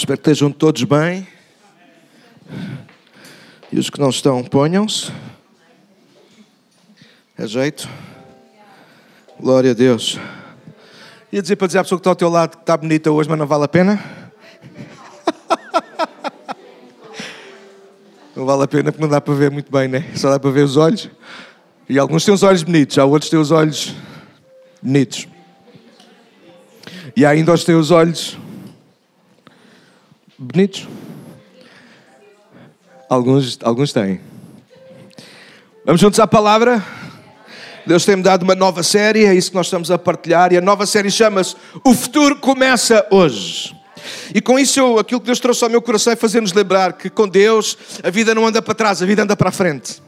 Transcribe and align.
Espero 0.00 0.16
que 0.16 0.30
estejam 0.30 0.50
todos 0.50 0.82
bem. 0.84 1.28
E 3.70 3.78
os 3.78 3.90
que 3.90 4.00
não 4.00 4.08
estão, 4.08 4.42
ponham-se. 4.42 5.12
É 7.36 7.46
jeito? 7.46 7.86
Glória 9.38 9.72
a 9.72 9.74
Deus. 9.74 10.18
Ia 11.30 11.42
dizer 11.42 11.56
para 11.56 11.66
dizer 11.66 11.80
à 11.80 11.82
pessoa 11.82 11.98
que 11.98 12.00
está 12.00 12.10
ao 12.12 12.16
teu 12.16 12.30
lado 12.30 12.56
que 12.56 12.62
está 12.62 12.78
bonita 12.78 13.10
hoje, 13.10 13.28
mas 13.28 13.38
não 13.38 13.46
vale 13.46 13.64
a 13.64 13.68
pena? 13.68 14.02
Não 18.34 18.46
vale 18.46 18.62
a 18.62 18.68
pena 18.68 18.90
porque 18.90 19.02
não 19.02 19.10
dá 19.10 19.20
para 19.20 19.34
ver 19.34 19.50
muito 19.50 19.70
bem, 19.70 19.86
né? 19.86 20.12
Só 20.16 20.30
dá 20.30 20.40
para 20.40 20.50
ver 20.50 20.64
os 20.64 20.78
olhos. 20.78 21.10
E 21.86 21.98
alguns 21.98 22.24
têm 22.24 22.32
os 22.32 22.42
olhos 22.42 22.62
bonitos, 22.62 22.94
já 22.94 23.04
outros 23.04 23.28
têm 23.28 23.38
os 23.38 23.50
olhos 23.50 23.94
bonitos. 24.80 25.28
E 27.14 27.26
há 27.26 27.30
ainda 27.30 27.52
os 27.52 27.64
têm 27.64 27.74
os 27.74 27.90
olhos 27.90 28.38
bonitos. 30.40 30.88
Alguns, 33.08 33.58
alguns 33.62 33.92
têm. 33.92 34.20
Vamos 35.84 36.00
juntos 36.00 36.18
à 36.18 36.26
palavra. 36.26 36.82
Deus 37.86 38.04
tem-me 38.04 38.22
dado 38.22 38.42
uma 38.42 38.54
nova 38.54 38.82
série, 38.82 39.24
é 39.24 39.34
isso 39.34 39.50
que 39.50 39.56
nós 39.56 39.66
estamos 39.66 39.90
a 39.90 39.98
partilhar. 39.98 40.52
E 40.52 40.56
a 40.56 40.60
nova 40.60 40.86
série 40.86 41.10
chama-se 41.10 41.56
O 41.84 41.92
Futuro 41.92 42.36
Começa 42.36 43.06
Hoje. 43.10 43.76
E 44.34 44.40
com 44.40 44.58
isso, 44.58 44.80
eu, 44.80 44.98
aquilo 44.98 45.20
que 45.20 45.26
Deus 45.26 45.40
trouxe 45.40 45.62
ao 45.62 45.70
meu 45.70 45.82
coração 45.82 46.12
é 46.12 46.16
fazer-nos 46.16 46.52
lembrar 46.52 46.94
que 46.94 47.10
com 47.10 47.28
Deus 47.28 47.76
a 48.02 48.08
vida 48.08 48.34
não 48.34 48.46
anda 48.46 48.62
para 48.62 48.74
trás, 48.74 49.02
a 49.02 49.06
vida 49.06 49.22
anda 49.22 49.36
para 49.36 49.50
a 49.50 49.52
frente. 49.52 50.00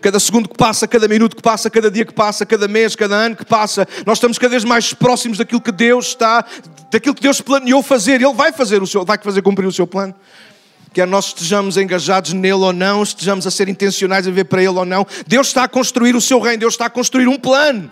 Cada 0.00 0.20
segundo 0.20 0.48
que 0.48 0.56
passa, 0.56 0.86
cada 0.86 1.08
minuto 1.08 1.36
que 1.36 1.42
passa, 1.42 1.70
cada 1.70 1.90
dia 1.90 2.04
que 2.04 2.12
passa, 2.12 2.44
cada 2.44 2.68
mês, 2.68 2.94
cada 2.94 3.14
ano 3.14 3.36
que 3.36 3.44
passa, 3.44 3.86
nós 4.04 4.18
estamos 4.18 4.38
cada 4.38 4.50
vez 4.50 4.64
mais 4.64 4.92
próximos 4.92 5.38
daquilo 5.38 5.60
que 5.60 5.72
Deus 5.72 6.08
está, 6.08 6.44
daquilo 6.90 7.14
que 7.14 7.22
Deus 7.22 7.40
planeou 7.40 7.82
fazer. 7.82 8.20
Ele 8.20 8.32
vai 8.32 8.52
fazer 8.52 8.82
o 8.82 8.86
seu, 8.86 9.04
vai 9.04 9.18
fazer 9.18 9.42
cumprir 9.42 9.66
o 9.66 9.72
seu 9.72 9.86
plano. 9.86 10.14
Quer 10.96 11.06
nós 11.06 11.26
estejamos 11.26 11.76
engajados 11.76 12.32
nele 12.32 12.54
ou 12.54 12.72
não, 12.72 13.02
estejamos 13.02 13.46
a 13.46 13.50
ser 13.50 13.68
intencionais 13.68 14.26
a 14.26 14.30
ver 14.30 14.44
para 14.44 14.60
ele 14.60 14.68
ou 14.70 14.84
não, 14.86 15.06
Deus 15.26 15.48
está 15.48 15.64
a 15.64 15.68
construir 15.68 16.16
o 16.16 16.22
seu 16.22 16.40
reino, 16.40 16.60
Deus 16.60 16.72
está 16.72 16.86
a 16.86 16.90
construir 16.90 17.28
um 17.28 17.38
plano. 17.38 17.90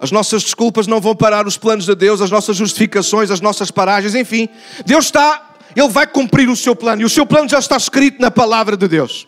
As 0.00 0.10
nossas 0.10 0.42
desculpas 0.42 0.86
não 0.86 1.00
vão 1.00 1.16
parar 1.16 1.46
os 1.46 1.56
planos 1.56 1.86
de 1.86 1.94
Deus, 1.94 2.20
as 2.20 2.30
nossas 2.30 2.56
justificações, 2.56 3.30
as 3.30 3.40
nossas 3.40 3.70
paragens, 3.70 4.14
enfim. 4.14 4.50
Deus 4.84 5.06
está, 5.06 5.56
Ele 5.74 5.88
vai 5.88 6.06
cumprir 6.06 6.48
o 6.48 6.54
seu 6.54 6.76
plano 6.76 7.00
e 7.00 7.04
o 7.06 7.08
seu 7.08 7.24
plano 7.24 7.48
já 7.48 7.58
está 7.58 7.78
escrito 7.78 8.20
na 8.20 8.30
palavra 8.30 8.76
de 8.76 8.86
Deus. 8.86 9.26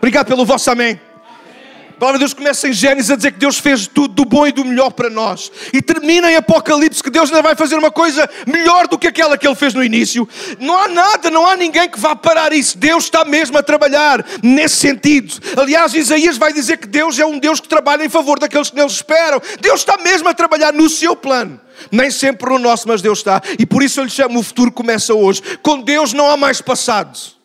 Obrigado 0.00 0.28
pelo 0.28 0.46
vosso 0.46 0.70
amém. 0.70 0.98
A 1.90 2.00
palavra 2.00 2.18
de 2.18 2.24
Deus 2.24 2.32
começa 2.32 2.66
em 2.66 2.72
Gênesis 2.72 3.10
a 3.10 3.16
dizer 3.16 3.32
que 3.32 3.38
Deus 3.38 3.58
fez 3.58 3.86
tudo 3.86 4.14
do 4.14 4.24
bom 4.24 4.46
e 4.46 4.52
do 4.52 4.64
melhor 4.64 4.90
para 4.90 5.10
nós. 5.10 5.52
E 5.70 5.82
termina 5.82 6.32
em 6.32 6.36
Apocalipse 6.36 7.02
que 7.02 7.10
Deus 7.10 7.28
ainda 7.28 7.42
vai 7.42 7.54
fazer 7.54 7.76
uma 7.76 7.90
coisa 7.90 8.26
melhor 8.46 8.88
do 8.88 8.98
que 8.98 9.06
aquela 9.06 9.36
que 9.36 9.46
Ele 9.46 9.54
fez 9.54 9.74
no 9.74 9.84
início. 9.84 10.26
Não 10.58 10.78
há 10.78 10.88
nada, 10.88 11.30
não 11.30 11.46
há 11.46 11.54
ninguém 11.54 11.90
que 11.90 12.00
vá 12.00 12.16
parar 12.16 12.54
isso. 12.54 12.78
Deus 12.78 13.04
está 13.04 13.22
mesmo 13.26 13.58
a 13.58 13.62
trabalhar 13.62 14.24
nesse 14.42 14.76
sentido. 14.76 15.34
Aliás, 15.54 15.92
Isaías 15.92 16.38
vai 16.38 16.54
dizer 16.54 16.78
que 16.78 16.86
Deus 16.86 17.18
é 17.18 17.26
um 17.26 17.38
Deus 17.38 17.60
que 17.60 17.68
trabalha 17.68 18.02
em 18.02 18.08
favor 18.08 18.38
daqueles 18.38 18.70
que 18.70 18.76
nele 18.76 18.88
esperam. 18.88 19.38
Deus 19.60 19.80
está 19.80 19.98
mesmo 19.98 20.26
a 20.26 20.32
trabalhar 20.32 20.72
no 20.72 20.88
seu 20.88 21.14
plano. 21.14 21.60
Nem 21.92 22.10
sempre 22.10 22.48
no 22.48 22.58
nosso, 22.58 22.88
mas 22.88 23.02
Deus 23.02 23.18
está. 23.18 23.42
E 23.58 23.66
por 23.66 23.82
isso 23.82 24.00
eu 24.00 24.04
lhe 24.04 24.10
chamo 24.10 24.38
o 24.38 24.42
futuro 24.42 24.72
começa 24.72 25.12
hoje. 25.12 25.42
Com 25.60 25.82
Deus 25.82 26.14
não 26.14 26.30
há 26.30 26.36
mais 26.38 26.62
passado. 26.62 27.39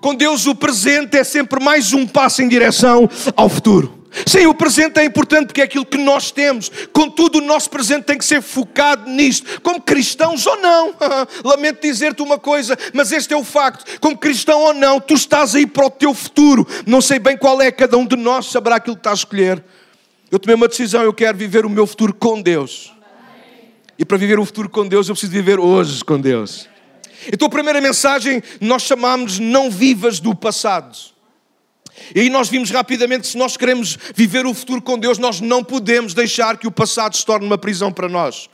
Com 0.00 0.14
Deus, 0.14 0.46
o 0.46 0.54
presente 0.54 1.16
é 1.16 1.24
sempre 1.24 1.62
mais 1.62 1.92
um 1.92 2.06
passo 2.06 2.42
em 2.42 2.48
direção 2.48 3.08
ao 3.34 3.48
futuro. 3.48 3.98
Sim, 4.26 4.46
o 4.46 4.54
presente 4.54 4.98
é 4.98 5.04
importante 5.04 5.46
porque 5.46 5.60
é 5.60 5.64
aquilo 5.64 5.84
que 5.84 5.98
nós 5.98 6.30
temos. 6.30 6.70
Contudo, 6.92 7.38
o 7.38 7.40
nosso 7.40 7.68
presente 7.68 8.04
tem 8.04 8.18
que 8.18 8.24
ser 8.24 8.40
focado 8.40 9.08
nisto. 9.08 9.60
Como 9.60 9.80
cristãos 9.80 10.46
ou 10.46 10.56
não. 10.60 10.94
Lamento 11.44 11.82
dizer-te 11.82 12.22
uma 12.22 12.38
coisa, 12.38 12.76
mas 12.92 13.12
este 13.12 13.34
é 13.34 13.36
o 13.36 13.44
facto. 13.44 13.98
Como 14.00 14.16
cristão 14.16 14.60
ou 14.60 14.74
não, 14.74 15.00
tu 15.00 15.14
estás 15.14 15.54
aí 15.54 15.66
para 15.66 15.86
o 15.86 15.90
teu 15.90 16.14
futuro. 16.14 16.66
Não 16.86 17.00
sei 17.00 17.18
bem 17.18 17.36
qual 17.36 17.60
é, 17.60 17.70
cada 17.70 17.96
um 17.96 18.06
de 18.06 18.16
nós 18.16 18.46
saberá 18.46 18.76
aquilo 18.76 18.96
que 18.96 19.00
está 19.00 19.10
a 19.10 19.14
escolher. 19.14 19.62
Eu 20.30 20.38
tomei 20.38 20.54
uma 20.54 20.68
decisão, 20.68 21.02
eu 21.02 21.12
quero 21.12 21.36
viver 21.36 21.64
o 21.64 21.70
meu 21.70 21.86
futuro 21.86 22.14
com 22.14 22.40
Deus. 22.40 22.92
E 23.98 24.04
para 24.04 24.16
viver 24.16 24.38
o 24.38 24.44
futuro 24.44 24.68
com 24.68 24.86
Deus, 24.86 25.08
eu 25.08 25.14
preciso 25.14 25.32
viver 25.32 25.58
hoje 25.58 26.04
com 26.04 26.20
Deus. 26.20 26.68
Então, 27.32 27.46
a 27.46 27.50
primeira 27.50 27.80
mensagem 27.80 28.42
nós 28.60 28.82
chamamos 28.82 29.38
não 29.38 29.70
vivas 29.70 30.20
do 30.20 30.34
passado. 30.34 30.96
E 32.14 32.20
aí 32.20 32.30
nós 32.30 32.48
vimos 32.48 32.70
rapidamente 32.70 33.22
que 33.22 33.28
se 33.28 33.38
nós 33.38 33.56
queremos 33.56 33.98
viver 34.14 34.46
o 34.46 34.54
futuro 34.54 34.80
com 34.80 34.98
Deus, 34.98 35.18
nós 35.18 35.40
não 35.40 35.64
podemos 35.64 36.14
deixar 36.14 36.56
que 36.56 36.66
o 36.66 36.70
passado 36.70 37.16
se 37.16 37.24
torne 37.24 37.46
uma 37.46 37.58
prisão 37.58 37.92
para 37.92 38.08
nós. 38.08 38.48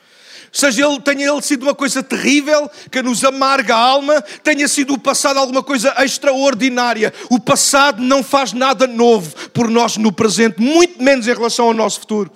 Seja 0.50 0.86
ele, 0.86 1.00
tenha 1.00 1.28
ele 1.28 1.42
sido 1.42 1.64
uma 1.64 1.74
coisa 1.74 2.00
terrível, 2.00 2.70
que 2.90 3.02
nos 3.02 3.24
amarga 3.24 3.74
a 3.74 3.78
alma, 3.78 4.22
tenha 4.42 4.68
sido 4.68 4.94
o 4.94 4.98
passado 4.98 5.36
alguma 5.36 5.64
coisa 5.64 5.92
extraordinária. 5.98 7.12
O 7.28 7.40
passado 7.40 8.00
não 8.00 8.22
faz 8.22 8.52
nada 8.52 8.86
novo 8.86 9.34
por 9.50 9.68
nós 9.68 9.96
no 9.96 10.12
presente, 10.12 10.60
muito 10.60 11.02
menos 11.02 11.26
em 11.26 11.34
relação 11.34 11.66
ao 11.66 11.74
nosso 11.74 12.00
futuro. 12.00 12.30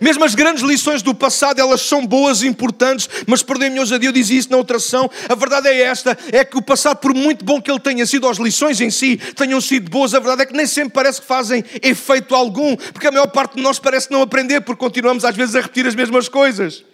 Mesmo 0.00 0.24
as 0.24 0.34
grandes 0.34 0.62
lições 0.62 1.02
do 1.02 1.14
passado, 1.14 1.60
elas 1.60 1.80
são 1.82 2.06
boas 2.06 2.42
e 2.42 2.46
importantes, 2.46 3.08
mas 3.26 3.42
perdoem-me 3.42 3.80
hoje 3.80 3.94
eu 3.94 4.12
dizia 4.12 4.38
isso 4.38 4.50
na 4.50 4.56
outra 4.56 4.76
ação. 4.76 5.10
A 5.28 5.34
verdade 5.34 5.68
é 5.68 5.82
esta: 5.82 6.16
é 6.30 6.44
que 6.44 6.56
o 6.56 6.62
passado, 6.62 6.98
por 6.98 7.14
muito 7.14 7.44
bom 7.44 7.60
que 7.60 7.70
ele 7.70 7.80
tenha 7.80 8.06
sido, 8.06 8.28
as 8.28 8.38
lições 8.38 8.80
em 8.80 8.90
si 8.90 9.16
tenham 9.36 9.60
sido 9.60 9.90
boas, 9.90 10.14
a 10.14 10.18
verdade 10.18 10.42
é 10.42 10.46
que 10.46 10.56
nem 10.56 10.66
sempre 10.66 10.94
parece 10.94 11.20
que 11.20 11.26
fazem 11.26 11.64
efeito 11.82 12.34
algum, 12.34 12.76
porque 12.76 13.06
a 13.06 13.12
maior 13.12 13.28
parte 13.28 13.56
de 13.56 13.62
nós 13.62 13.78
parece 13.78 14.10
não 14.10 14.22
aprender, 14.22 14.60
porque 14.60 14.80
continuamos 14.80 15.24
às 15.24 15.36
vezes 15.36 15.54
a 15.54 15.60
repetir 15.60 15.86
as 15.86 15.94
mesmas 15.94 16.28
coisas. 16.28 16.84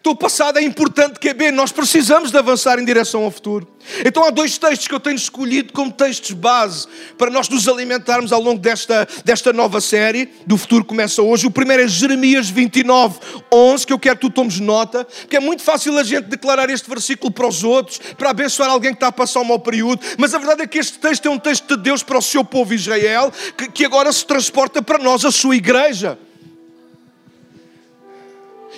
Então, 0.00 0.14
o 0.14 0.16
passado 0.16 0.58
é 0.58 0.62
importante 0.62 1.20
que 1.20 1.28
é 1.28 1.34
bem, 1.34 1.52
nós 1.52 1.72
precisamos 1.72 2.30
de 2.30 2.38
avançar 2.38 2.78
em 2.78 2.84
direção 2.86 3.22
ao 3.22 3.30
futuro. 3.30 3.68
Então, 4.02 4.24
há 4.24 4.30
dois 4.30 4.56
textos 4.56 4.88
que 4.88 4.94
eu 4.94 5.00
tenho 5.00 5.16
escolhido 5.16 5.74
como 5.74 5.92
textos 5.92 6.32
base 6.32 6.88
para 7.18 7.30
nós 7.30 7.50
nos 7.50 7.68
alimentarmos 7.68 8.32
ao 8.32 8.40
longo 8.40 8.58
desta, 8.58 9.06
desta 9.26 9.52
nova 9.52 9.78
série. 9.78 10.30
Do 10.46 10.56
futuro 10.56 10.86
começa 10.86 11.20
hoje. 11.20 11.46
O 11.46 11.50
primeiro 11.50 11.82
é 11.82 11.88
Jeremias 11.88 12.48
29, 12.48 13.20
11, 13.52 13.86
que 13.86 13.92
eu 13.92 13.98
quero 13.98 14.16
que 14.16 14.22
tu 14.22 14.30
tomes 14.30 14.58
nota, 14.58 15.04
porque 15.04 15.36
é 15.36 15.40
muito 15.40 15.62
fácil 15.62 15.98
a 15.98 16.02
gente 16.02 16.28
declarar 16.28 16.70
este 16.70 16.88
versículo 16.88 17.30
para 17.30 17.46
os 17.46 17.62
outros, 17.62 17.98
para 18.16 18.30
abençoar 18.30 18.70
alguém 18.70 18.92
que 18.92 18.96
está 18.96 19.08
a 19.08 19.12
passar 19.12 19.40
um 19.40 19.44
mau 19.44 19.58
período, 19.58 20.00
mas 20.16 20.32
a 20.32 20.38
verdade 20.38 20.62
é 20.62 20.66
que 20.66 20.78
este 20.78 20.98
texto 20.98 21.26
é 21.26 21.30
um 21.30 21.38
texto 21.38 21.76
de 21.76 21.82
Deus 21.82 22.02
para 22.02 22.16
o 22.16 22.22
seu 22.22 22.42
povo 22.42 22.72
Israel, 22.72 23.30
que, 23.54 23.70
que 23.70 23.84
agora 23.84 24.10
se 24.14 24.24
transporta 24.24 24.80
para 24.80 24.96
nós, 24.96 25.26
a 25.26 25.30
sua 25.30 25.56
igreja. 25.56 26.18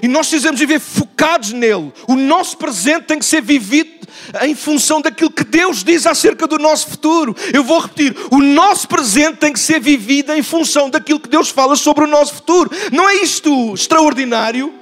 E 0.02 0.08
nós 0.08 0.28
precisamos 0.28 0.58
viver 0.58 0.80
focados 0.80 1.52
nele. 1.52 1.92
O 2.08 2.16
nosso 2.16 2.56
presente 2.56 3.04
tem 3.04 3.18
que 3.18 3.24
ser 3.24 3.40
vivido 3.40 4.02
em 4.42 4.54
função 4.54 5.00
daquilo 5.00 5.30
que 5.30 5.44
Deus 5.44 5.84
diz 5.84 6.06
acerca 6.06 6.46
do 6.46 6.58
nosso 6.58 6.88
futuro. 6.88 7.34
Eu 7.52 7.62
vou 7.62 7.78
repetir: 7.78 8.14
o 8.30 8.38
nosso 8.38 8.88
presente 8.88 9.36
tem 9.36 9.52
que 9.52 9.60
ser 9.60 9.80
vivido 9.80 10.32
em 10.32 10.42
função 10.42 10.90
daquilo 10.90 11.20
que 11.20 11.28
Deus 11.28 11.48
fala 11.48 11.76
sobre 11.76 12.04
o 12.04 12.08
nosso 12.08 12.34
futuro. 12.34 12.70
Não 12.90 13.08
é 13.08 13.14
isto 13.16 13.74
extraordinário? 13.74 14.81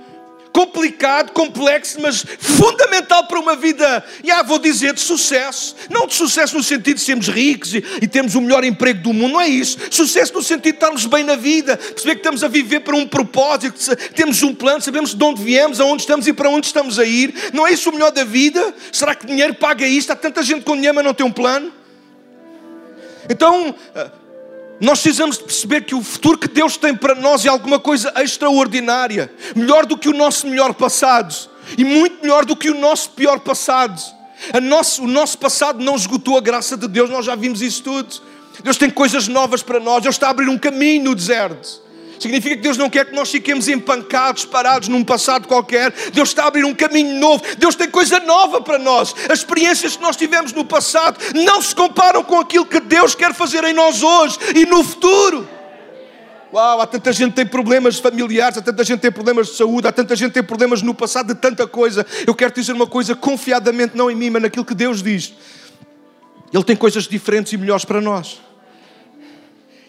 Complicado, 0.52 1.32
complexo, 1.32 2.00
mas 2.00 2.24
fundamental 2.38 3.26
para 3.26 3.38
uma 3.38 3.56
vida, 3.56 4.04
já 4.24 4.42
vou 4.42 4.58
dizer, 4.58 4.92
de 4.94 5.00
sucesso. 5.00 5.76
Não 5.88 6.06
de 6.06 6.14
sucesso 6.14 6.56
no 6.56 6.62
sentido 6.62 6.96
de 6.96 7.02
sermos 7.02 7.28
ricos 7.28 7.74
e, 7.74 7.84
e 8.02 8.06
termos 8.06 8.34
o 8.34 8.40
melhor 8.40 8.64
emprego 8.64 9.02
do 9.02 9.12
mundo, 9.12 9.32
não 9.32 9.40
é 9.40 9.48
isso. 9.48 9.78
Sucesso 9.90 10.34
no 10.34 10.42
sentido 10.42 10.62
de 10.62 10.76
estarmos 10.76 11.06
bem 11.06 11.24
na 11.24 11.36
vida, 11.36 11.76
perceber 11.76 12.14
que 12.14 12.20
estamos 12.20 12.42
a 12.44 12.48
viver 12.48 12.80
para 12.80 12.96
um 12.96 13.06
propósito, 13.06 13.96
temos 14.14 14.42
um 14.42 14.54
plano, 14.54 14.80
sabemos 14.80 15.14
de 15.14 15.24
onde 15.24 15.42
viemos, 15.42 15.80
aonde 15.80 16.02
estamos 16.02 16.26
e 16.26 16.32
para 16.32 16.48
onde 16.48 16.66
estamos 16.66 16.98
a 16.98 17.04
ir. 17.04 17.34
Não 17.52 17.66
é 17.66 17.72
isso 17.72 17.90
o 17.90 17.92
melhor 17.92 18.10
da 18.10 18.24
vida? 18.24 18.74
Será 18.92 19.14
que 19.14 19.26
dinheiro 19.26 19.54
paga 19.54 19.86
isto? 19.86 20.10
Há 20.10 20.16
tanta 20.16 20.42
gente 20.42 20.64
com 20.64 20.74
dinheiro, 20.74 20.94
mas 20.94 21.04
não 21.04 21.14
tem 21.14 21.26
um 21.26 21.32
plano. 21.32 21.72
Então, 23.28 23.74
nós 24.80 25.00
precisamos 25.00 25.36
de 25.36 25.44
perceber 25.44 25.82
que 25.82 25.94
o 25.94 26.02
futuro 26.02 26.38
que 26.38 26.48
Deus 26.48 26.76
tem 26.76 26.94
para 26.94 27.14
nós 27.14 27.44
é 27.44 27.48
alguma 27.48 27.78
coisa 27.78 28.12
extraordinária, 28.16 29.30
melhor 29.54 29.84
do 29.84 29.96
que 29.96 30.08
o 30.08 30.14
nosso 30.14 30.46
melhor 30.46 30.72
passado 30.72 31.34
e 31.76 31.84
muito 31.84 32.22
melhor 32.22 32.46
do 32.46 32.56
que 32.56 32.70
o 32.70 32.74
nosso 32.74 33.10
pior 33.10 33.40
passado. 33.40 34.00
Nosso, 34.62 35.04
o 35.04 35.06
nosso 35.06 35.36
passado 35.36 35.84
não 35.84 35.94
esgotou 35.96 36.38
a 36.38 36.40
graça 36.40 36.76
de 36.76 36.88
Deus, 36.88 37.10
nós 37.10 37.26
já 37.26 37.34
vimos 37.34 37.60
isso 37.60 37.82
tudo. 37.82 38.22
Deus 38.64 38.78
tem 38.78 38.88
coisas 38.88 39.28
novas 39.28 39.62
para 39.62 39.78
nós, 39.78 40.02
Deus 40.02 40.14
está 40.14 40.28
a 40.28 40.30
abrir 40.30 40.48
um 40.48 40.58
caminho 40.58 41.04
no 41.04 41.14
deserto. 41.14 41.82
Significa 42.20 42.54
que 42.54 42.60
Deus 42.60 42.76
não 42.76 42.90
quer 42.90 43.06
que 43.06 43.14
nós 43.14 43.30
fiquemos 43.30 43.66
empancados, 43.66 44.44
parados 44.44 44.88
num 44.88 45.02
passado 45.02 45.48
qualquer. 45.48 45.90
Deus 46.12 46.28
está 46.28 46.44
a 46.44 46.48
abrir 46.48 46.66
um 46.66 46.74
caminho 46.74 47.18
novo. 47.18 47.42
Deus 47.56 47.74
tem 47.74 47.88
coisa 47.88 48.20
nova 48.20 48.60
para 48.60 48.78
nós. 48.78 49.14
As 49.30 49.38
experiências 49.38 49.96
que 49.96 50.02
nós 50.02 50.16
tivemos 50.16 50.52
no 50.52 50.62
passado 50.62 51.18
não 51.34 51.62
se 51.62 51.74
comparam 51.74 52.22
com 52.22 52.38
aquilo 52.38 52.66
que 52.66 52.78
Deus 52.78 53.14
quer 53.14 53.32
fazer 53.32 53.64
em 53.64 53.72
nós 53.72 54.02
hoje 54.02 54.38
e 54.54 54.66
no 54.66 54.84
futuro. 54.84 55.48
Uau, 56.52 56.82
há 56.82 56.86
tanta 56.86 57.10
gente 57.10 57.30
que 57.30 57.36
tem 57.36 57.46
problemas 57.46 57.98
familiares, 57.98 58.58
há 58.58 58.60
tanta 58.60 58.84
gente 58.84 58.96
que 58.96 59.02
tem 59.02 59.12
problemas 59.12 59.46
de 59.46 59.56
saúde, 59.56 59.88
há 59.88 59.92
tanta 59.92 60.14
gente 60.14 60.28
que 60.28 60.34
tem 60.34 60.42
problemas 60.42 60.82
no 60.82 60.92
passado 60.92 61.28
de 61.28 61.40
tanta 61.40 61.66
coisa. 61.66 62.04
Eu 62.26 62.34
quero 62.34 62.50
te 62.50 62.60
dizer 62.60 62.74
uma 62.74 62.86
coisa 62.86 63.14
confiadamente, 63.14 63.96
não 63.96 64.10
em 64.10 64.14
mim, 64.14 64.28
mas 64.28 64.42
naquilo 64.42 64.64
que 64.64 64.74
Deus 64.74 65.02
diz. 65.02 65.32
Ele 66.52 66.64
tem 66.64 66.76
coisas 66.76 67.04
diferentes 67.08 67.50
e 67.54 67.56
melhores 67.56 67.86
para 67.86 68.00
nós. 68.02 68.49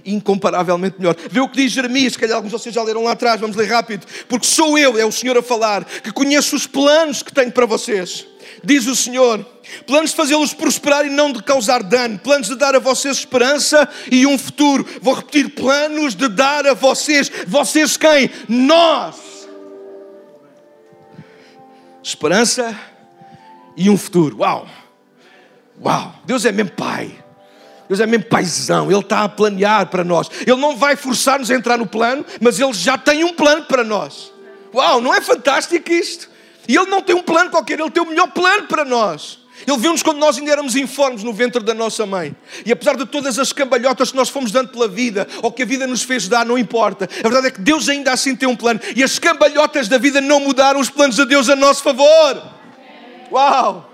Incomparavelmente 0.06 0.98
melhor. 1.00 1.15
Vê 1.30 1.39
o 1.39 1.48
que 1.48 1.57
diz 1.57 1.71
Jeremias, 1.71 2.13
se 2.13 2.19
calhar 2.19 2.36
alguns 2.36 2.51
de 2.51 2.57
vocês 2.57 2.74
já 2.74 2.83
leram 2.83 3.03
lá 3.03 3.12
atrás, 3.12 3.39
vamos 3.39 3.56
ler 3.56 3.69
rápido. 3.69 4.06
Porque 4.27 4.45
sou 4.45 4.77
eu, 4.77 4.98
é 4.98 5.06
o 5.06 5.12
Senhor 5.12 5.38
a 5.38 5.44
falar, 5.44 5.86
que 5.86 6.12
conheço 6.12 6.56
os 6.56 6.68
planos 6.68 7.21
que 7.24 7.33
tenho 7.33 7.51
para 7.51 7.65
vocês. 7.65 8.25
Diz 8.63 8.86
o 8.88 8.95
Senhor, 8.95 9.45
planos 9.86 10.12
de 10.12 10.15
fazê-los 10.15 10.53
prosperar 10.53 11.06
e 11.06 11.09
não 11.09 11.31
de 11.31 11.42
causar 11.42 11.81
dano, 11.83 12.19
planos 12.19 12.48
de 12.48 12.56
dar 12.56 12.75
a 12.75 12.80
vocês 12.80 13.18
esperança 13.18 13.88
e 14.12 14.25
um 14.27 14.38
futuro. 14.38 14.86
Vou 15.01 15.13
repetir: 15.13 15.50
planos 15.50 16.15
de 16.15 16.27
dar 16.27 16.68
a 16.68 16.74
vocês. 16.74 17.31
Vocês 17.47 17.97
quem? 17.97 18.30
Nós. 18.47 19.47
Esperança 22.04 22.77
e 23.77 23.89
um 23.89 23.97
futuro. 23.97 24.39
Uau! 24.39 24.68
Uau! 25.83 26.15
Deus 26.25 26.45
é 26.45 26.51
mesmo 26.51 26.71
Pai. 26.71 27.20
Deus 27.91 27.99
é 27.99 28.07
mesmo 28.07 28.23
paizão, 28.27 28.89
Ele 28.89 29.01
está 29.01 29.25
a 29.25 29.27
planear 29.27 29.85
para 29.88 30.01
nós. 30.01 30.31
Ele 30.47 30.55
não 30.55 30.77
vai 30.77 30.95
forçar-nos 30.95 31.51
a 31.51 31.55
entrar 31.55 31.77
no 31.77 31.85
plano, 31.85 32.25
mas 32.39 32.57
Ele 32.57 32.71
já 32.71 32.97
tem 32.97 33.25
um 33.25 33.33
plano 33.33 33.65
para 33.65 33.83
nós. 33.83 34.31
Uau, 34.73 35.01
não 35.01 35.13
é 35.13 35.19
fantástico 35.19 35.91
isto? 35.91 36.29
E 36.69 36.77
Ele 36.77 36.85
não 36.85 37.01
tem 37.01 37.13
um 37.13 37.21
plano 37.21 37.51
qualquer, 37.51 37.77
Ele 37.77 37.91
tem 37.91 38.01
o 38.01 38.05
melhor 38.05 38.31
plano 38.31 38.65
para 38.65 38.85
nós. 38.85 39.39
Ele 39.67 39.77
viu-nos 39.77 40.01
quando 40.01 40.19
nós 40.19 40.38
ainda 40.38 40.53
éramos 40.53 40.77
informes 40.77 41.21
no 41.21 41.33
ventre 41.33 41.61
da 41.61 41.73
nossa 41.73 42.05
mãe. 42.05 42.33
E 42.65 42.71
apesar 42.71 42.95
de 42.95 43.05
todas 43.05 43.38
as 43.38 43.51
cambalhotas 43.51 44.09
que 44.09 44.15
nós 44.15 44.29
fomos 44.29 44.53
dando 44.53 44.69
pela 44.69 44.87
vida, 44.87 45.27
ou 45.41 45.51
que 45.51 45.61
a 45.61 45.65
vida 45.65 45.85
nos 45.85 46.01
fez 46.01 46.29
dar, 46.29 46.45
não 46.45 46.57
importa. 46.57 47.09
A 47.19 47.23
verdade 47.23 47.47
é 47.47 47.51
que 47.51 47.59
Deus 47.59 47.89
ainda 47.89 48.13
assim 48.13 48.37
tem 48.37 48.47
um 48.47 48.55
plano. 48.55 48.79
E 48.95 49.03
as 49.03 49.19
cambalhotas 49.19 49.89
da 49.89 49.97
vida 49.97 50.21
não 50.21 50.39
mudaram 50.39 50.79
os 50.79 50.89
planos 50.89 51.17
de 51.17 51.25
Deus 51.25 51.49
a 51.49 51.57
nosso 51.57 51.83
favor. 51.83 52.41
Uau! 53.29 53.91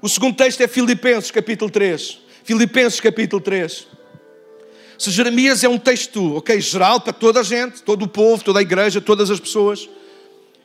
O 0.00 0.08
segundo 0.08 0.34
texto 0.34 0.62
é 0.62 0.66
Filipenses, 0.66 1.30
capítulo 1.30 1.70
3. 1.70 2.21
Filipenses, 2.44 2.98
capítulo 2.98 3.40
3. 3.40 3.86
Se 4.98 5.10
Jeremias 5.10 5.62
é 5.62 5.68
um 5.68 5.78
texto, 5.78 6.36
ok, 6.36 6.60
geral 6.60 7.00
para 7.00 7.12
toda 7.12 7.40
a 7.40 7.42
gente, 7.42 7.82
todo 7.82 8.04
o 8.04 8.08
povo, 8.08 8.42
toda 8.42 8.58
a 8.58 8.62
igreja, 8.62 9.00
todas 9.00 9.30
as 9.30 9.38
pessoas. 9.38 9.88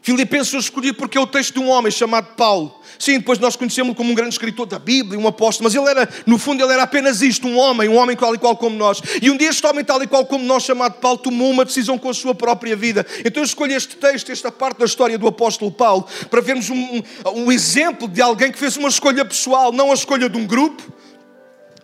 Filipenses 0.01 0.53
eu 0.53 0.59
escolhi 0.59 0.93
porque 0.93 1.17
é 1.17 1.21
o 1.21 1.27
texto 1.27 1.55
de 1.55 1.59
um 1.59 1.69
homem 1.69 1.91
chamado 1.91 2.35
Paulo. 2.35 2.73
Sim, 2.97 3.19
depois 3.19 3.37
nós 3.37 3.55
conhecemos-lo 3.55 3.95
como 3.95 4.11
um 4.11 4.15
grande 4.15 4.33
escritor 4.33 4.65
da 4.65 4.79
Bíblia, 4.79 5.19
um 5.19 5.27
apóstolo, 5.27 5.65
mas 5.65 5.75
ele 5.75 5.87
era, 5.87 6.09
no 6.25 6.37
fundo, 6.37 6.63
ele 6.63 6.73
era 6.73 6.83
apenas 6.83 7.21
isto, 7.21 7.47
um 7.47 7.57
homem, 7.57 7.89
um 7.89 7.95
homem 7.95 8.15
tal 8.15 8.33
e 8.33 8.37
qual 8.37 8.55
como 8.55 8.75
nós. 8.75 9.01
E 9.21 9.29
um 9.29 9.37
dia 9.37 9.49
este 9.49 9.65
homem 9.67 9.83
tal 9.83 10.01
e 10.01 10.07
qual 10.07 10.25
como 10.25 10.43
nós, 10.45 10.63
chamado 10.63 10.93
Paulo, 10.93 11.17
tomou 11.17 11.51
uma 11.51 11.65
decisão 11.65 11.97
com 11.97 12.09
a 12.09 12.13
sua 12.13 12.33
própria 12.33 12.75
vida. 12.75 13.05
Então 13.23 13.43
eu 13.43 13.45
escolhi 13.45 13.73
este 13.73 13.97
texto, 13.97 14.31
esta 14.31 14.51
parte 14.51 14.79
da 14.79 14.85
história 14.85 15.17
do 15.17 15.27
apóstolo 15.27 15.71
Paulo, 15.71 16.07
para 16.29 16.41
vermos 16.41 16.69
um, 16.69 17.03
um 17.35 17.51
exemplo 17.51 18.07
de 18.07 18.21
alguém 18.21 18.51
que 18.51 18.57
fez 18.57 18.77
uma 18.77 18.89
escolha 18.89 19.23
pessoal, 19.25 19.71
não 19.71 19.91
a 19.91 19.93
escolha 19.93 20.29
de 20.29 20.37
um 20.37 20.45
grupo, 20.45 20.81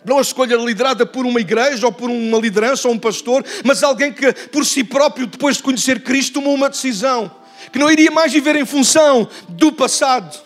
não 0.04 0.18
a 0.18 0.22
escolha 0.22 0.56
liderada 0.56 1.06
por 1.06 1.24
uma 1.24 1.40
igreja 1.40 1.86
ou 1.86 1.92
por 1.92 2.10
uma 2.10 2.38
liderança 2.38 2.88
ou 2.88 2.94
um 2.94 2.98
pastor, 2.98 3.44
mas 3.64 3.82
alguém 3.82 4.12
que 4.12 4.32
por 4.48 4.64
si 4.64 4.84
próprio, 4.84 5.26
depois 5.26 5.56
de 5.56 5.62
conhecer 5.62 6.02
Cristo, 6.02 6.34
tomou 6.34 6.54
uma 6.54 6.68
decisão 6.68 7.30
que 7.72 7.78
não 7.78 7.90
iria 7.90 8.10
mais 8.10 8.32
viver 8.32 8.56
em 8.56 8.64
função 8.64 9.28
do 9.48 9.72
passado, 9.72 10.38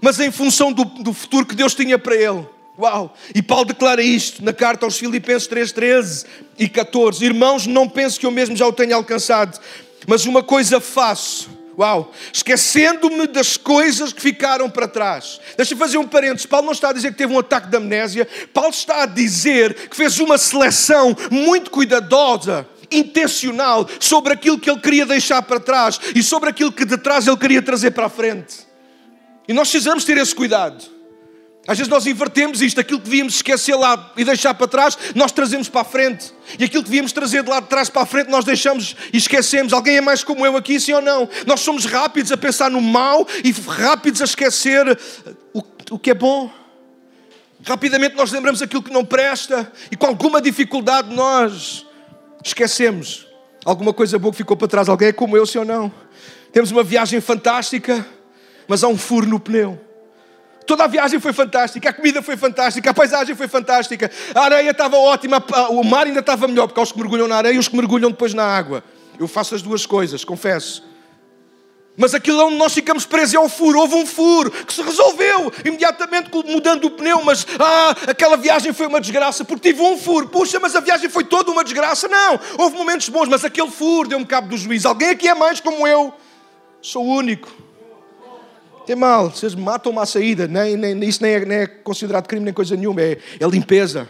mas 0.00 0.18
em 0.18 0.30
função 0.30 0.72
do, 0.72 0.84
do 0.84 1.12
futuro 1.12 1.46
que 1.46 1.54
Deus 1.54 1.74
tinha 1.74 1.98
para 1.98 2.16
ele. 2.16 2.46
Uau! 2.76 3.14
E 3.32 3.40
Paulo 3.40 3.66
declara 3.66 4.02
isto 4.02 4.44
na 4.44 4.52
carta 4.52 4.84
aos 4.84 4.98
Filipenses 4.98 5.46
3, 5.46 5.70
13 5.70 6.26
e 6.58 6.68
14: 6.68 7.24
Irmãos, 7.24 7.66
não 7.66 7.88
penso 7.88 8.18
que 8.18 8.26
eu 8.26 8.32
mesmo 8.32 8.56
já 8.56 8.66
o 8.66 8.72
tenha 8.72 8.96
alcançado, 8.96 9.60
mas 10.08 10.26
uma 10.26 10.42
coisa 10.42 10.80
faço. 10.80 11.53
Uau! 11.78 12.12
Esquecendo-me 12.32 13.26
das 13.26 13.56
coisas 13.56 14.12
que 14.12 14.20
ficaram 14.20 14.70
para 14.70 14.86
trás. 14.86 15.40
Deixa 15.56 15.74
eu 15.74 15.78
fazer 15.78 15.98
um 15.98 16.06
parênteses. 16.06 16.46
Paulo 16.46 16.66
não 16.66 16.72
está 16.72 16.90
a 16.90 16.92
dizer 16.92 17.10
que 17.12 17.18
teve 17.18 17.32
um 17.32 17.38
ataque 17.38 17.68
de 17.68 17.76
amnésia. 17.76 18.28
Paulo 18.52 18.70
está 18.70 19.02
a 19.02 19.06
dizer 19.06 19.88
que 19.88 19.96
fez 19.96 20.18
uma 20.20 20.38
seleção 20.38 21.16
muito 21.30 21.70
cuidadosa 21.70 22.68
intencional 22.92 23.88
sobre 23.98 24.32
aquilo 24.32 24.58
que 24.58 24.70
ele 24.70 24.80
queria 24.80 25.04
deixar 25.04 25.42
para 25.42 25.58
trás 25.58 25.98
e 26.14 26.22
sobre 26.22 26.50
aquilo 26.50 26.70
que 26.70 26.84
de 26.84 26.96
trás 26.96 27.26
ele 27.26 27.36
queria 27.36 27.60
trazer 27.60 27.90
para 27.90 28.06
a 28.06 28.10
frente. 28.10 28.58
E 29.48 29.52
nós 29.52 29.68
precisamos 29.68 30.04
ter 30.04 30.16
esse 30.16 30.34
cuidado. 30.34 30.93
Às 31.66 31.78
vezes 31.78 31.90
nós 31.90 32.06
invertemos 32.06 32.60
isto, 32.60 32.78
aquilo 32.78 32.98
que 32.98 33.06
devíamos 33.06 33.36
esquecer 33.36 33.74
lá 33.74 34.12
e 34.16 34.24
deixar 34.24 34.52
para 34.52 34.68
trás, 34.68 34.98
nós 35.14 35.32
trazemos 35.32 35.68
para 35.68 35.80
a 35.80 35.84
frente. 35.84 36.32
E 36.58 36.64
aquilo 36.64 36.82
que 36.82 36.90
devíamos 36.90 37.10
trazer 37.12 37.42
de 37.42 37.48
lá 37.48 37.58
de 37.60 37.68
trás 37.68 37.88
para 37.88 38.02
a 38.02 38.06
frente, 38.06 38.28
nós 38.28 38.44
deixamos 38.44 38.94
e 39.12 39.16
esquecemos. 39.16 39.72
Alguém 39.72 39.96
é 39.96 40.00
mais 40.02 40.22
como 40.22 40.44
eu 40.44 40.56
aqui, 40.58 40.78
sim 40.78 40.92
ou 40.92 41.00
não? 41.00 41.28
Nós 41.46 41.60
somos 41.60 41.86
rápidos 41.86 42.30
a 42.30 42.36
pensar 42.36 42.70
no 42.70 42.82
mal 42.82 43.26
e 43.42 43.50
rápidos 43.50 44.20
a 44.20 44.24
esquecer 44.24 44.98
o, 45.54 45.62
o 45.90 45.98
que 45.98 46.10
é 46.10 46.14
bom. 46.14 46.52
Rapidamente 47.64 48.14
nós 48.14 48.30
lembramos 48.30 48.60
aquilo 48.60 48.82
que 48.82 48.92
não 48.92 49.04
presta 49.04 49.72
e 49.90 49.96
com 49.96 50.06
alguma 50.06 50.42
dificuldade 50.42 51.14
nós 51.14 51.86
esquecemos 52.44 53.26
alguma 53.64 53.94
coisa 53.94 54.18
boa 54.18 54.30
que 54.30 54.36
ficou 54.36 54.56
para 54.56 54.68
trás. 54.68 54.88
Alguém 54.88 55.08
é 55.08 55.12
como 55.12 55.34
eu, 55.34 55.46
sim 55.46 55.58
ou 55.58 55.64
não? 55.64 55.90
Temos 56.52 56.70
uma 56.70 56.84
viagem 56.84 57.20
fantástica, 57.20 58.06
mas 58.68 58.84
há 58.84 58.88
um 58.88 58.98
furo 58.98 59.26
no 59.26 59.40
pneu. 59.40 59.80
Toda 60.66 60.84
a 60.84 60.86
viagem 60.86 61.20
foi 61.20 61.32
fantástica, 61.32 61.90
a 61.90 61.92
comida 61.92 62.22
foi 62.22 62.36
fantástica, 62.36 62.90
a 62.90 62.94
paisagem 62.94 63.34
foi 63.34 63.46
fantástica, 63.48 64.10
a 64.34 64.40
areia 64.40 64.70
estava 64.70 64.96
ótima, 64.96 65.44
o 65.70 65.84
mar 65.84 66.06
ainda 66.06 66.20
estava 66.20 66.48
melhor, 66.48 66.66
porque 66.66 66.80
há 66.80 66.82
os 66.82 66.92
que 66.92 66.98
mergulham 66.98 67.28
na 67.28 67.36
areia 67.36 67.54
e 67.54 67.58
os 67.58 67.68
que 67.68 67.76
mergulham 67.76 68.10
depois 68.10 68.32
na 68.32 68.44
água. 68.44 68.82
Eu 69.18 69.28
faço 69.28 69.54
as 69.54 69.62
duas 69.62 69.84
coisas, 69.84 70.24
confesso. 70.24 70.82
Mas 71.96 72.12
aquilo 72.12 72.44
onde 72.46 72.56
nós 72.56 72.74
ficamos 72.74 73.06
presos 73.06 73.34
é 73.34 73.38
o 73.38 73.48
furo. 73.48 73.78
Houve 73.78 73.94
um 73.94 74.06
furo 74.06 74.50
que 74.50 74.72
se 74.72 74.82
resolveu 74.82 75.52
imediatamente 75.64 76.28
mudando 76.46 76.86
o 76.86 76.90
pneu. 76.90 77.22
Mas 77.22 77.46
ah, 77.58 77.94
aquela 78.08 78.36
viagem 78.36 78.72
foi 78.72 78.86
uma 78.86 79.00
desgraça 79.00 79.44
porque 79.44 79.70
tive 79.70 79.80
um 79.80 79.96
furo. 79.96 80.28
Puxa, 80.28 80.58
mas 80.58 80.74
a 80.74 80.80
viagem 80.80 81.08
foi 81.08 81.22
toda 81.22 81.52
uma 81.52 81.62
desgraça. 81.62 82.08
Não, 82.08 82.40
houve 82.58 82.76
momentos 82.76 83.08
bons, 83.08 83.28
mas 83.28 83.44
aquele 83.44 83.70
furo 83.70 84.08
deu-me 84.08 84.26
cabo 84.26 84.48
do 84.48 84.56
juízo. 84.56 84.88
Alguém 84.88 85.10
aqui 85.10 85.28
é 85.28 85.34
mais 85.34 85.60
como 85.60 85.86
eu? 85.86 86.12
Sou 86.82 87.04
único. 87.04 87.63
Tem 88.86 88.94
mal, 88.94 89.30
vocês 89.30 89.54
matam-me 89.54 89.98
à 89.98 90.06
saída. 90.06 90.46
Nem, 90.46 90.76
nem, 90.76 91.02
isso 91.04 91.22
nem 91.22 91.32
é, 91.32 91.44
nem 91.44 91.58
é, 91.58 91.66
considerado 91.66 92.26
crime 92.26 92.44
nem 92.44 92.52
coisa 92.52 92.76
nenhuma. 92.76 93.00
É, 93.00 93.18
é 93.40 93.46
limpeza. 93.46 94.08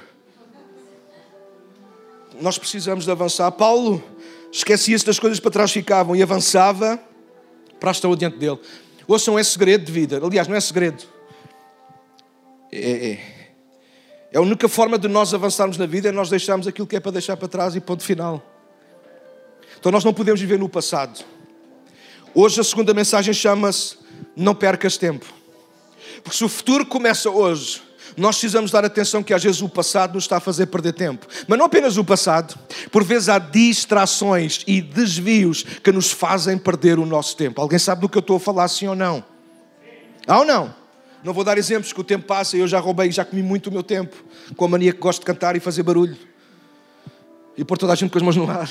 Nós 2.41 2.59
precisamos 2.59 3.05
de 3.05 3.11
avançar. 3.11 3.51
Paulo 3.53 4.03
esquecia-se 4.51 5.07
das 5.07 5.19
coisas 5.19 5.39
para 5.39 5.51
trás 5.51 5.71
ficavam 5.71 6.17
e 6.17 6.23
avançava 6.23 6.99
para 7.79 7.93
estar 7.93 8.13
diante 8.17 8.37
dele. 8.37 8.59
Ouçam, 9.07 9.39
é 9.39 9.45
segredo 9.45 9.85
de 9.85 9.93
vida. 9.93 10.21
Aliás, 10.25 10.49
não 10.49 10.57
é 10.57 10.61
segredo. 10.61 11.05
É, 12.73 13.11
é, 13.11 13.19
é 14.33 14.39
a 14.39 14.41
única 14.41 14.69
forma 14.69 14.99
de 14.99 15.07
nós 15.07 15.33
avançarmos 15.33 15.79
na 15.79 15.87
vida 15.87 16.09
é 16.09 16.13
nós 16.13 16.29
deixarmos 16.29 16.67
aquilo 16.67 16.89
que 16.89 16.97
é 16.97 17.01
para 17.01 17.13
deixar 17.13 17.37
para 17.37 17.47
trás 17.47 17.77
e 17.77 17.81
ponto 17.81 18.03
final. 18.03 18.43
Então 19.79 19.93
nós 19.93 20.03
não 20.03 20.13
podemos 20.13 20.41
viver 20.41 20.59
no 20.59 20.69
passado. 20.69 21.25
Hoje 22.35 22.61
a 22.61 22.65
segunda 22.65 22.93
mensagem 22.93 23.33
chama-se 23.33 24.04
Não 24.37 24.55
percas 24.55 24.97
tempo. 24.97 25.27
Porque 26.23 26.37
se 26.37 26.45
o 26.45 26.49
futuro 26.49 26.87
começa 26.87 27.31
hoje, 27.31 27.83
nós 28.17 28.37
precisamos 28.37 28.71
dar 28.71 28.85
atenção 28.85 29.23
que 29.23 29.35
às 29.35 29.43
vezes 29.43 29.61
o 29.61 29.69
passado 29.69 30.15
nos 30.15 30.25
está 30.25 30.37
a 30.37 30.41
fazer 30.41 30.67
perder 30.67 30.93
tempo. 30.93 31.27
Mas 31.49 31.59
não 31.59 31.67
apenas 31.67 31.97
o 31.97 32.05
passado, 32.05 32.59
por 32.91 33.03
vezes 33.03 33.29
há 33.29 33.39
distrações 33.39 34.63
e 34.67 34.81
desvios 34.81 35.63
que 35.63 35.91
nos 35.91 36.11
fazem 36.11 36.57
perder 36.57 36.99
o 36.99 37.07
nosso 37.07 37.37
tempo. 37.37 37.61
Alguém 37.61 37.79
sabe 37.79 38.03
do 38.03 38.09
que 38.09 38.17
eu 38.17 38.21
estou 38.21 38.37
a 38.37 38.41
falar, 38.41 38.69
sim 38.69 38.87
ou 38.87 38.95
não? 38.95 39.25
Há 40.27 40.39
ou 40.39 40.45
não? 40.45 40.75
Não 41.23 41.33
vou 41.33 41.43
dar 41.43 41.59
exemplos 41.59 41.93
que 41.93 42.01
o 42.01 42.05
tempo 42.05 42.27
passa 42.27 42.57
e 42.57 42.61
eu 42.61 42.69
já 42.69 42.79
roubei, 42.79 43.11
já 43.11 43.25
comi 43.25 43.43
muito 43.43 43.69
o 43.69 43.73
meu 43.73 43.83
tempo 43.83 44.15
com 44.57 44.65
a 44.67 44.69
mania 44.69 44.93
que 44.93 45.01
gosto 45.01 45.21
de 45.21 45.27
cantar 45.27 45.57
e 45.57 45.61
fazer 45.61 45.83
barulho 45.83 46.17
e 47.57 47.65
pôr 47.65 47.79
toda 47.79 47.93
a 47.93 47.97
gente 47.97 48.11
com 48.11 48.19
as 48.19 48.23
mãos 48.23 48.37
no 48.37 48.51
ar. 48.51 48.71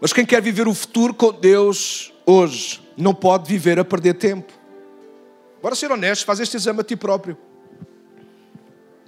Mas 0.00 0.12
quem 0.12 0.24
quer 0.24 0.40
viver 0.40 0.66
o 0.66 0.74
futuro 0.74 1.12
com 1.12 1.32
Deus 1.32 2.09
hoje 2.26 2.80
não 2.96 3.14
pode 3.14 3.48
viver 3.48 3.78
a 3.78 3.84
perder 3.84 4.14
tempo. 4.14 4.52
Bora 5.62 5.74
ser 5.74 5.90
honestos, 5.90 6.22
faz 6.22 6.40
este 6.40 6.56
exame 6.56 6.80
a 6.80 6.84
ti 6.84 6.96
próprio. 6.96 7.36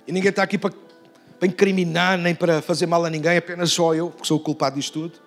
E 0.07 0.13
ninguém 0.13 0.31
está 0.31 0.43
aqui 0.43 0.59
para, 0.59 0.73
para 1.39 1.49
incriminar 1.49 2.19
nem 2.19 2.35
para 2.35 2.61
fazer 2.61 2.87
mal 2.87 3.05
a 3.05 3.11
ninguém, 3.11 3.37
apenas 3.37 3.71
só 3.73 3.95
eu, 3.95 4.11
que 4.11 4.27
sou 4.27 4.39
o 4.39 4.41
culpado 4.41 4.77
disto 4.77 4.93
tudo. 4.93 5.21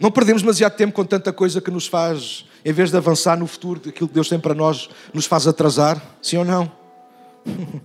Não 0.00 0.10
perdemos 0.10 0.42
demasiado 0.42 0.76
tempo 0.76 0.92
com 0.92 1.04
tanta 1.04 1.32
coisa 1.32 1.60
que 1.60 1.70
nos 1.70 1.86
faz, 1.86 2.44
em 2.64 2.72
vez 2.72 2.90
de 2.90 2.96
avançar 2.96 3.36
no 3.36 3.46
futuro, 3.46 3.80
aquilo 3.88 4.08
que 4.08 4.14
Deus 4.14 4.28
tem 4.28 4.38
para 4.38 4.54
nós, 4.54 4.88
nos 5.12 5.26
faz 5.26 5.46
atrasar, 5.46 6.00
sim 6.22 6.36
ou 6.36 6.44
não? 6.44 6.70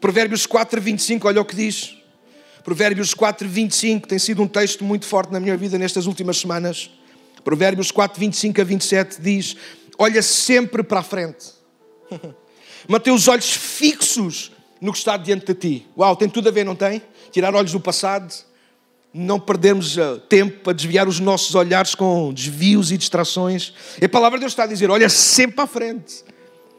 Provérbios 0.00 0.46
4, 0.46 0.80
25, 0.80 1.26
olha 1.26 1.40
o 1.40 1.44
que 1.44 1.56
diz. 1.56 1.96
Provérbios 2.62 3.14
4, 3.14 3.48
25 3.48 4.06
tem 4.06 4.18
sido 4.18 4.42
um 4.42 4.46
texto 4.46 4.84
muito 4.84 5.06
forte 5.06 5.32
na 5.32 5.40
minha 5.40 5.56
vida 5.56 5.78
nestas 5.78 6.06
últimas 6.06 6.38
semanas. 6.38 6.90
Provérbios 7.44 7.90
4, 7.90 8.18
25 8.18 8.60
a 8.60 8.64
27 8.64 9.20
diz: 9.20 9.56
olha 9.98 10.22
sempre 10.22 10.82
para 10.82 11.00
a 11.00 11.02
frente. 11.02 11.46
Mantém 12.88 13.12
os 13.12 13.28
olhos 13.28 13.52
fixos 13.52 14.52
no 14.80 14.92
que 14.92 14.98
está 14.98 15.16
diante 15.16 15.46
de 15.46 15.54
ti. 15.54 15.86
Uau, 15.96 16.16
tem 16.16 16.28
tudo 16.28 16.48
a 16.48 16.52
ver, 16.52 16.64
não 16.64 16.74
tem? 16.74 17.02
Tirar 17.30 17.54
olhos 17.54 17.72
do 17.72 17.80
passado, 17.80 18.32
não 19.12 19.38
perdermos 19.38 19.98
eh, 19.98 20.20
tempo 20.28 20.60
para 20.60 20.72
desviar 20.72 21.06
os 21.06 21.20
nossos 21.20 21.54
olhares 21.54 21.94
com 21.94 22.32
desvios 22.32 22.90
e 22.90 22.96
distrações. 22.96 23.74
E 24.00 24.04
a 24.04 24.08
palavra 24.08 24.38
de 24.38 24.42
Deus 24.42 24.52
está 24.52 24.64
a 24.64 24.66
dizer: 24.66 24.90
olha 24.90 25.08
sempre 25.08 25.56
para 25.56 25.64
a 25.64 25.68
frente. 25.68 26.24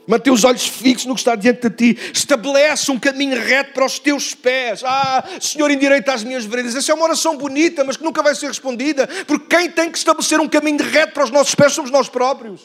Mantém 0.07 0.33
os 0.33 0.43
olhos 0.43 0.67
fixos 0.67 1.05
no 1.05 1.13
que 1.13 1.21
está 1.21 1.35
diante 1.35 1.69
de 1.69 1.93
ti. 1.93 2.11
Estabelece 2.13 2.91
um 2.91 2.99
caminho 2.99 3.39
reto 3.39 3.73
para 3.73 3.85
os 3.85 3.99
teus 3.99 4.33
pés. 4.33 4.81
Ah, 4.83 5.23
Senhor, 5.39 5.69
endireita 5.69 6.13
as 6.13 6.23
minhas 6.23 6.43
veredas. 6.43 6.75
Essa 6.75 6.91
é 6.91 6.95
uma 6.95 7.03
oração 7.03 7.37
bonita, 7.37 7.83
mas 7.83 7.97
que 7.97 8.03
nunca 8.03 8.23
vai 8.23 8.33
ser 8.33 8.47
respondida. 8.47 9.07
Porque 9.27 9.55
quem 9.55 9.69
tem 9.69 9.91
que 9.91 9.97
estabelecer 9.97 10.39
um 10.39 10.47
caminho 10.47 10.83
reto 10.83 11.13
para 11.13 11.23
os 11.23 11.29
nossos 11.29 11.53
pés 11.53 11.73
somos 11.73 11.91
nós 11.91 12.09
próprios. 12.09 12.61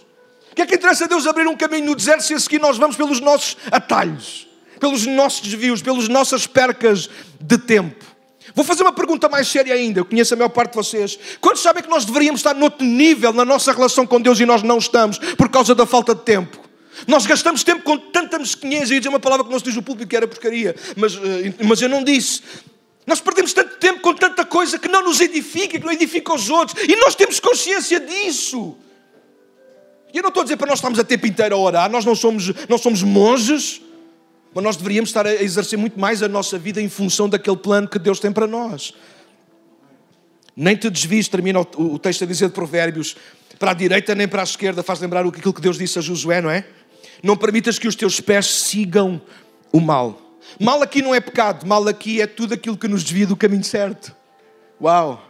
O 0.51 0.55
que 0.57 0.63
é 0.63 0.67
que 0.67 0.75
interessa 0.75 1.05
a 1.05 1.09
Deus 1.09 1.27
abrir 1.27 1.47
um 1.47 1.57
caminho 1.57 1.85
no 1.85 1.95
deserto 1.95 2.23
se 2.23 2.33
a 2.33 2.41
seguir 2.41 2.59
nós 2.59 2.79
vamos 2.79 2.97
pelos 2.97 3.21
nossos 3.21 3.59
atalhos, 3.71 4.49
pelos 4.81 5.05
nossos 5.05 5.43
desvios, 5.43 5.83
pelas 5.83 6.09
nossas 6.09 6.47
percas 6.47 7.11
de 7.39 7.59
tempo? 7.59 8.03
Vou 8.55 8.65
fazer 8.65 8.83
uma 8.83 8.93
pergunta 8.93 9.29
mais 9.29 9.47
séria 9.47 9.75
ainda. 9.75 10.01
Eu 10.01 10.05
conheço 10.07 10.33
a 10.33 10.37
maior 10.37 10.49
parte 10.49 10.71
de 10.71 10.77
vocês. 10.77 11.19
Quantos 11.43 11.61
sabem 11.61 11.83
que 11.83 11.91
nós 11.91 12.07
deveríamos 12.07 12.41
estar 12.41 12.55
noutro 12.55 12.87
nível 12.87 13.35
na 13.35 13.45
nossa 13.45 13.71
relação 13.73 14.07
com 14.07 14.19
Deus 14.19 14.41
e 14.41 14.47
nós 14.47 14.63
não 14.63 14.79
estamos 14.79 15.19
por 15.37 15.51
causa 15.51 15.75
da 15.75 15.85
falta 15.85 16.15
de 16.15 16.23
tempo? 16.23 16.66
Nós 17.07 17.27
gastamos 17.27 17.63
tempo 17.63 17.83
com 17.83 17.99
tanta 17.99 18.39
mesquinhez. 18.39 18.91
Ia 18.91 18.99
dizer 18.99 19.09
uma 19.09 19.21
palavra 19.21 19.45
que 19.45 19.51
não 19.51 19.59
se 19.59 19.65
diz 19.65 19.75
no 19.75 19.83
público 19.83 20.09
que 20.09 20.17
era 20.17 20.27
porcaria, 20.27 20.75
mas, 20.97 21.15
eh, 21.15 21.55
mas 21.65 21.81
eu 21.83 21.89
não 21.89 22.03
disse. 22.03 22.43
Nós 23.07 23.21
perdemos 23.21 23.53
tanto 23.53 23.77
tempo 23.77 24.01
com 24.01 24.15
tanta 24.15 24.45
coisa 24.45 24.79
que 24.79 24.89
não 24.89 25.03
nos 25.03 25.21
edifica, 25.21 25.79
que 25.79 25.85
não 25.85 25.93
edifica 25.93 26.35
os 26.35 26.51
outros. 26.51 26.83
E 26.85 26.97
nós 26.97 27.15
temos 27.15 27.39
consciência 27.39 28.01
disso. 28.01 28.77
E 30.13 30.19
eu 30.19 30.23
não 30.23 30.29
estou 30.29 30.41
a 30.41 30.45
dizer 30.45 30.57
para 30.57 30.69
nós 30.69 30.79
estarmos 30.79 30.99
a 30.99 31.05
tempo 31.05 31.27
inteiro 31.27 31.55
a 31.55 31.59
orar. 31.59 31.91
Nós 31.91 32.05
não 32.05 32.17
somos, 32.17 32.53
não 32.69 32.79
somos 32.79 33.03
monges. 33.03 33.81
Mas 34.53 34.65
nós 34.65 34.77
deveríamos 34.77 35.11
estar 35.11 35.27
a 35.27 35.35
exercer 35.35 35.79
muito 35.79 36.01
mais 36.01 36.23
a 36.23 36.29
nossa 36.29 36.59
vida 36.59 36.81
em 36.81 36.89
função 36.89 37.29
daquele 37.29 37.59
plano 37.59 37.87
que 37.87 37.99
Deus 37.99 38.19
tem 38.19 38.33
para 38.33 38.47
nós. 38.47 38.95
Nem 40.57 40.75
te 40.75 40.89
desvies, 40.89 41.29
termina 41.29 41.61
o 41.61 41.99
texto 41.99 42.25
a 42.25 42.27
dizer 42.27 42.49
de 42.49 42.55
Provérbios, 42.55 43.15
para 43.59 43.73
a 43.73 43.75
direita 43.75 44.15
nem 44.15 44.27
para 44.27 44.41
a 44.41 44.45
esquerda, 44.45 44.83
faz 44.83 44.99
lembrar 44.99 45.27
aquilo 45.27 45.53
que 45.53 45.61
Deus 45.61 45.77
disse 45.77 45.99
a 45.99 46.03
Josué, 46.03 46.41
não 46.41 46.51
é? 46.51 46.65
Não 47.27 47.37
permitas 47.37 47.77
que 47.77 47.89
os 47.89 47.97
teus 47.97 48.21
pés 48.21 48.47
sigam 48.47 49.21
o 49.73 49.81
mal. 49.81 50.39
Mal 50.61 50.81
aqui 50.81 51.03
não 51.03 51.13
é 51.13 51.19
pecado, 51.19 51.67
mal 51.67 51.87
aqui 51.89 52.23
é 52.23 52.27
tudo 52.27 52.55
aquilo 52.55 52.77
que 52.77 52.87
nos 52.87 53.03
desvia 53.03 53.27
do 53.27 53.35
caminho 53.35 53.65
certo. 53.65 54.15
Uau! 54.81 55.21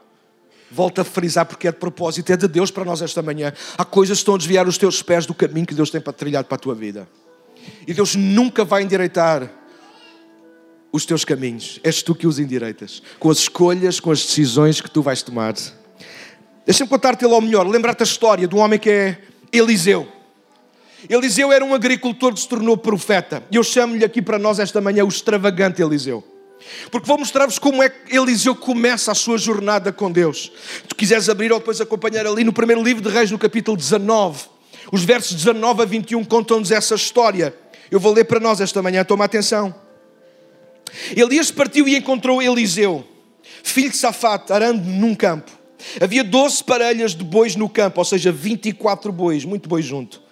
Volto 0.70 1.00
a 1.00 1.04
frisar 1.04 1.46
porque 1.46 1.68
é 1.68 1.72
de 1.72 1.78
propósito, 1.78 2.30
é 2.30 2.36
de 2.36 2.46
Deus 2.46 2.70
para 2.70 2.84
nós 2.84 3.00
esta 3.00 3.22
manhã. 3.22 3.50
Há 3.78 3.84
coisas 3.84 4.18
que 4.18 4.20
estão 4.20 4.34
a 4.34 4.36
desviar 4.36 4.68
os 4.68 4.76
teus 4.76 5.02
pés 5.02 5.24
do 5.24 5.32
caminho 5.32 5.64
que 5.64 5.74
Deus 5.74 5.88
tem 5.88 5.98
para 5.98 6.12
trilhar 6.12 6.44
para 6.44 6.56
a 6.56 6.58
tua 6.58 6.74
vida. 6.74 7.08
E 7.86 7.94
Deus 7.94 8.14
nunca 8.14 8.62
vai 8.62 8.82
endireitar 8.82 9.50
os 10.92 11.06
teus 11.06 11.24
caminhos. 11.24 11.80
És 11.82 12.02
tu 12.02 12.14
que 12.14 12.26
os 12.26 12.38
endireitas. 12.38 13.02
Com 13.18 13.30
as 13.30 13.38
escolhas, 13.38 14.00
com 14.00 14.10
as 14.10 14.20
decisões 14.20 14.82
que 14.82 14.90
tu 14.90 15.00
vais 15.00 15.22
tomar. 15.22 15.54
Deixa-me 16.66 16.90
contar-te 16.90 17.24
ele 17.24 17.32
ao 17.32 17.40
melhor. 17.40 17.66
Lembrar-te 17.66 18.02
a 18.02 18.04
história 18.04 18.46
do 18.46 18.58
homem 18.58 18.78
que 18.78 18.90
é 18.90 19.18
Eliseu. 19.50 20.15
Eliseu 21.08 21.52
era 21.52 21.64
um 21.64 21.74
agricultor 21.74 22.32
que 22.32 22.40
se 22.40 22.48
tornou 22.48 22.76
profeta. 22.76 23.44
E 23.50 23.56
eu 23.56 23.62
chamo-lhe 23.62 24.04
aqui 24.04 24.22
para 24.22 24.38
nós 24.38 24.58
esta 24.58 24.80
manhã 24.80 25.04
o 25.04 25.08
extravagante 25.08 25.82
Eliseu. 25.82 26.24
Porque 26.90 27.06
vou 27.06 27.18
mostrar-vos 27.18 27.58
como 27.58 27.82
é 27.82 27.88
que 27.88 28.16
Eliseu 28.16 28.54
começa 28.54 29.12
a 29.12 29.14
sua 29.14 29.38
jornada 29.38 29.92
com 29.92 30.10
Deus. 30.10 30.50
Se 30.82 30.88
tu 30.88 30.96
quiseres 30.96 31.28
abrir 31.28 31.52
ou 31.52 31.58
depois 31.58 31.80
acompanhar 31.80 32.26
ali 32.26 32.44
no 32.44 32.52
primeiro 32.52 32.82
livro 32.82 33.02
de 33.02 33.08
Reis, 33.08 33.30
no 33.30 33.38
capítulo 33.38 33.76
19. 33.76 34.44
Os 34.90 35.04
versos 35.04 35.34
19 35.36 35.82
a 35.82 35.84
21 35.84 36.24
contam-nos 36.24 36.70
essa 36.70 36.94
história. 36.94 37.54
Eu 37.90 38.00
vou 38.00 38.12
ler 38.12 38.24
para 38.24 38.40
nós 38.40 38.60
esta 38.60 38.82
manhã, 38.82 39.04
toma 39.04 39.24
atenção. 39.24 39.74
Elias 41.14 41.50
partiu 41.50 41.86
e 41.86 41.96
encontrou 41.96 42.42
Eliseu, 42.42 43.04
filho 43.62 43.90
de 43.90 43.96
Safate, 43.96 44.52
arando 44.52 44.84
num 44.84 45.14
campo. 45.14 45.50
Havia 46.00 46.24
12 46.24 46.64
parelhas 46.64 47.14
de 47.14 47.22
bois 47.22 47.54
no 47.54 47.68
campo, 47.68 48.00
ou 48.00 48.04
seja, 48.04 48.32
24 48.32 49.12
bois, 49.12 49.44
muito 49.44 49.68
bois 49.68 49.84
junto. 49.84 50.25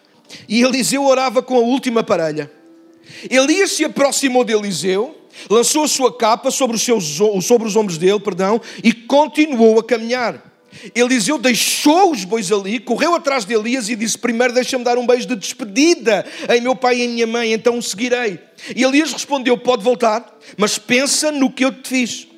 E 0.49 0.63
Eliseu 0.63 1.05
orava 1.05 1.43
com 1.43 1.57
a 1.57 1.61
última 1.61 2.03
parelha. 2.03 2.51
Elias 3.31 3.73
se 3.73 3.85
aproximou 3.85 4.45
de 4.45 4.53
Eliseu, 4.53 5.17
lançou 5.49 5.85
a 5.85 5.89
sua 5.89 6.17
capa 6.17 6.51
sobre 6.51 6.77
os, 6.77 6.83
seus, 6.83 7.19
sobre 7.43 7.67
os 7.69 7.77
ombros 7.77 7.99
dele, 7.99 8.21
perdão, 8.21 8.61
e 8.83 8.93
continuou 8.93 9.79
a 9.79 9.85
caminhar. 9.85 10.53
Eliseu 10.95 11.39
deixou 11.39 12.11
os 12.11 12.25
bois 12.25 12.51
ali, 12.51 12.81
correu 12.81 13.15
atrás 13.15 13.45
de 13.45 13.55
Elias 13.55 13.89
e 13.89 13.97
disse: 13.97 14.19
Primeiro 14.19 14.53
deixa-me 14.53 14.85
dar 14.85 14.99
um 14.99 15.07
beijo 15.07 15.27
de 15.27 15.37
despedida 15.37 16.27
em 16.49 16.61
meu 16.61 16.75
pai 16.75 16.99
e 16.99 17.03
em 17.05 17.09
minha 17.09 17.27
mãe, 17.27 17.53
então 17.53 17.79
o 17.79 17.83
seguirei. 17.83 18.39
E 18.75 18.83
Elias 18.83 19.13
respondeu: 19.13 19.57
Pode 19.57 19.85
voltar, 19.85 20.37
mas 20.57 20.79
pensa 20.79 21.31
no 21.31 21.51
que 21.51 21.65
eu 21.65 21.73
te 21.73 21.89
fiz. 21.89 22.29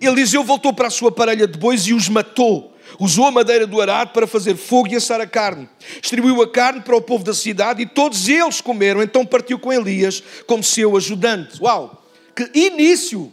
Eliseu 0.00 0.42
voltou 0.42 0.72
para 0.72 0.88
a 0.88 0.90
sua 0.90 1.12
parelha 1.12 1.46
de 1.46 1.58
bois 1.58 1.86
e 1.86 1.92
os 1.92 2.08
matou. 2.08 2.71
Usou 2.98 3.26
a 3.26 3.30
madeira 3.30 3.66
do 3.66 3.80
arado 3.80 4.12
para 4.12 4.26
fazer 4.26 4.56
fogo 4.56 4.88
e 4.88 4.96
assar 4.96 5.20
a 5.20 5.26
carne. 5.26 5.68
Distribuiu 6.00 6.42
a 6.42 6.50
carne 6.50 6.80
para 6.80 6.96
o 6.96 7.02
povo 7.02 7.24
da 7.24 7.34
cidade 7.34 7.82
e 7.82 7.86
todos 7.86 8.28
eles 8.28 8.60
comeram. 8.60 9.02
Então 9.02 9.24
partiu 9.24 9.58
com 9.58 9.72
Elias 9.72 10.22
como 10.46 10.62
seu 10.62 10.96
ajudante. 10.96 11.60
Uau! 11.62 12.02
Que 12.34 12.50
início 12.54 13.32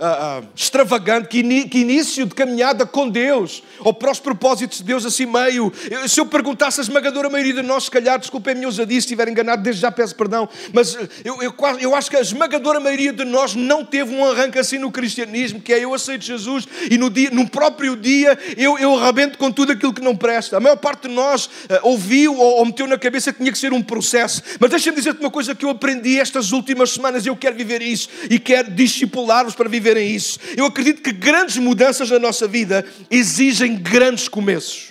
uh, 0.00 0.40
uh, 0.40 0.48
extravagante, 0.56 1.28
que, 1.28 1.40
in, 1.40 1.68
que, 1.68 1.78
início 1.78 2.26
de 2.26 2.34
caminhada 2.34 2.86
com 2.86 3.08
Deus, 3.08 3.62
ou 3.80 3.92
para 3.92 4.10
os 4.10 4.18
propósitos 4.18 4.78
de 4.78 4.84
Deus 4.84 5.04
assim 5.04 5.26
meio. 5.26 5.72
Se 6.08 6.20
eu 6.20 6.26
perguntasse 6.26 6.80
a 6.80 6.82
esmagadora 6.82 7.28
maioria 7.28 7.54
de 7.54 7.62
nós, 7.62 7.84
se 7.84 7.90
calhar, 7.90 8.18
desculpem 8.18 8.52
a 8.52 8.54
minha 8.54 8.68
ousadia 8.68 9.00
se 9.00 9.06
estiver 9.06 9.28
enganado, 9.28 9.62
desde 9.62 9.82
já 9.82 9.90
peço 9.90 10.14
perdão, 10.14 10.48
mas 10.72 10.96
eu, 11.24 11.42
eu, 11.42 11.54
eu 11.80 11.94
acho 11.94 12.10
que 12.10 12.16
a 12.16 12.20
esmagadora 12.20 12.80
maioria 12.80 13.12
de 13.12 13.24
nós 13.24 13.54
não 13.54 13.84
teve 13.84 14.14
um 14.14 14.24
arranque 14.24 14.58
assim 14.58 14.78
no 14.78 14.90
cristianismo, 14.90 15.60
que 15.60 15.72
é 15.72 15.84
eu 15.84 15.92
aceito 15.94 16.24
Jesus 16.24 16.66
e 16.90 16.96
no, 16.96 17.10
dia, 17.10 17.30
no 17.30 17.48
próprio 17.48 17.96
dia 17.96 18.38
eu, 18.56 18.78
eu 18.78 18.98
arrebento 18.98 19.38
com 19.38 19.50
tudo 19.50 19.72
aquilo 19.72 19.92
que 19.92 20.00
não 20.00 20.16
presta. 20.16 20.56
A 20.56 20.60
maior 20.60 20.76
parte 20.76 21.08
de 21.08 21.14
nós 21.14 21.46
uh, 21.46 21.50
ouviu 21.82 22.34
ou, 22.34 22.58
ou 22.58 22.66
meteu 22.66 22.86
na 22.86 22.98
cabeça 22.98 23.32
que 23.32 23.38
tinha 23.38 23.52
que 23.52 23.58
ser 23.58 23.72
um 23.72 23.82
processo, 23.82 24.42
mas 24.58 24.70
deixa-me 24.70 24.96
dizer-te 24.96 25.20
uma 25.20 25.30
coisa 25.30 25.54
que 25.54 25.64
eu 25.64 25.70
aprendi 25.70 26.18
estas 26.18 26.52
últimas 26.52 26.90
semanas, 26.90 27.26
eu 27.26 27.36
quero 27.36 27.56
viver 27.56 27.82
isso 27.82 28.08
e 28.28 28.38
quero 28.38 28.70
discipular-vos 28.70 29.54
para 29.54 29.68
viver 29.68 29.89
viverem 29.90 30.14
isso. 30.14 30.38
Eu 30.56 30.66
acredito 30.66 31.02
que 31.02 31.12
grandes 31.12 31.56
mudanças 31.56 32.10
na 32.10 32.18
nossa 32.18 32.46
vida 32.46 32.84
exigem 33.10 33.76
grandes 33.76 34.28
começos. 34.28 34.90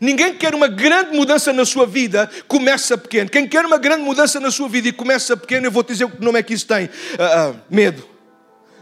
Ninguém 0.00 0.34
quer 0.34 0.54
uma 0.54 0.66
grande 0.66 1.16
mudança 1.16 1.52
na 1.52 1.64
sua 1.64 1.86
vida, 1.86 2.28
começa 2.48 2.96
pequeno. 2.96 3.30
Quem 3.30 3.46
quer 3.46 3.64
uma 3.64 3.78
grande 3.78 4.02
mudança 4.02 4.40
na 4.40 4.50
sua 4.50 4.68
vida 4.68 4.88
e 4.88 4.92
começa 4.92 5.36
pequeno, 5.36 5.66
eu 5.66 5.70
vou 5.70 5.84
te 5.84 5.88
dizer 5.92 6.04
o 6.04 6.10
que 6.10 6.24
nome 6.24 6.38
é 6.38 6.42
que 6.42 6.54
isso 6.54 6.66
tem: 6.66 6.86
uh, 6.86 7.50
uh, 7.50 7.60
medo, 7.70 8.08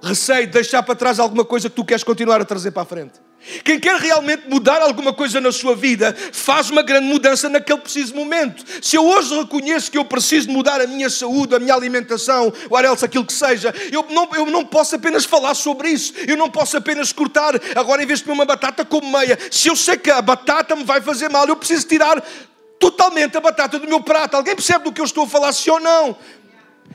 receio 0.02 0.46
de 0.46 0.52
deixar 0.52 0.82
para 0.82 0.94
trás 0.94 1.18
alguma 1.18 1.44
coisa 1.44 1.68
que 1.68 1.74
tu 1.74 1.84
queres 1.84 2.04
continuar 2.04 2.40
a 2.40 2.44
trazer 2.44 2.70
para 2.70 2.82
a 2.82 2.86
frente. 2.86 3.14
Quem 3.64 3.78
quer 3.78 3.96
realmente 3.96 4.48
mudar 4.48 4.80
alguma 4.80 5.12
coisa 5.12 5.40
na 5.40 5.50
sua 5.50 5.74
vida, 5.74 6.16
faz 6.32 6.70
uma 6.70 6.82
grande 6.82 7.06
mudança 7.06 7.48
naquele 7.48 7.80
preciso 7.80 8.14
momento. 8.14 8.64
Se 8.80 8.96
eu 8.96 9.04
hoje 9.04 9.34
reconheço 9.34 9.90
que 9.90 9.98
eu 9.98 10.04
preciso 10.04 10.50
mudar 10.50 10.80
a 10.80 10.86
minha 10.86 11.10
saúde, 11.10 11.54
a 11.54 11.58
minha 11.58 11.74
alimentação, 11.74 12.52
o 12.70 12.78
else, 12.78 13.04
aquilo 13.04 13.24
que 13.24 13.32
seja, 13.32 13.74
eu 13.90 14.06
não, 14.10 14.28
eu 14.34 14.46
não 14.46 14.64
posso 14.64 14.94
apenas 14.94 15.24
falar 15.24 15.54
sobre 15.54 15.88
isso. 15.88 16.14
Eu 16.26 16.36
não 16.36 16.50
posso 16.50 16.76
apenas 16.76 17.12
cortar, 17.12 17.54
agora 17.74 18.02
em 18.02 18.06
vez 18.06 18.20
de 18.20 18.24
comer 18.24 18.34
uma 18.34 18.44
batata, 18.44 18.84
como 18.84 19.10
meia. 19.10 19.38
Se 19.50 19.68
eu 19.68 19.76
sei 19.76 19.96
que 19.96 20.10
a 20.10 20.22
batata 20.22 20.76
me 20.76 20.84
vai 20.84 21.00
fazer 21.00 21.28
mal, 21.28 21.46
eu 21.46 21.56
preciso 21.56 21.86
tirar 21.86 22.22
totalmente 22.78 23.36
a 23.36 23.40
batata 23.40 23.78
do 23.78 23.86
meu 23.86 24.00
prato. 24.00 24.36
Alguém 24.36 24.54
percebe 24.54 24.84
do 24.84 24.92
que 24.92 25.00
eu 25.00 25.04
estou 25.04 25.24
a 25.24 25.28
falar, 25.28 25.52
sim 25.52 25.70
ou 25.70 25.80
não? 25.80 26.16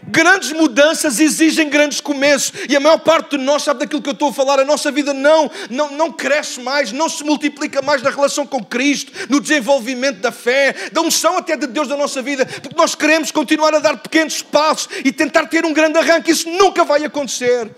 Grandes 0.10 0.54
mudanças 0.54 1.20
exigem 1.20 1.70
grandes 1.70 2.00
começos. 2.00 2.54
E 2.70 2.76
a 2.76 2.80
maior 2.80 2.98
parte 3.00 3.38
de 3.38 3.44
nós 3.44 3.64
sabe 3.64 3.82
daquilo 3.82 4.02
que 4.02 4.10
eu 4.10 4.14
estou 4.14 4.30
a 4.30 4.34
falar. 4.34 4.60
A 4.60 4.66
nossa 4.66 4.90
vida 4.92 5.14
não, 5.14 5.52
não, 5.70 5.92
não 5.92 6.12
cresce 6.12 6.62
mais, 6.62 6.94
não 6.94 7.10
se 7.10 7.24
multiplica 7.24 7.82
mais 7.82 8.02
na 8.02 8.10
relação 8.10 8.46
com 8.48 8.64
Cristo, 8.64 9.12
no 9.30 9.42
desenvolvimento 9.42 10.20
da 10.20 10.32
fé, 10.32 10.74
da 10.94 11.02
unção 11.02 11.38
até 11.38 11.58
de 11.58 11.68
Deus 11.68 11.90
da 11.90 11.98
nossa 11.98 12.22
vida, 12.22 12.46
porque 12.46 12.76
nós 12.76 12.96
queremos 12.96 13.32
continuar 13.32 13.74
a 13.76 13.80
dar 13.80 13.98
pequenos 13.98 14.42
passos 14.42 14.88
e 15.04 15.12
tentar 15.12 15.48
ter 15.48 15.66
um 15.66 15.74
grande 15.74 15.98
arranque. 15.98 16.32
Isso 16.32 16.50
nunca 16.50 16.86
vai 16.86 17.04
acontecer. 17.04 17.70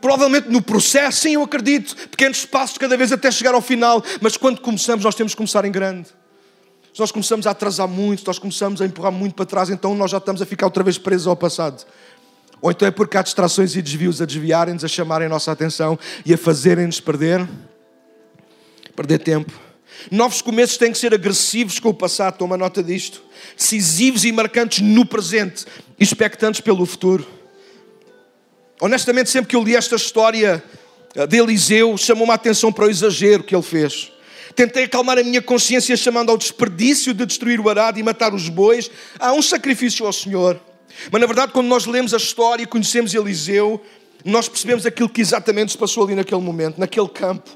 Provavelmente 0.00 0.48
no 0.48 0.62
processo, 0.62 1.20
sim, 1.22 1.34
eu 1.34 1.42
acredito, 1.42 1.94
pequenos 2.08 2.44
passos 2.44 2.78
cada 2.78 2.96
vez 2.96 3.12
até 3.12 3.30
chegar 3.30 3.52
ao 3.52 3.60
final, 3.60 4.02
mas 4.20 4.36
quando 4.36 4.60
começamos, 4.60 5.04
nós 5.04 5.14
temos 5.14 5.32
que 5.32 5.36
começar 5.36 5.64
em 5.64 5.72
grande. 5.72 6.17
Se 6.98 7.00
nós 7.00 7.12
começamos 7.12 7.46
a 7.46 7.52
atrasar 7.52 7.86
muito, 7.86 8.22
se 8.22 8.26
nós 8.26 8.40
começamos 8.40 8.82
a 8.82 8.84
empurrar 8.84 9.12
muito 9.12 9.36
para 9.36 9.46
trás, 9.46 9.70
então 9.70 9.94
nós 9.94 10.10
já 10.10 10.18
estamos 10.18 10.42
a 10.42 10.44
ficar 10.44 10.66
outra 10.66 10.82
vez 10.82 10.98
presos 10.98 11.28
ao 11.28 11.36
passado. 11.36 11.86
Ou 12.60 12.72
então 12.72 12.88
é 12.88 12.90
porque 12.90 13.16
há 13.16 13.22
distrações 13.22 13.76
e 13.76 13.80
desvios 13.80 14.20
a 14.20 14.26
desviarem-nos, 14.26 14.82
a 14.82 14.88
chamarem 14.88 15.26
a 15.26 15.28
nossa 15.28 15.52
atenção 15.52 15.96
e 16.26 16.34
a 16.34 16.36
fazerem-nos 16.36 16.98
perder, 16.98 17.48
perder 18.96 19.18
tempo. 19.20 19.52
Novos 20.10 20.42
começos 20.42 20.76
têm 20.76 20.90
que 20.90 20.98
ser 20.98 21.14
agressivos 21.14 21.78
com 21.78 21.90
o 21.90 21.94
passado, 21.94 22.36
toma 22.36 22.56
nota 22.56 22.82
disto. 22.82 23.22
Decisivos 23.56 24.24
e 24.24 24.32
marcantes 24.32 24.80
no 24.80 25.06
presente, 25.06 25.66
expectantes 26.00 26.60
pelo 26.60 26.84
futuro. 26.84 27.24
Honestamente, 28.80 29.30
sempre 29.30 29.50
que 29.50 29.54
eu 29.54 29.62
li 29.62 29.76
esta 29.76 29.94
história 29.94 30.64
de 31.28 31.36
Eliseu, 31.36 31.96
chamou-me 31.96 32.32
a 32.32 32.34
atenção 32.34 32.72
para 32.72 32.86
o 32.86 32.90
exagero 32.90 33.44
que 33.44 33.54
ele 33.54 33.62
fez. 33.62 34.17
Tentei 34.58 34.82
acalmar 34.82 35.16
a 35.16 35.22
minha 35.22 35.40
consciência 35.40 35.96
chamando 35.96 36.30
ao 36.30 36.36
desperdício 36.36 37.14
de 37.14 37.24
destruir 37.24 37.60
o 37.60 37.68
arado 37.70 38.00
e 38.00 38.02
matar 38.02 38.34
os 38.34 38.48
bois. 38.48 38.90
Há 39.16 39.32
um 39.32 39.40
sacrifício 39.40 40.04
ao 40.04 40.12
Senhor. 40.12 40.60
Mas 41.12 41.20
na 41.20 41.28
verdade, 41.28 41.52
quando 41.52 41.68
nós 41.68 41.86
lemos 41.86 42.12
a 42.12 42.16
história 42.16 42.64
e 42.64 42.66
conhecemos 42.66 43.14
Eliseu, 43.14 43.80
nós 44.24 44.48
percebemos 44.48 44.84
aquilo 44.84 45.08
que 45.08 45.20
exatamente 45.20 45.70
se 45.70 45.78
passou 45.78 46.02
ali 46.02 46.16
naquele 46.16 46.40
momento, 46.40 46.76
naquele 46.76 47.08
campo. 47.08 47.48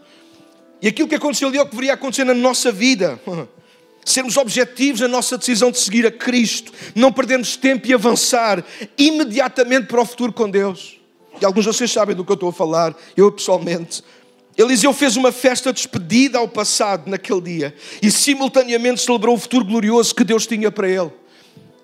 E 0.80 0.86
aquilo 0.86 1.08
que 1.08 1.16
aconteceu 1.16 1.48
ali 1.48 1.58
é 1.58 1.62
o 1.62 1.64
que 1.64 1.72
deveria 1.72 1.94
acontecer 1.94 2.22
na 2.22 2.34
nossa 2.34 2.70
vida. 2.70 3.20
sermos 4.04 4.36
objetivos 4.36 5.00
na 5.00 5.08
nossa 5.08 5.36
decisão 5.36 5.72
de 5.72 5.80
seguir 5.80 6.06
a 6.06 6.10
Cristo, 6.12 6.72
não 6.94 7.10
perdermos 7.10 7.56
tempo 7.56 7.84
e 7.88 7.92
avançar 7.92 8.64
imediatamente 8.96 9.88
para 9.88 10.00
o 10.00 10.06
futuro 10.06 10.32
com 10.32 10.48
Deus. 10.48 11.00
E 11.40 11.44
alguns 11.44 11.64
de 11.64 11.72
vocês 11.72 11.90
sabem 11.90 12.14
do 12.14 12.24
que 12.24 12.30
eu 12.30 12.34
estou 12.34 12.50
a 12.50 12.52
falar, 12.52 12.94
eu 13.16 13.32
pessoalmente. 13.32 14.04
Eliseu 14.56 14.92
fez 14.92 15.16
uma 15.16 15.32
festa 15.32 15.72
despedida 15.72 16.38
ao 16.38 16.46
passado 16.46 17.08
naquele 17.08 17.40
dia 17.40 17.74
e 18.02 18.10
simultaneamente 18.10 19.00
celebrou 19.00 19.34
o 19.34 19.38
futuro 19.38 19.64
glorioso 19.64 20.14
que 20.14 20.24
Deus 20.24 20.46
tinha 20.46 20.70
para 20.70 20.88
ele. 20.88 21.10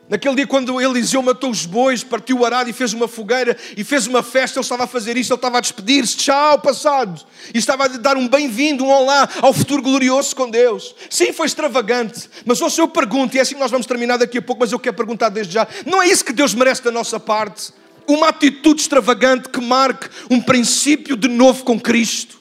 Naquele 0.09 0.37
dia, 0.37 0.47
quando 0.47 0.81
Eliseu 0.81 1.21
matou 1.21 1.51
os 1.51 1.67
bois, 1.67 2.03
partiu 2.03 2.39
o 2.39 2.45
arado 2.45 2.71
e 2.71 2.73
fez 2.73 2.95
uma 2.95 3.07
fogueira 3.07 3.55
e 3.77 3.85
fez 3.85 4.07
uma 4.07 4.23
festa, 4.23 4.59
ele 4.59 4.65
estava 4.65 4.85
a 4.85 4.87
fazer 4.87 5.19
isto, 5.19 5.31
ele 5.33 5.37
estava 5.37 5.59
a 5.59 5.61
despedir-se, 5.61 6.17
tchau, 6.17 6.59
passado. 6.61 7.23
E 7.53 7.59
estava 7.59 7.85
a 7.85 7.89
dar 7.89 8.17
um 8.17 8.27
bem-vindo, 8.27 8.85
um 8.85 8.89
olá 8.89 9.29
ao 9.43 9.53
futuro 9.53 9.83
glorioso 9.83 10.35
com 10.35 10.49
Deus. 10.49 10.95
Sim, 11.11 11.31
foi 11.35 11.47
extravagante, 11.47 12.29
mas 12.47 12.59
ouça, 12.63 12.81
eu 12.81 12.89
pergunto, 12.89 13.37
e 13.37 13.39
é 13.39 13.43
assim 13.43 13.55
que 13.55 13.61
nós 13.61 13.71
vamos 13.71 13.87
terminar 13.87 14.17
daqui 14.17 14.39
a 14.39 14.43
pouco, 14.43 14.61
mas 14.61 14.73
eu 14.73 14.79
quero 14.79 14.97
perguntar 14.97 15.29
desde 15.29 15.53
já: 15.53 15.69
não 15.85 16.01
é 16.01 16.09
isso 16.09 16.25
que 16.25 16.33
Deus 16.33 16.55
merece 16.55 16.83
da 16.83 16.91
nossa 16.91 17.21
parte? 17.21 17.71
Uma 18.07 18.29
atitude 18.29 18.81
extravagante 18.81 19.51
que 19.51 19.61
marque 19.61 20.09
um 20.31 20.41
princípio 20.41 21.19
de 21.19 21.29
novo 21.29 21.65
com 21.65 21.79
Cristo. 21.79 22.38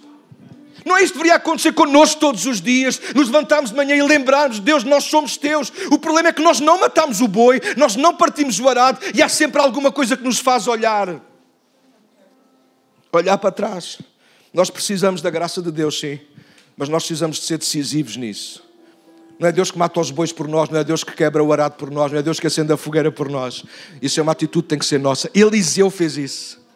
Não 0.87 0.95
é 0.95 1.03
isto 1.03 1.13
que 1.13 1.17
deveria 1.19 1.35
acontecer 1.35 1.73
connosco 1.73 2.19
todos 2.21 2.45
os 2.45 2.61
dias? 2.61 2.99
Nos 3.13 3.27
levantarmos 3.27 3.71
de 3.71 3.75
manhã 3.75 3.95
e 3.95 4.01
lembrarmos, 4.01 4.59
Deus, 4.59 4.85
nós 4.85 5.03
somos 5.03 5.35
teus. 5.35 5.71
O 5.91 5.99
problema 5.99 6.29
é 6.29 6.33
que 6.33 6.41
nós 6.41 6.61
não 6.61 6.79
matamos 6.79 7.19
o 7.19 7.27
boi, 7.27 7.61
nós 7.75 7.97
não 7.97 8.15
partimos 8.15 8.57
o 8.59 8.69
arado 8.69 8.99
e 9.13 9.21
há 9.21 9.27
sempre 9.27 9.61
alguma 9.61 9.91
coisa 9.91 10.15
que 10.15 10.23
nos 10.23 10.39
faz 10.39 10.65
olhar. 10.67 11.21
Olhar 13.11 13.37
para 13.37 13.51
trás. 13.51 13.99
Nós 14.53 14.69
precisamos 14.69 15.21
da 15.21 15.29
graça 15.29 15.61
de 15.61 15.71
Deus, 15.71 15.99
sim, 15.99 16.19
mas 16.77 16.87
nós 16.87 17.03
precisamos 17.03 17.37
de 17.37 17.43
ser 17.43 17.57
decisivos 17.57 18.15
nisso. 18.15 18.63
Não 19.37 19.47
é 19.47 19.51
Deus 19.51 19.69
que 19.69 19.77
mata 19.77 19.99
os 19.99 20.09
bois 20.09 20.31
por 20.31 20.47
nós, 20.47 20.69
não 20.69 20.79
é 20.79 20.83
Deus 20.83 21.03
que 21.03 21.11
quebra 21.11 21.43
o 21.43 21.51
arado 21.51 21.75
por 21.75 21.91
nós, 21.91 22.11
não 22.11 22.17
é 22.17 22.23
Deus 22.23 22.39
que 22.39 22.47
acende 22.47 22.71
a 22.71 22.77
fogueira 22.77 23.11
por 23.11 23.29
nós. 23.29 23.63
Isso 24.01 24.19
é 24.19 24.23
uma 24.23 24.31
atitude 24.31 24.63
que 24.63 24.69
tem 24.69 24.79
que 24.79 24.85
ser 24.85 24.99
nossa. 24.99 25.29
Eliseu 25.35 25.89
fez 25.89 26.17
isso. 26.17 26.66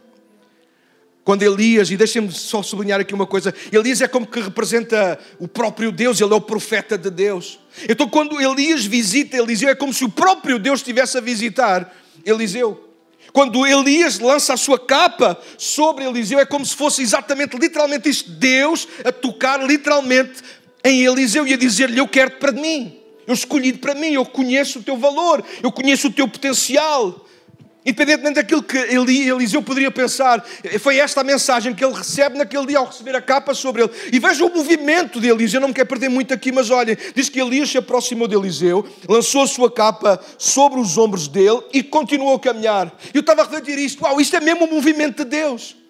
Quando 1.24 1.44
Elias, 1.44 1.92
e 1.92 1.98
deixem-me 1.98 2.32
só 2.32 2.64
sublinhar 2.64 3.00
aqui 3.00 3.14
uma 3.14 3.28
coisa, 3.28 3.54
Elias 3.72 4.02
é 4.02 4.08
como 4.08 4.26
que 4.26 4.40
representa 4.40 5.20
o 5.40 5.48
próprio 5.48 5.92
Deus, 5.92 6.20
ele 6.20 6.34
é 6.34 6.36
o 6.36 6.42
profeta 6.42 6.98
de 6.98 7.12
Deus. 7.12 7.60
Então, 7.88 8.10
quando 8.10 8.42
Elias 8.42 8.86
visita 8.86 9.38
Eliseu, 9.38 9.70
é 9.70 9.76
como 9.76 9.94
se 9.94 10.04
o 10.04 10.10
próprio 10.10 10.58
Deus 10.58 10.80
estivesse 10.80 11.18
a 11.18 11.22
visitar 11.22 11.96
Eliseu. 12.26 12.88
Quando 13.32 13.66
Elias 13.66 14.20
lança 14.20 14.54
a 14.54 14.58
sua 14.58 14.80
capa 14.80 15.40
sobre 15.58 16.06
Eliseu, 16.06 16.40
é 16.40 16.46
como 16.46 16.66
se 16.66 16.76
fosse 16.76 17.02
exatamente, 17.04 17.56
literalmente, 17.56 18.10
isto: 18.10 18.30
Deus 18.32 18.88
a 19.06 19.12
tocar 19.12 19.64
literalmente 19.64 20.42
em 20.84 21.06
Eliseu 21.06 21.48
e 21.48 21.54
a 21.54 21.58
dizer-lhe: 21.58 22.00
Eu 22.00 22.08
quero-te 22.08 22.38
para 22.38 22.52
mim, 22.52 22.98
eu 23.28 23.34
escolhi-te 23.34 23.78
para 23.78 23.94
mim, 23.94 24.14
eu 24.14 24.26
conheço 24.26 24.80
o 24.80 24.84
teu 24.84 24.98
valor, 24.98 25.44
eu 25.62 25.72
conheço 25.72 26.08
o 26.08 26.12
teu 26.12 26.28
potencial. 26.28 27.28
Independentemente 27.84 28.36
daquilo 28.36 28.62
que 28.62 28.78
Eliseu 28.78 29.62
poderia 29.64 29.90
pensar, 29.90 30.46
foi 30.80 30.98
esta 30.98 31.22
a 31.22 31.24
mensagem 31.24 31.74
que 31.74 31.84
ele 31.84 31.96
recebe 31.96 32.38
naquele 32.38 32.68
dia 32.68 32.78
ao 32.78 32.86
receber 32.86 33.16
a 33.16 33.22
capa 33.22 33.56
sobre 33.56 33.82
ele. 33.82 33.92
E 34.14 34.20
veja 34.20 34.46
o 34.46 34.54
movimento 34.54 35.20
de 35.20 35.28
Eliseu, 35.28 35.60
não 35.60 35.70
me 35.70 35.74
quero 35.74 35.88
perder 35.88 36.10
muito 36.10 36.32
aqui, 36.32 36.52
mas 36.52 36.70
olhem, 36.70 36.96
diz 37.16 37.28
que 37.28 37.42
Elias 37.42 37.70
se 37.70 37.80
aproximou 37.80 38.28
de 38.28 38.36
Eliseu, 38.36 38.88
lançou 39.10 39.42
a 39.42 39.48
sua 39.48 39.72
capa 39.72 40.20
sobre 40.38 40.80
os 40.80 40.96
ombros 40.96 41.28
dele 41.28 41.62
e 41.74 41.82
continuou 41.82 42.36
a 42.36 42.40
caminhar. 42.40 42.96
Eu 43.14 43.22
estava 43.22 43.42
a 43.42 43.46
refletir 43.46 43.80
isto, 43.80 44.04
uau, 44.04 44.22
isto 44.22 44.36
é 44.36 44.40
mesmo 44.40 44.66
o 44.66 44.72
movimento 44.72 45.24
de 45.24 45.32
Deus. 45.32 45.81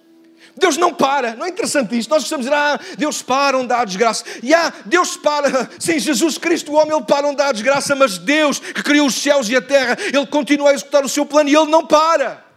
Deus 0.57 0.77
não 0.77 0.93
para, 0.93 1.35
não 1.35 1.45
é 1.45 1.49
interessante 1.49 1.97
isto? 1.97 2.09
Nós 2.09 2.23
gostamos 2.23 2.45
de 2.45 2.51
dizer, 2.51 2.61
ah, 2.61 2.79
Deus 2.97 3.21
para 3.21 3.57
onde 3.57 3.73
há 3.73 3.83
desgraça. 3.85 4.23
E 4.43 4.53
ah, 4.53 4.71
Deus 4.85 5.17
para, 5.17 5.69
sim, 5.79 5.99
Jesus 5.99 6.37
Cristo, 6.37 6.71
o 6.71 6.75
homem, 6.75 6.95
ele 6.95 7.05
para 7.05 7.27
onde 7.27 7.41
há 7.41 7.51
desgraça, 7.51 7.95
mas 7.95 8.17
Deus, 8.17 8.59
que 8.59 8.83
criou 8.83 9.07
os 9.07 9.15
céus 9.15 9.49
e 9.49 9.55
a 9.55 9.61
terra, 9.61 9.97
ele 9.99 10.25
continua 10.27 10.71
a 10.71 10.73
executar 10.73 11.03
o 11.03 11.09
seu 11.09 11.25
plano 11.25 11.49
e 11.49 11.55
ele 11.55 11.69
não 11.69 11.85
para. 11.85 12.50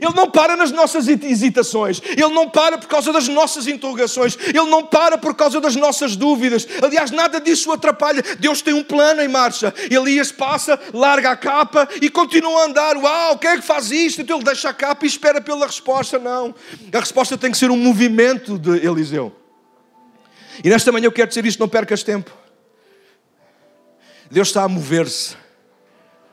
Ele 0.00 0.14
não 0.14 0.30
para 0.30 0.56
nas 0.56 0.70
nossas 0.70 1.06
hesitações, 1.08 2.00
Ele 2.04 2.28
não 2.28 2.48
para 2.48 2.78
por 2.78 2.86
causa 2.86 3.12
das 3.12 3.28
nossas 3.28 3.66
interrogações, 3.66 4.36
Ele 4.46 4.70
não 4.70 4.84
para 4.84 5.18
por 5.18 5.34
causa 5.34 5.60
das 5.60 5.76
nossas 5.76 6.16
dúvidas. 6.16 6.66
Aliás, 6.82 7.10
nada 7.10 7.40
disso 7.40 7.70
o 7.70 7.72
atrapalha. 7.72 8.22
Deus 8.38 8.62
tem 8.62 8.74
um 8.74 8.82
plano 8.82 9.20
em 9.20 9.28
marcha. 9.28 9.74
Elias 9.90 10.32
passa, 10.32 10.78
larga 10.92 11.30
a 11.30 11.36
capa 11.36 11.88
e 12.00 12.08
continua 12.08 12.62
a 12.62 12.64
andar. 12.66 12.96
Uau, 12.96 13.38
quem 13.38 13.50
é 13.50 13.56
que 13.56 13.62
faz 13.62 13.90
isto? 13.90 14.22
Então 14.22 14.36
ele 14.38 14.44
deixa 14.44 14.68
a 14.68 14.74
capa 14.74 15.04
e 15.04 15.08
espera 15.08 15.40
pela 15.40 15.66
resposta. 15.66 16.18
Não. 16.18 16.54
A 16.92 16.98
resposta 16.98 17.36
tem 17.36 17.50
que 17.50 17.58
ser 17.58 17.70
um 17.70 17.76
movimento 17.76 18.58
de 18.58 18.86
Eliseu. 18.86 19.34
E 20.62 20.68
nesta 20.68 20.92
manhã 20.92 21.06
eu 21.06 21.12
quero 21.12 21.28
dizer 21.28 21.44
isto: 21.46 21.60
não 21.60 21.68
percas 21.68 22.02
tempo. 22.02 22.30
Deus 24.30 24.48
está 24.48 24.62
a 24.62 24.68
mover-se, 24.68 25.36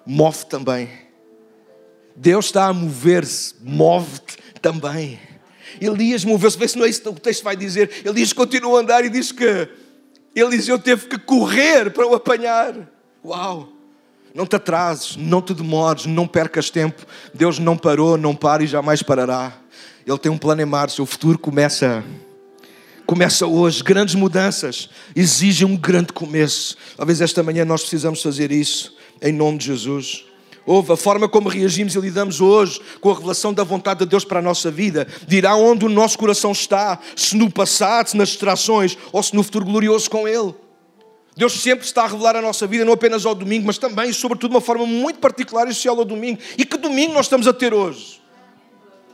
move 0.05 0.45
também. 0.45 1.08
Deus 2.21 2.47
está 2.47 2.65
a 2.65 2.73
mover-se, 2.73 3.55
move-te 3.63 4.37
também. 4.61 5.17
Elias 5.79 6.25
moveu-se, 6.25 6.57
vê 6.57 6.67
se 6.67 6.77
não 6.77 6.85
é 6.85 6.89
isso 6.89 7.01
que 7.01 7.07
o 7.07 7.13
texto 7.13 7.45
vai 7.45 7.55
dizer. 7.55 7.89
Elias 8.03 8.33
continua 8.33 8.77
a 8.77 8.81
andar 8.81 9.05
e 9.05 9.09
diz 9.09 9.31
que 9.31 9.69
Eliseu 10.35 10.77
teve 10.77 11.07
que 11.07 11.17
correr 11.17 11.89
para 11.91 12.05
o 12.05 12.13
apanhar. 12.13 12.75
Uau! 13.23 13.69
Não 14.35 14.45
te 14.45 14.57
atrases, 14.57 15.15
não 15.15 15.41
te 15.41 15.53
demores, 15.53 16.05
não 16.05 16.27
percas 16.27 16.69
tempo. 16.69 17.05
Deus 17.33 17.57
não 17.57 17.77
parou, 17.77 18.17
não 18.17 18.35
para 18.35 18.63
e 18.63 18.67
jamais 18.67 19.01
parará. 19.01 19.53
Ele 20.05 20.17
tem 20.17 20.29
um 20.29 20.37
plano 20.37 20.61
em 20.61 20.65
marcha, 20.65 21.01
o 21.01 21.05
futuro 21.05 21.39
começa. 21.39 22.03
Começa 23.05 23.47
hoje, 23.47 23.81
grandes 23.81 24.15
mudanças 24.15 24.89
exigem 25.15 25.65
um 25.65 25.77
grande 25.77 26.11
começo. 26.11 26.75
Talvez 26.97 27.21
esta 27.21 27.41
manhã 27.41 27.63
nós 27.63 27.79
precisamos 27.79 28.21
fazer 28.21 28.51
isso, 28.51 28.93
em 29.21 29.31
nome 29.31 29.57
de 29.57 29.67
Jesus. 29.67 30.28
Houve 30.65 30.93
a 30.93 30.97
forma 30.97 31.27
como 31.27 31.49
reagimos 31.49 31.95
e 31.95 31.99
lidamos 31.99 32.41
hoje 32.41 32.79
com 33.01 33.11
a 33.11 33.13
revelação 33.13 33.53
da 33.53 33.63
vontade 33.63 34.01
de 34.01 34.05
Deus 34.05 34.23
para 34.23 34.39
a 34.39 34.41
nossa 34.41 34.69
vida, 34.69 35.07
dirá 35.27 35.55
onde 35.55 35.85
o 35.85 35.89
nosso 35.89 36.17
coração 36.17 36.51
está, 36.51 36.99
se 37.15 37.35
no 37.35 37.49
passado, 37.49 38.09
se 38.09 38.17
nas 38.17 38.29
distrações 38.29 38.97
ou 39.11 39.23
se 39.23 39.35
no 39.35 39.43
futuro 39.43 39.65
glorioso 39.65 40.09
com 40.09 40.27
Ele. 40.27 40.53
Deus 41.35 41.53
sempre 41.61 41.85
está 41.85 42.03
a 42.03 42.07
revelar 42.07 42.35
a 42.35 42.41
nossa 42.41 42.67
vida, 42.67 42.83
não 42.83 42.93
apenas 42.93 43.25
ao 43.25 43.33
domingo, 43.33 43.65
mas 43.65 43.77
também, 43.77 44.11
sobretudo, 44.11 44.51
de 44.51 44.55
uma 44.57 44.61
forma 44.61 44.85
muito 44.85 45.19
particular 45.19 45.67
e 45.67 45.71
especial 45.71 45.97
ao 45.97 46.03
domingo. 46.03 46.39
E 46.57 46.65
que 46.65 46.77
domingo 46.77 47.13
nós 47.13 47.27
estamos 47.27 47.47
a 47.47 47.53
ter 47.53 47.73
hoje? 47.73 48.18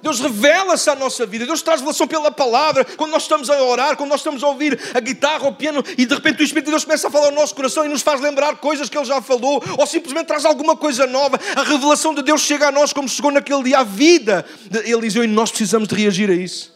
Deus 0.06 0.20
revela-se 0.20 0.88
à 0.88 0.96
nossa 0.96 1.26
vida, 1.26 1.48
Deus 1.48 1.64
traz 1.64 1.80
revelação 1.80 2.08
pela 2.08 2.30
palavra. 2.30 2.86
Quando 2.86 3.10
nós 3.10 3.24
estamos 3.24 3.50
a 3.50 3.60
orar, 3.64 3.98
quando 3.98 4.12
nós 4.12 4.20
estamos 4.20 4.44
a 4.44 4.48
ouvir 4.48 4.80
a 4.94 5.00
guitarra, 5.00 5.48
o 5.48 5.56
piano, 5.56 5.84
e 5.98 6.06
de 6.06 6.14
repente 6.14 6.44
o 6.44 6.46
Espírito 6.46 6.66
de 6.66 6.72
Deus 6.74 6.86
começa 6.86 7.08
a 7.08 7.10
falar 7.10 7.32
no 7.32 7.38
nosso 7.38 7.56
coração 7.56 7.84
e 7.84 7.88
nos 7.88 8.04
faz 8.04 8.22
lembrar 8.22 8.56
coisas 8.58 8.88
que 8.88 8.96
Ele 8.96 9.06
já 9.06 9.20
falou, 9.20 9.64
ou 9.76 9.88
simplesmente 9.88 10.28
traz 10.28 10.46
alguma 10.46 10.78
coisa 10.78 11.08
nova. 11.08 11.40
A 11.56 11.64
revelação 11.64 12.14
de 12.14 12.22
Deus 12.22 12.42
chega 12.42 12.68
a 12.68 12.72
nós 12.72 12.94
como 12.94 13.10
chegou 13.10 13.32
naquele 13.32 13.64
dia, 13.64 13.80
a 13.80 13.84
vida 13.84 14.46
de 14.70 14.92
Eliseu, 14.92 15.24
e 15.24 15.28
nós 15.28 15.50
precisamos 15.50 15.88
de 15.88 15.96
reagir 15.96 16.30
a 16.30 16.36
isso. 16.36 16.72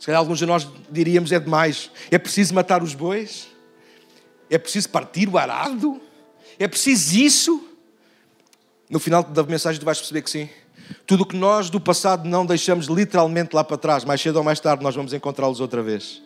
Se 0.00 0.06
calhar 0.06 0.18
alguns 0.18 0.40
de 0.40 0.46
nós 0.46 0.66
diríamos 0.90 1.30
é 1.30 1.38
demais. 1.38 1.92
É 2.10 2.18
preciso 2.18 2.52
matar 2.54 2.82
os 2.82 2.92
bois? 2.92 3.46
É 4.50 4.58
preciso 4.58 4.88
partir 4.88 5.28
o 5.28 5.38
arado? 5.38 6.00
É 6.58 6.66
preciso 6.66 7.16
isso? 7.16 7.68
No 8.90 8.98
final 8.98 9.22
da 9.22 9.44
mensagem 9.44 9.78
tu 9.78 9.84
vais 9.84 9.98
perceber 9.98 10.22
que 10.22 10.30
sim. 10.30 10.48
Tudo 11.06 11.22
o 11.22 11.26
que 11.26 11.36
nós 11.36 11.70
do 11.70 11.80
passado 11.80 12.28
não 12.28 12.46
deixamos 12.46 12.86
literalmente 12.86 13.54
lá 13.54 13.64
para 13.64 13.76
trás, 13.76 14.04
mais 14.04 14.20
cedo 14.20 14.36
ou 14.36 14.44
mais 14.44 14.60
tarde 14.60 14.82
nós 14.82 14.94
vamos 14.94 15.12
encontrá-los 15.12 15.60
outra 15.60 15.82
vez. 15.82 16.22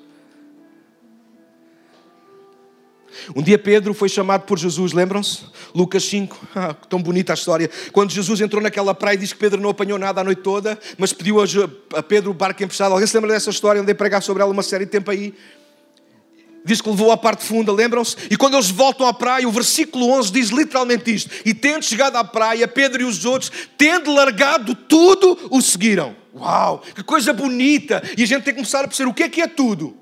Um 3.35 3.43
dia 3.43 3.59
Pedro 3.59 3.95
foi 3.95 4.09
chamado 4.09 4.43
por 4.43 4.59
Jesus, 4.59 4.93
lembram-se? 4.93 5.45
Lucas 5.75 6.05
5, 6.05 6.49
ah, 6.55 6.75
tão 6.89 7.03
bonita 7.03 7.33
a 7.33 7.35
história. 7.35 7.71
Quando 7.93 8.11
Jesus 8.11 8.41
entrou 8.41 8.63
naquela 8.63 8.95
praia, 8.95 9.17
diz 9.17 9.33
que 9.33 9.39
Pedro 9.39 9.61
não 9.61 9.71
apanhou 9.71 9.99
nada 9.99 10.21
a 10.21 10.25
noite 10.25 10.43
toda, 10.43 10.79
mas 10.99 11.13
pediu 11.13 11.39
a 11.95 12.03
Pedro 12.03 12.31
o 12.31 12.35
barco 12.35 12.63
emprestado. 12.63 12.93
Alguém 12.93 13.07
se 13.07 13.17
lembra 13.17 13.33
dessa 13.33 13.51
história? 13.51 13.81
Andei 13.81 13.93
a 13.93 13.97
pregar 13.97 14.23
sobre 14.23 14.43
ela 14.43 14.53
uma 14.53 14.63
série 14.63 14.85
de 14.85 14.91
tempo 14.91 15.11
aí 15.11 15.35
diz 16.67 16.81
que 16.81 16.91
levou 16.91 17.13
à 17.13 17.17
parte 17.17 17.45
funda, 17.45 17.73
lembram-se? 17.73 18.17
E 18.31 18.37
quando 18.37 18.55
eles 18.55 18.69
voltam 18.69 19.07
à 19.07 19.15
praia, 19.15 19.49
o 19.49 19.53
versículo 19.53 20.11
11 20.11 20.33
diz 20.33 20.49
literalmente 20.51 21.15
isto: 21.15 21.31
E 21.45 21.55
tendo 21.55 21.85
chegado 21.85 22.17
à 22.17 22.25
praia, 22.25 22.67
Pedro 22.67 23.03
e 23.03 23.05
os 23.05 23.25
outros, 23.25 23.51
tendo 23.79 24.13
largado 24.13 24.75
tudo, 24.75 25.39
o 25.51 25.63
seguiram. 25.63 26.17
Uau, 26.35 26.83
que 26.95 27.03
coisa 27.03 27.33
bonita! 27.33 28.03
E 28.19 28.25
a 28.25 28.27
gente 28.27 28.43
tem 28.43 28.53
que 28.53 28.61
começar 28.61 28.85
a 28.85 28.89
perceber 28.89 29.09
o 29.09 29.15
que 29.15 29.23
é 29.23 29.29
que 29.29 29.41
é 29.41 29.47
tudo. 29.47 29.97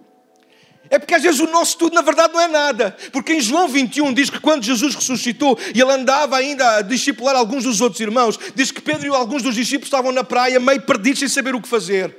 É 0.90 0.98
porque 0.98 1.14
às 1.14 1.22
vezes 1.22 1.40
o 1.40 1.46
nosso 1.46 1.78
tudo 1.78 1.94
na 1.94 2.02
verdade 2.02 2.32
não 2.32 2.40
é 2.40 2.48
nada. 2.48 2.96
Porque 3.12 3.34
em 3.34 3.40
João 3.40 3.68
21 3.68 4.12
diz 4.12 4.30
que 4.30 4.40
quando 4.40 4.64
Jesus 4.64 4.94
ressuscitou 4.94 5.58
e 5.74 5.80
ele 5.80 5.92
andava 5.92 6.36
ainda 6.36 6.78
a 6.78 6.82
discipular 6.82 7.36
alguns 7.36 7.64
dos 7.64 7.80
outros 7.80 8.00
irmãos, 8.00 8.38
diz 8.54 8.70
que 8.70 8.80
Pedro 8.80 9.06
e 9.06 9.08
alguns 9.14 9.42
dos 9.42 9.54
discípulos 9.54 9.86
estavam 9.86 10.12
na 10.12 10.24
praia 10.24 10.60
meio 10.60 10.82
perdidos 10.82 11.20
sem 11.20 11.28
saber 11.28 11.54
o 11.54 11.60
que 11.60 11.68
fazer. 11.68 12.16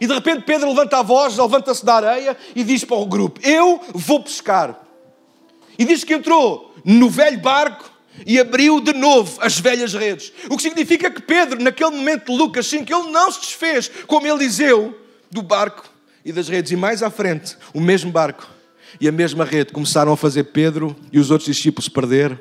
E 0.00 0.06
de 0.06 0.14
repente 0.14 0.42
Pedro 0.42 0.68
levanta 0.68 0.98
a 0.98 1.02
voz, 1.02 1.36
levanta-se 1.36 1.84
da 1.84 1.94
areia 1.94 2.36
e 2.54 2.62
diz 2.64 2.84
para 2.84 2.96
o 2.96 3.06
grupo: 3.06 3.40
Eu 3.42 3.80
vou 3.94 4.22
pescar. 4.22 4.78
E 5.78 5.84
diz 5.84 6.04
que 6.04 6.14
entrou 6.14 6.74
no 6.84 7.08
velho 7.08 7.38
barco 7.38 7.90
e 8.26 8.38
abriu 8.38 8.80
de 8.80 8.92
novo 8.92 9.38
as 9.40 9.58
velhas 9.58 9.94
redes. 9.94 10.32
O 10.50 10.56
que 10.56 10.62
significa 10.62 11.10
que 11.10 11.22
Pedro, 11.22 11.62
naquele 11.62 11.90
momento 11.90 12.32
de 12.32 12.36
Lucas 12.36 12.66
5, 12.66 12.92
ele 12.92 13.10
não 13.10 13.30
se 13.30 13.40
desfez 13.40 13.90
como 14.06 14.26
Eliseu 14.26 14.98
do 15.30 15.42
barco 15.42 15.84
e 16.24 16.32
das 16.32 16.48
redes. 16.48 16.72
E 16.72 16.76
mais 16.76 17.02
à 17.02 17.10
frente, 17.10 17.56
o 17.72 17.80
mesmo 17.80 18.10
barco 18.10 18.48
e 19.00 19.08
a 19.08 19.12
mesma 19.12 19.44
rede 19.44 19.72
começaram 19.72 20.12
a 20.12 20.16
fazer 20.16 20.44
Pedro 20.44 20.96
e 21.12 21.18
os 21.18 21.30
outros 21.30 21.46
discípulos 21.54 21.88
perder 21.88 22.38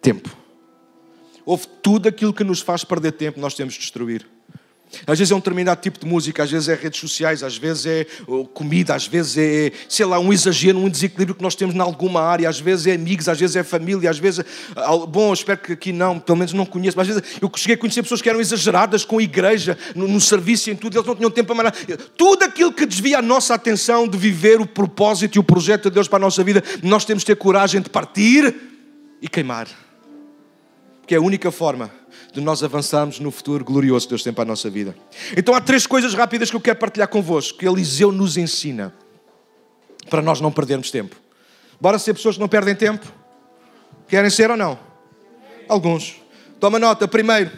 tempo. 0.00 0.30
Houve 1.44 1.66
tudo 1.82 2.08
aquilo 2.08 2.32
que 2.32 2.44
nos 2.44 2.60
faz 2.60 2.84
perder 2.84 3.12
tempo, 3.12 3.40
nós 3.40 3.54
temos 3.54 3.74
de 3.74 3.80
destruir. 3.80 4.26
Às 5.06 5.18
vezes 5.18 5.32
é 5.32 5.34
um 5.34 5.38
determinado 5.38 5.80
tipo 5.80 5.98
de 5.98 6.06
música, 6.06 6.42
às 6.42 6.50
vezes 6.50 6.68
é 6.68 6.74
redes 6.74 7.00
sociais, 7.00 7.42
às 7.42 7.56
vezes 7.56 7.86
é 7.86 8.06
comida, 8.52 8.94
às 8.94 9.06
vezes 9.06 9.36
é, 9.38 9.72
sei 9.88 10.06
lá, 10.06 10.18
um 10.18 10.32
exagero, 10.32 10.78
um 10.78 10.88
desequilíbrio 10.88 11.34
que 11.34 11.42
nós 11.42 11.54
temos 11.54 11.74
em 11.74 11.80
alguma 11.80 12.22
área, 12.22 12.48
às 12.48 12.60
vezes 12.60 12.86
é 12.86 12.94
amigos, 12.94 13.28
às 13.28 13.38
vezes 13.38 13.56
é 13.56 13.62
família, 13.62 14.10
às 14.10 14.18
vezes. 14.18 14.44
Bom, 15.08 15.32
espero 15.32 15.58
que 15.58 15.72
aqui 15.72 15.92
não, 15.92 16.18
pelo 16.18 16.38
menos 16.38 16.52
não 16.52 16.66
conheço, 16.66 16.96
mas 16.96 17.08
às 17.08 17.14
vezes 17.14 17.38
eu 17.40 17.50
cheguei 17.56 17.74
a 17.74 17.78
conhecer 17.78 18.02
pessoas 18.02 18.22
que 18.22 18.28
eram 18.28 18.40
exageradas 18.40 19.04
com 19.04 19.18
a 19.18 19.22
igreja, 19.22 19.76
no, 19.94 20.06
no 20.06 20.20
serviço 20.20 20.70
e 20.70 20.72
em 20.72 20.76
tudo, 20.76 20.96
eles 20.96 21.06
não 21.06 21.14
tinham 21.14 21.30
tempo 21.30 21.54
para 21.54 21.62
mais 21.62 21.86
nada. 21.86 22.02
Tudo 22.16 22.44
aquilo 22.44 22.72
que 22.72 22.86
desvia 22.86 23.18
a 23.18 23.22
nossa 23.22 23.54
atenção 23.54 24.06
de 24.06 24.16
viver 24.16 24.60
o 24.60 24.66
propósito 24.66 25.36
e 25.36 25.38
o 25.38 25.44
projeto 25.44 25.84
de 25.84 25.94
Deus 25.94 26.08
para 26.08 26.18
a 26.18 26.20
nossa 26.20 26.44
vida, 26.44 26.62
nós 26.82 27.04
temos 27.04 27.22
de 27.22 27.26
ter 27.26 27.36
coragem 27.36 27.80
de 27.80 27.90
partir 27.90 28.54
e 29.20 29.28
queimar. 29.28 29.68
Porque 31.00 31.14
é 31.14 31.18
a 31.18 31.20
única 31.20 31.50
forma 31.50 32.01
de 32.32 32.40
nós 32.40 32.62
avançarmos 32.62 33.20
no 33.20 33.30
futuro 33.30 33.64
glorioso 33.64 34.06
que 34.06 34.10
Deus 34.10 34.22
tem 34.22 34.32
para 34.32 34.44
a 34.44 34.46
nossa 34.46 34.70
vida. 34.70 34.96
Então 35.36 35.54
há 35.54 35.60
três 35.60 35.86
coisas 35.86 36.14
rápidas 36.14 36.50
que 36.50 36.56
eu 36.56 36.60
quero 36.60 36.78
partilhar 36.78 37.08
convosco, 37.08 37.58
que 37.58 37.66
Eliseu 37.66 38.10
nos 38.10 38.36
ensina, 38.36 38.94
para 40.08 40.22
nós 40.22 40.40
não 40.40 40.50
perdermos 40.50 40.90
tempo. 40.90 41.16
Bora 41.80 41.98
ser 41.98 42.14
pessoas 42.14 42.36
que 42.36 42.40
não 42.40 42.48
perdem 42.48 42.74
tempo? 42.74 43.06
Querem 44.08 44.30
ser 44.30 44.50
ou 44.50 44.56
não? 44.56 44.78
Alguns. 45.68 46.16
Toma 46.58 46.78
nota. 46.78 47.06
Primeiro, 47.06 47.50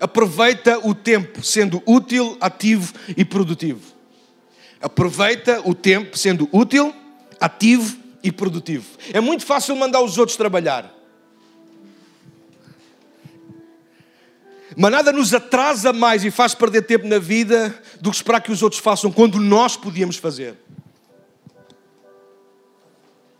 aproveita 0.00 0.78
o 0.86 0.94
tempo 0.94 1.42
sendo 1.42 1.82
útil, 1.86 2.36
ativo 2.40 2.92
e 3.16 3.24
produtivo. 3.24 3.80
Aproveita 4.80 5.62
o 5.64 5.74
tempo 5.74 6.18
sendo 6.18 6.48
útil, 6.52 6.92
ativo 7.40 7.96
e 8.22 8.32
produtivo. 8.32 8.84
É 9.12 9.20
muito 9.20 9.46
fácil 9.46 9.76
mandar 9.76 10.00
os 10.00 10.18
outros 10.18 10.36
trabalhar. 10.36 11.01
Mas 14.76 14.90
nada 14.90 15.12
nos 15.12 15.34
atrasa 15.34 15.92
mais 15.92 16.24
e 16.24 16.30
faz 16.30 16.54
perder 16.54 16.82
tempo 16.82 17.06
na 17.06 17.18
vida 17.18 17.74
do 18.00 18.10
que 18.10 18.16
esperar 18.16 18.40
que 18.40 18.52
os 18.52 18.62
outros 18.62 18.80
façam 18.80 19.10
quando 19.10 19.38
nós 19.38 19.76
podíamos 19.76 20.16
fazer. 20.16 20.56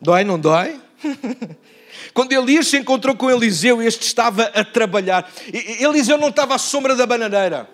Dói, 0.01 0.25
não 0.25 0.39
dói? 0.39 0.81
Quando 2.13 2.33
Elias 2.33 2.67
se 2.67 2.77
encontrou 2.77 3.15
com 3.15 3.31
Eliseu, 3.31 3.81
este 3.81 4.07
estava 4.07 4.45
a 4.45 4.65
trabalhar. 4.65 5.31
Eliseu 5.79 6.19
não 6.19 6.29
estava 6.29 6.55
à 6.55 6.59
sombra 6.59 6.95
da 6.95 7.07
bananeira. 7.07 7.69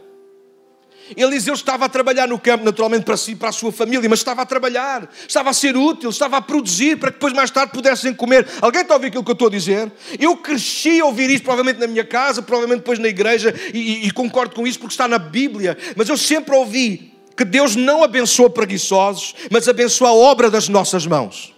Eliseu 1.16 1.55
estava 1.55 1.85
a 1.85 1.88
trabalhar 1.88 2.27
no 2.27 2.38
campo, 2.38 2.64
naturalmente 2.64 3.05
para 3.05 3.16
si, 3.16 3.35
para 3.35 3.49
a 3.49 3.53
sua 3.53 3.73
família, 3.73 4.09
mas 4.09 4.21
estava 4.21 4.42
a 4.42 4.47
trabalhar, 4.47 5.09
estava 5.27 5.51
a 5.51 5.53
ser 5.53 5.77
útil, 5.77 6.11
estava 6.11 6.37
a 6.37 6.40
produzir 6.40 6.97
para 6.99 7.11
que 7.11 7.16
depois 7.16 7.33
mais 7.33 7.51
tarde 7.51 7.73
pudessem 7.73 8.14
comer. 8.14 8.47
Alguém 8.61 8.83
está 8.83 8.94
a 8.94 8.97
ouvir 8.97 9.09
aquilo 9.09 9.25
que 9.25 9.31
eu 9.31 9.35
estou 9.35 9.49
a 9.49 9.51
dizer? 9.51 9.90
Eu 10.18 10.37
cresci 10.37 11.01
a 11.01 11.05
ouvir 11.05 11.31
isto, 11.31 11.44
provavelmente 11.44 11.81
na 11.81 11.87
minha 11.87 12.05
casa, 12.05 12.42
provavelmente 12.42 12.81
depois 12.81 12.99
na 12.99 13.09
igreja, 13.09 13.55
e, 13.73 14.07
e, 14.07 14.11
concordo 14.11 14.55
com 14.55 14.66
isso 14.66 14.79
porque 14.79 14.92
está 14.92 15.09
na 15.09 15.18
Bíblia, 15.18 15.77
mas 15.97 16.09
eu 16.09 16.16
sempre 16.16 16.55
ouvi 16.55 17.12
que 17.37 17.44
Deus 17.44 17.77
não 17.77 18.03
abençoa 18.03 18.51
preguiçosos, 18.51 19.35
mas 19.51 19.68
abençoa 19.68 20.09
a 20.09 20.14
obra 20.14 20.51
das 20.51 20.68
nossas 20.68 21.07
mãos. 21.07 21.58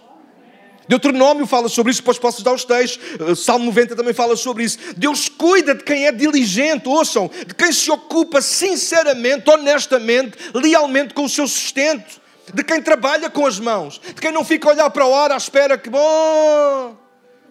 Deuteronômio 0.91 1.47
fala 1.47 1.69
sobre 1.69 1.89
isso, 1.89 2.01
depois 2.01 2.19
posso 2.19 2.43
dar 2.43 2.53
os 2.53 2.65
textos. 2.65 2.99
Eh, 3.17 3.33
Salmo 3.33 3.63
90 3.67 3.95
também 3.95 4.13
fala 4.13 4.35
sobre 4.35 4.65
isso. 4.65 4.77
Deus 4.97 5.29
cuida 5.29 5.73
de 5.73 5.85
quem 5.85 6.05
é 6.05 6.11
diligente, 6.11 6.89
ouçam, 6.89 7.31
de 7.47 7.55
quem 7.55 7.71
se 7.71 7.89
ocupa 7.89 8.41
sinceramente, 8.41 9.49
honestamente, 9.49 10.37
lealmente 10.53 11.13
com 11.13 11.23
o 11.23 11.29
seu 11.29 11.47
sustento, 11.47 12.19
de 12.53 12.61
quem 12.61 12.81
trabalha 12.81 13.29
com 13.29 13.45
as 13.45 13.57
mãos, 13.57 14.01
de 14.05 14.15
quem 14.15 14.33
não 14.33 14.43
fica 14.43 14.67
a 14.67 14.73
olhar 14.73 14.89
para 14.89 15.05
a 15.05 15.07
hora 15.07 15.33
à 15.33 15.37
espera 15.37 15.77
que, 15.77 15.89
bom, 15.89 16.97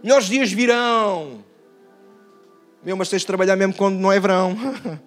melhores 0.03 0.27
dias 0.27 0.53
virão. 0.53 1.43
Meu, 2.85 2.95
mas 2.95 3.09
tens 3.09 3.21
de 3.21 3.27
trabalhar 3.27 3.57
mesmo 3.57 3.73
quando 3.73 3.97
não 3.99 4.13
é 4.13 4.21
verão. 4.21 4.55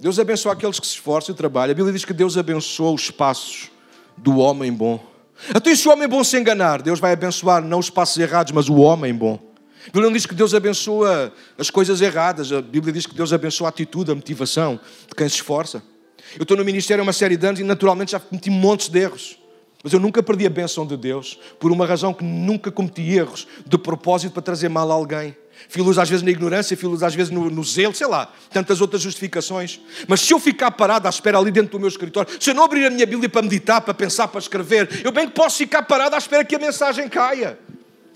Deus 0.00 0.18
abençoa 0.18 0.54
aqueles 0.54 0.80
que 0.80 0.86
se 0.88 0.94
esforçam 0.94 1.32
e 1.32 1.38
trabalham. 1.38 1.70
A 1.70 1.74
Bíblia 1.76 1.92
diz 1.92 2.04
que 2.04 2.12
Deus 2.12 2.36
abençoa 2.36 2.90
os 2.90 3.12
passos 3.12 3.70
do 4.16 4.38
homem 4.38 4.72
bom. 4.72 5.09
Se 5.76 5.88
o 5.88 5.92
homem 5.92 6.08
bom 6.08 6.22
se 6.22 6.38
enganar, 6.38 6.82
Deus 6.82 7.00
vai 7.00 7.12
abençoar 7.12 7.62
não 7.62 7.78
os 7.78 7.90
passos 7.90 8.18
errados, 8.18 8.52
mas 8.52 8.68
o 8.68 8.76
homem 8.76 9.14
bom. 9.14 9.38
A 9.82 9.86
Bíblia 9.86 10.04
não 10.04 10.12
diz 10.12 10.26
que 10.26 10.34
Deus 10.34 10.54
abençoa 10.54 11.32
as 11.58 11.70
coisas 11.70 12.00
erradas, 12.00 12.52
a 12.52 12.60
Bíblia 12.60 12.92
diz 12.92 13.06
que 13.06 13.14
Deus 13.14 13.32
abençoa 13.32 13.68
a 13.68 13.70
atitude, 13.70 14.10
a 14.10 14.14
motivação 14.14 14.78
de 15.08 15.14
quem 15.14 15.28
se 15.28 15.36
esforça. 15.36 15.82
Eu 16.36 16.42
estou 16.42 16.56
no 16.56 16.64
ministério 16.64 17.02
há 17.02 17.04
uma 17.04 17.12
série 17.12 17.36
de 17.36 17.46
anos 17.46 17.60
e 17.60 17.64
naturalmente 17.64 18.12
já 18.12 18.20
cometi 18.20 18.50
montes 18.50 18.88
de 18.88 19.00
erros. 19.00 19.38
Mas 19.82 19.92
eu 19.92 20.00
nunca 20.00 20.22
perdi 20.22 20.46
a 20.46 20.50
bênção 20.50 20.86
de 20.86 20.96
Deus 20.96 21.38
por 21.58 21.72
uma 21.72 21.86
razão 21.86 22.12
que 22.12 22.22
nunca 22.22 22.70
cometi 22.70 23.02
erros 23.02 23.46
de 23.66 23.78
propósito 23.78 24.32
para 24.32 24.42
trazer 24.42 24.68
mal 24.68 24.90
a 24.90 24.94
alguém. 24.94 25.34
Filos 25.68 25.98
às 25.98 26.08
vezes 26.08 26.22
na 26.22 26.30
ignorância, 26.30 26.76
filos 26.76 27.02
às 27.02 27.14
vezes 27.14 27.30
no, 27.30 27.50
no, 27.50 27.64
zelo, 27.64 27.94
sei 27.94 28.06
lá, 28.06 28.32
tantas 28.50 28.80
outras 28.80 29.02
justificações. 29.02 29.80
Mas 30.06 30.20
se 30.20 30.32
eu 30.32 30.40
ficar 30.40 30.70
parado 30.70 31.06
à 31.06 31.10
espera 31.10 31.38
ali 31.38 31.50
dentro 31.50 31.72
do 31.72 31.78
meu 31.78 31.88
escritório, 31.88 32.30
se 32.40 32.50
eu 32.50 32.54
não 32.54 32.64
abrir 32.64 32.86
a 32.86 32.90
minha 32.90 33.06
Bíblia 33.06 33.28
para 33.28 33.42
meditar, 33.42 33.80
para 33.80 33.94
pensar, 33.94 34.28
para 34.28 34.40
escrever, 34.40 35.02
eu 35.04 35.12
bem 35.12 35.28
que 35.28 35.34
posso 35.34 35.58
ficar 35.58 35.82
parado 35.82 36.14
à 36.14 36.18
espera 36.18 36.44
que 36.44 36.54
a 36.54 36.58
mensagem 36.58 37.08
caia. 37.08 37.58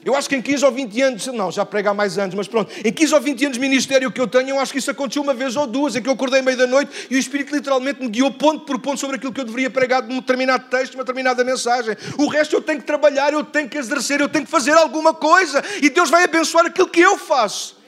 Eu 0.05 0.15
acho 0.15 0.29
que 0.29 0.37
em 0.37 0.43
15 0.43 0.65
ou 0.67 0.71
20 0.71 1.01
anos, 1.01 1.27
não, 1.29 1.51
já 1.51 1.65
prego 1.65 1.89
há 1.89 1.95
mais 1.95 2.19
anos, 2.19 2.35
mas 2.35 2.47
pronto, 2.47 2.71
em 2.85 2.93
15 2.93 3.15
ou 3.15 3.21
20 3.23 3.47
anos 3.47 3.55
de 3.57 3.61
ministério 3.61 4.13
que 4.13 4.21
eu 4.21 4.27
tenho, 4.27 4.51
eu 4.51 4.61
acho 4.61 4.71
que 4.71 4.79
isso 4.79 4.91
aconteceu 4.91 5.23
uma 5.23 5.33
vez 5.33 5.57
ou 5.57 5.67
duas, 5.67 5.97
em 5.97 6.03
que 6.03 6.09
eu 6.09 6.13
acordei 6.13 6.43
meio 6.43 6.59
da 6.59 6.67
noite 6.67 7.09
e 7.11 7.17
o 7.17 7.19
Espírito 7.19 7.55
literalmente 7.55 8.03
me 8.03 8.09
guiou 8.09 8.31
ponto 8.31 8.67
por 8.67 8.79
ponto 8.79 9.01
sobre 9.01 9.17
aquilo 9.17 9.33
que 9.33 9.41
eu 9.41 9.47
deveria 9.47 9.71
pregar 9.71 10.03
de 10.03 10.15
determinado 10.15 10.69
texto, 10.69 10.95
uma 10.95 11.05
determinada 11.05 11.43
mensagem. 11.43 11.97
O 12.19 12.27
resto 12.27 12.55
eu 12.55 12.61
tenho 12.61 12.81
que 12.81 12.87
trabalhar, 12.87 13.33
eu 13.33 13.43
tenho 13.43 13.67
que 13.67 13.79
exercer, 13.79 14.21
eu 14.21 14.29
tenho 14.29 14.45
que 14.45 14.51
fazer 14.51 14.73
alguma 14.73 15.15
coisa 15.15 15.65
e 15.81 15.89
Deus 15.89 16.11
vai 16.11 16.25
abençoar 16.25 16.67
aquilo 16.67 16.89
que 16.89 17.01
eu 17.01 17.17
faço. 17.17 17.79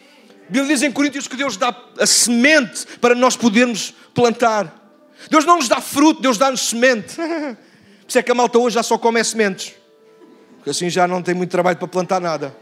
A 0.48 0.50
Bíblia 0.50 0.72
diz 0.72 0.82
em 0.82 0.90
Coríntios 0.90 1.28
que 1.28 1.36
Deus 1.36 1.58
dá 1.58 1.76
a 1.98 2.06
semente 2.06 2.86
para 2.98 3.14
nós 3.14 3.36
podermos 3.36 3.92
plantar. 4.14 4.74
Deus 5.28 5.44
não 5.44 5.56
nos 5.56 5.68
dá 5.68 5.82
fruto, 5.82 6.22
Deus 6.22 6.38
dá-nos 6.38 6.66
semente. 6.66 7.14
Por 7.14 8.08
isso 8.08 8.18
é 8.18 8.22
que 8.22 8.30
a 8.30 8.34
malta 8.34 8.58
hoje 8.58 8.74
já 8.74 8.82
só 8.82 8.96
come 8.96 9.22
sementes 9.22 9.74
porque 10.66 10.70
assim 10.70 10.90
já 10.90 11.06
não 11.06 11.22
tem 11.22 11.32
muito 11.32 11.48
trabalho 11.48 11.76
para 11.76 11.86
plantar 11.86 12.20
nada. 12.20 12.52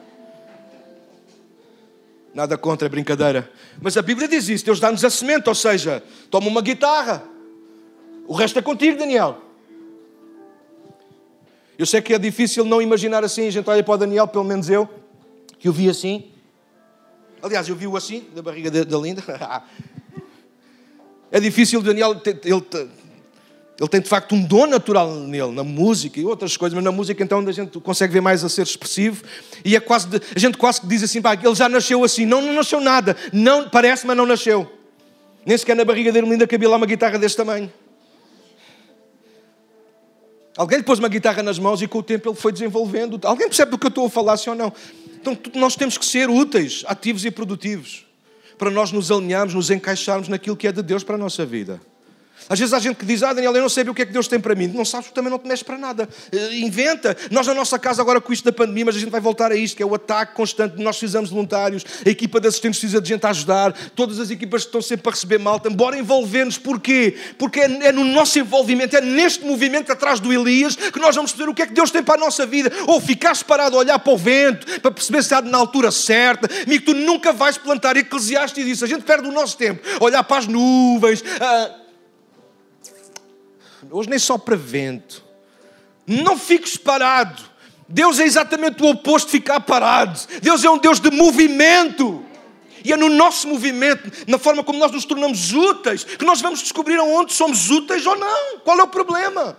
Nada 2.34 2.58
contra, 2.58 2.84
é 2.84 2.88
brincadeira. 2.90 3.50
Mas 3.80 3.96
a 3.96 4.02
Bíblia 4.02 4.28
diz 4.28 4.46
isso: 4.46 4.62
Deus 4.62 4.78
dá-nos 4.78 5.02
a 5.06 5.08
semente, 5.08 5.48
ou 5.48 5.54
seja, 5.54 6.04
toma 6.30 6.48
uma 6.48 6.60
guitarra. 6.60 7.24
O 8.26 8.34
resto 8.34 8.58
é 8.58 8.62
contigo, 8.62 8.98
Daniel. 8.98 9.38
Eu 11.78 11.86
sei 11.86 12.02
que 12.02 12.12
é 12.12 12.18
difícil 12.18 12.66
não 12.66 12.82
imaginar 12.82 13.24
assim. 13.24 13.46
A 13.46 13.50
gente 13.50 13.70
olha 13.70 13.82
para 13.82 13.94
o 13.94 13.96
Daniel, 13.96 14.28
pelo 14.28 14.44
menos 14.44 14.68
eu, 14.68 14.86
que 15.58 15.66
o 15.66 15.72
vi 15.72 15.88
assim. 15.88 16.30
Aliás, 17.42 17.66
eu 17.70 17.74
vi-o 17.74 17.96
assim, 17.96 18.28
da 18.34 18.42
barriga 18.42 18.70
da 18.70 18.98
Linda. 18.98 19.22
é 21.32 21.40
difícil, 21.40 21.80
Daniel, 21.80 22.20
ele 22.26 22.60
ele 23.78 23.88
tem 23.88 24.00
de 24.00 24.08
facto 24.08 24.34
um 24.34 24.42
dom 24.42 24.66
natural 24.66 25.10
nele, 25.14 25.50
na 25.50 25.64
música 25.64 26.20
e 26.20 26.24
outras 26.24 26.56
coisas, 26.56 26.74
mas 26.74 26.84
na 26.84 26.92
música 26.92 27.22
então 27.22 27.40
a 27.40 27.52
gente 27.52 27.80
consegue 27.80 28.12
ver 28.12 28.20
mais 28.20 28.44
a 28.44 28.48
ser 28.48 28.62
expressivo 28.62 29.24
e 29.64 29.74
é 29.74 29.80
quase 29.80 30.06
de, 30.06 30.20
a 30.34 30.38
gente 30.38 30.56
quase 30.56 30.80
que 30.80 30.86
diz 30.86 31.02
assim, 31.02 31.20
pá, 31.20 31.34
ele 31.34 31.54
já 31.54 31.68
nasceu 31.68 32.04
assim. 32.04 32.24
Não, 32.24 32.40
não 32.40 32.52
nasceu 32.52 32.80
nada. 32.80 33.16
Não, 33.32 33.68
parece, 33.68 34.06
mas 34.06 34.16
não 34.16 34.26
nasceu. 34.26 34.70
Nem 35.44 35.58
sequer 35.58 35.74
na 35.74 35.84
barriga 35.84 36.12
dele 36.12 36.30
ainda 36.30 36.46
cabia 36.46 36.68
lá 36.68 36.76
uma 36.76 36.86
guitarra 36.86 37.18
deste 37.18 37.36
tamanho. 37.36 37.72
Alguém 40.56 40.78
lhe 40.78 40.84
pôs 40.84 41.00
uma 41.00 41.08
guitarra 41.08 41.42
nas 41.42 41.58
mãos 41.58 41.82
e 41.82 41.88
com 41.88 41.98
o 41.98 42.02
tempo 42.02 42.28
ele 42.28 42.36
foi 42.36 42.52
desenvolvendo. 42.52 43.18
Alguém 43.24 43.48
percebe 43.48 43.72
do 43.72 43.78
que 43.78 43.86
eu 43.86 43.88
estou 43.88 44.06
a 44.06 44.10
falar, 44.10 44.36
sim 44.36 44.50
ou 44.50 44.56
não? 44.56 44.72
Então 45.20 45.36
nós 45.54 45.74
temos 45.74 45.98
que 45.98 46.06
ser 46.06 46.30
úteis, 46.30 46.84
ativos 46.86 47.24
e 47.24 47.30
produtivos 47.30 48.06
para 48.56 48.70
nós 48.70 48.92
nos 48.92 49.10
alinharmos, 49.10 49.52
nos 49.52 49.68
encaixarmos 49.68 50.28
naquilo 50.28 50.56
que 50.56 50.68
é 50.68 50.72
de 50.72 50.80
Deus 50.80 51.02
para 51.02 51.16
a 51.16 51.18
nossa 51.18 51.44
vida. 51.44 51.80
Às 52.48 52.58
vezes 52.58 52.74
há 52.74 52.78
gente 52.78 52.96
que 52.96 53.06
diz, 53.06 53.22
ah 53.22 53.32
Daniel, 53.32 53.54
eu 53.54 53.62
não 53.62 53.68
sei 53.68 53.84
o 53.84 53.94
que 53.94 54.02
é 54.02 54.06
que 54.06 54.12
Deus 54.12 54.28
tem 54.28 54.38
para 54.38 54.54
mim. 54.54 54.66
Não 54.66 54.84
sabes, 54.84 55.10
também 55.10 55.30
não 55.30 55.38
te 55.38 55.46
mexes 55.46 55.62
para 55.62 55.78
nada. 55.78 56.08
Eh, 56.30 56.58
inventa. 56.58 57.16
Nós 57.30 57.46
na 57.46 57.54
nossa 57.54 57.78
casa 57.78 58.02
agora 58.02 58.20
com 58.20 58.32
isto 58.32 58.44
da 58.44 58.52
pandemia, 58.52 58.84
mas 58.84 58.96
a 58.96 58.98
gente 58.98 59.10
vai 59.10 59.20
voltar 59.20 59.50
a 59.50 59.56
isto, 59.56 59.76
que 59.76 59.82
é 59.82 59.86
o 59.86 59.94
ataque 59.94 60.34
constante. 60.34 60.80
Nós 60.82 60.98
fizemos 60.98 61.30
voluntários, 61.30 61.84
a 62.04 62.08
equipa 62.08 62.40
de 62.40 62.48
assistentes 62.48 62.80
precisa 62.80 63.00
de 63.00 63.08
gente 63.08 63.24
a 63.24 63.30
ajudar, 63.30 63.72
todas 63.94 64.18
as 64.18 64.30
equipas 64.30 64.62
estão 64.62 64.82
sempre 64.82 65.08
a 65.08 65.12
receber 65.12 65.38
malta. 65.38 65.70
Bora 65.70 65.98
envolver-nos. 65.98 66.58
Porquê? 66.58 67.16
Porque 67.38 67.60
é, 67.60 67.86
é, 67.86 67.92
no 67.92 68.04
nosso 68.04 68.38
envolvimento, 68.38 68.96
é 68.96 69.00
neste 69.00 69.44
movimento 69.44 69.90
atrás 69.90 70.20
do 70.20 70.32
Elias 70.32 70.76
que 70.76 70.98
nós 70.98 71.14
vamos 71.14 71.32
perceber 71.32 71.50
o 71.50 71.54
que 71.54 71.62
é 71.62 71.66
que 71.66 71.72
Deus 71.72 71.90
tem 71.90 72.02
para 72.02 72.14
a 72.14 72.18
nossa 72.18 72.44
vida. 72.44 72.70
Ou 72.86 73.00
ficares 73.00 73.42
parado 73.42 73.76
a 73.76 73.80
olhar 73.80 73.98
para 73.98 74.12
o 74.12 74.18
vento, 74.18 74.80
para 74.80 74.90
perceber 74.90 75.22
se 75.22 75.26
está 75.26 75.40
na 75.40 75.58
altura 75.58 75.90
certa. 75.90 76.48
Amigo, 76.66 76.84
tu 76.84 76.94
nunca 76.94 77.32
vais 77.32 77.56
plantar. 77.56 77.96
Eclesiastes 77.96 78.64
diz, 78.64 78.82
a 78.82 78.86
gente 78.86 79.02
perde 79.02 79.28
o 79.28 79.32
nosso 79.32 79.56
tempo. 79.56 79.80
Olhar 80.00 80.22
para 80.24 80.38
as 80.38 80.46
nuvens... 80.46 81.24
Ah, 81.40 81.83
Hoje 83.90 84.08
nem 84.08 84.18
só 84.18 84.38
para 84.38 84.56
vento. 84.56 85.24
Não 86.06 86.38
fiques 86.38 86.76
parado. 86.76 87.42
Deus 87.88 88.18
é 88.18 88.24
exatamente 88.24 88.82
o 88.82 88.88
oposto 88.88 89.26
de 89.26 89.32
ficar 89.32 89.60
parado. 89.60 90.18
Deus 90.40 90.64
é 90.64 90.70
um 90.70 90.78
Deus 90.78 91.00
de 91.00 91.10
movimento. 91.10 92.24
E 92.84 92.92
é 92.92 92.96
no 92.96 93.08
nosso 93.08 93.48
movimento, 93.48 94.10
na 94.28 94.36
forma 94.36 94.62
como 94.62 94.78
nós 94.78 94.92
nos 94.92 95.06
tornamos 95.06 95.54
úteis, 95.54 96.04
que 96.04 96.24
nós 96.24 96.42
vamos 96.42 96.60
descobrir 96.60 96.98
onde 96.98 97.32
somos 97.32 97.70
úteis 97.70 98.04
ou 98.04 98.14
não. 98.14 98.58
Qual 98.58 98.78
é 98.78 98.82
o 98.82 98.88
problema? 98.88 99.56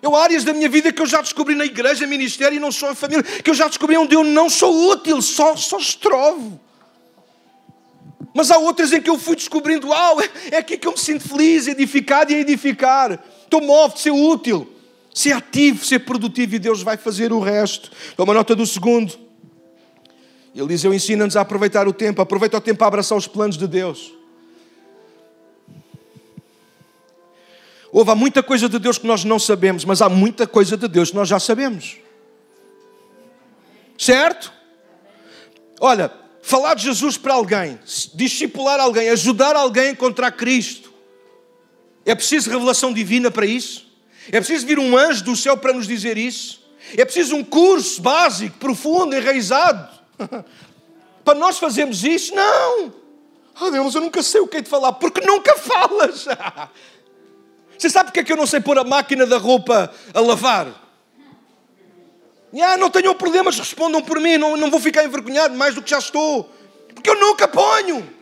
Eu 0.00 0.16
áreas 0.16 0.42
da 0.42 0.54
minha 0.54 0.68
vida 0.68 0.90
que 0.90 1.02
eu 1.02 1.06
já 1.06 1.20
descobri 1.20 1.54
na 1.54 1.66
igreja, 1.66 2.06
ministério 2.06 2.56
e 2.56 2.60
não 2.60 2.72
só 2.72 2.90
a 2.90 2.94
família, 2.94 3.22
que 3.22 3.50
eu 3.50 3.54
já 3.54 3.68
descobri 3.68 3.96
onde 3.98 4.14
eu 4.14 4.24
não 4.24 4.48
sou 4.48 4.90
útil, 4.90 5.20
só, 5.20 5.54
só 5.54 5.76
estrovo. 5.76 6.58
Mas 8.32 8.50
há 8.50 8.58
outras 8.58 8.92
em 8.92 9.00
que 9.00 9.10
eu 9.10 9.18
fui 9.18 9.34
descobrindo, 9.34 9.88
uau, 9.88 10.18
é 10.50 10.58
aqui 10.58 10.76
que 10.76 10.86
eu 10.86 10.92
me 10.92 10.98
sinto 10.98 11.28
feliz, 11.28 11.66
edificado 11.66 12.32
e 12.32 12.36
a 12.36 12.38
edificar. 12.38 13.18
Estou 13.42 13.60
de 13.88 14.00
ser 14.00 14.12
útil, 14.12 14.72
ser 15.12 15.32
ativo, 15.32 15.84
ser 15.84 16.00
produtivo 16.00 16.54
e 16.54 16.58
Deus 16.58 16.82
vai 16.82 16.96
fazer 16.96 17.32
o 17.32 17.40
resto. 17.40 17.90
Toma 18.16 18.32
nota 18.32 18.54
do 18.54 18.64
segundo. 18.64 19.18
Eliseu 20.54 20.94
ensina-nos 20.94 21.36
a 21.36 21.40
aproveitar 21.40 21.88
o 21.88 21.92
tempo, 21.92 22.22
aproveita 22.22 22.56
o 22.56 22.60
tempo 22.60 22.78
para 22.78 22.88
abraçar 22.88 23.16
os 23.16 23.26
planos 23.26 23.56
de 23.56 23.66
Deus. 23.66 24.12
Houve 27.92 28.10
há 28.12 28.14
muita 28.14 28.42
coisa 28.42 28.68
de 28.68 28.78
Deus 28.78 28.98
que 28.98 29.06
nós 29.06 29.24
não 29.24 29.38
sabemos, 29.38 29.84
mas 29.84 30.00
há 30.00 30.08
muita 30.08 30.46
coisa 30.46 30.76
de 30.76 30.86
Deus 30.86 31.10
que 31.10 31.16
nós 31.16 31.28
já 31.28 31.40
sabemos. 31.40 31.96
Certo? 33.98 34.52
Olha, 35.80 36.12
falar 36.50 36.74
de 36.74 36.82
Jesus 36.82 37.16
para 37.16 37.34
alguém, 37.34 37.78
discipular 38.12 38.80
alguém, 38.80 39.08
ajudar 39.10 39.54
alguém 39.54 39.84
a 39.84 39.90
encontrar 39.92 40.32
Cristo. 40.32 40.92
É 42.04 42.12
preciso 42.12 42.50
revelação 42.50 42.92
divina 42.92 43.30
para 43.30 43.46
isso? 43.46 43.86
É 44.32 44.40
preciso 44.40 44.66
vir 44.66 44.78
um 44.78 44.96
anjo 44.96 45.22
do 45.22 45.36
céu 45.36 45.56
para 45.56 45.72
nos 45.72 45.86
dizer 45.86 46.18
isso? 46.18 46.60
É 46.96 47.04
preciso 47.04 47.36
um 47.36 47.44
curso 47.44 48.02
básico, 48.02 48.58
profundo, 48.58 49.14
enraizado? 49.14 49.88
para 51.24 51.38
nós 51.38 51.56
fazermos 51.56 52.02
isso? 52.02 52.34
Não! 52.34 52.92
Oh 53.60 53.70
Deus, 53.70 53.94
eu 53.94 54.00
nunca 54.00 54.20
sei 54.20 54.40
o 54.40 54.48
que 54.48 54.56
é 54.56 54.60
de 54.60 54.68
falar, 54.68 54.94
porque 54.94 55.20
nunca 55.20 55.54
falas. 55.58 56.26
Você 57.78 57.88
sabe 57.88 58.08
porque 58.08 58.20
é 58.20 58.24
que 58.24 58.32
eu 58.32 58.36
não 58.36 58.46
sei 58.46 58.58
pôr 58.58 58.76
a 58.76 58.82
máquina 58.82 59.24
da 59.24 59.38
roupa 59.38 59.92
a 60.12 60.20
lavar? 60.20 60.79
Ah, 62.62 62.76
não 62.76 62.90
tenham 62.90 63.14
problemas, 63.14 63.58
respondam 63.58 64.02
por 64.02 64.18
mim, 64.18 64.36
não, 64.36 64.56
não 64.56 64.70
vou 64.70 64.80
ficar 64.80 65.04
envergonhado 65.04 65.54
mais 65.54 65.74
do 65.74 65.82
que 65.82 65.90
já 65.90 65.98
estou. 65.98 66.50
Porque 66.94 67.08
eu 67.08 67.20
nunca 67.20 67.46
ponho. 67.46 68.20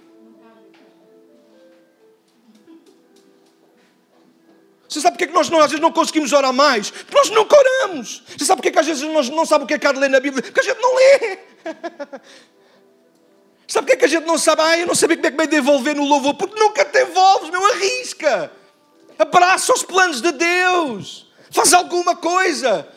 Você 4.88 5.00
sabe 5.00 5.14
porque 5.14 5.24
é 5.24 5.26
que 5.26 5.34
nós 5.34 5.50
não, 5.50 5.58
às 5.60 5.70
vezes 5.70 5.80
não 5.80 5.92
conseguimos 5.92 6.32
orar 6.32 6.52
mais? 6.52 6.90
Porque 6.90 7.14
nós 7.14 7.30
nunca 7.30 7.56
oramos. 7.56 8.22
Você 8.36 8.44
sabe 8.44 8.58
porque 8.58 8.68
é 8.68 8.72
que 8.72 8.78
às 8.78 8.86
vezes 8.86 9.02
nós 9.02 9.28
não 9.28 9.44
sabemos 9.44 9.64
o 9.64 9.68
que 9.68 9.74
é 9.74 9.78
que 9.78 9.86
há 9.86 9.92
de 9.92 9.98
ler 9.98 10.08
na 10.08 10.20
Bíblia? 10.20 10.42
Porque 10.42 10.60
a 10.60 10.62
gente 10.62 10.80
não 10.80 10.94
lê. 10.94 11.38
Sabe 13.68 13.84
porque 13.84 13.92
é 13.92 13.96
que 13.96 14.04
a 14.06 14.08
gente 14.08 14.26
não 14.26 14.38
sabe? 14.38 14.62
Ah, 14.62 14.78
eu 14.78 14.86
não 14.86 14.94
sabia 14.94 15.14
como 15.14 15.28
é 15.28 15.30
que 15.30 15.36
me 15.36 15.46
devolver 15.46 15.94
no 15.94 16.02
louvor. 16.02 16.32
Porque 16.32 16.58
nunca 16.58 16.86
te 16.86 17.02
envolves, 17.02 17.50
meu, 17.50 17.62
arrisca. 17.66 18.50
Abraça 19.18 19.74
os 19.74 19.82
planos 19.82 20.22
de 20.22 20.32
Deus. 20.32 21.26
Faz 21.50 21.74
alguma 21.74 22.16
coisa. 22.16 22.88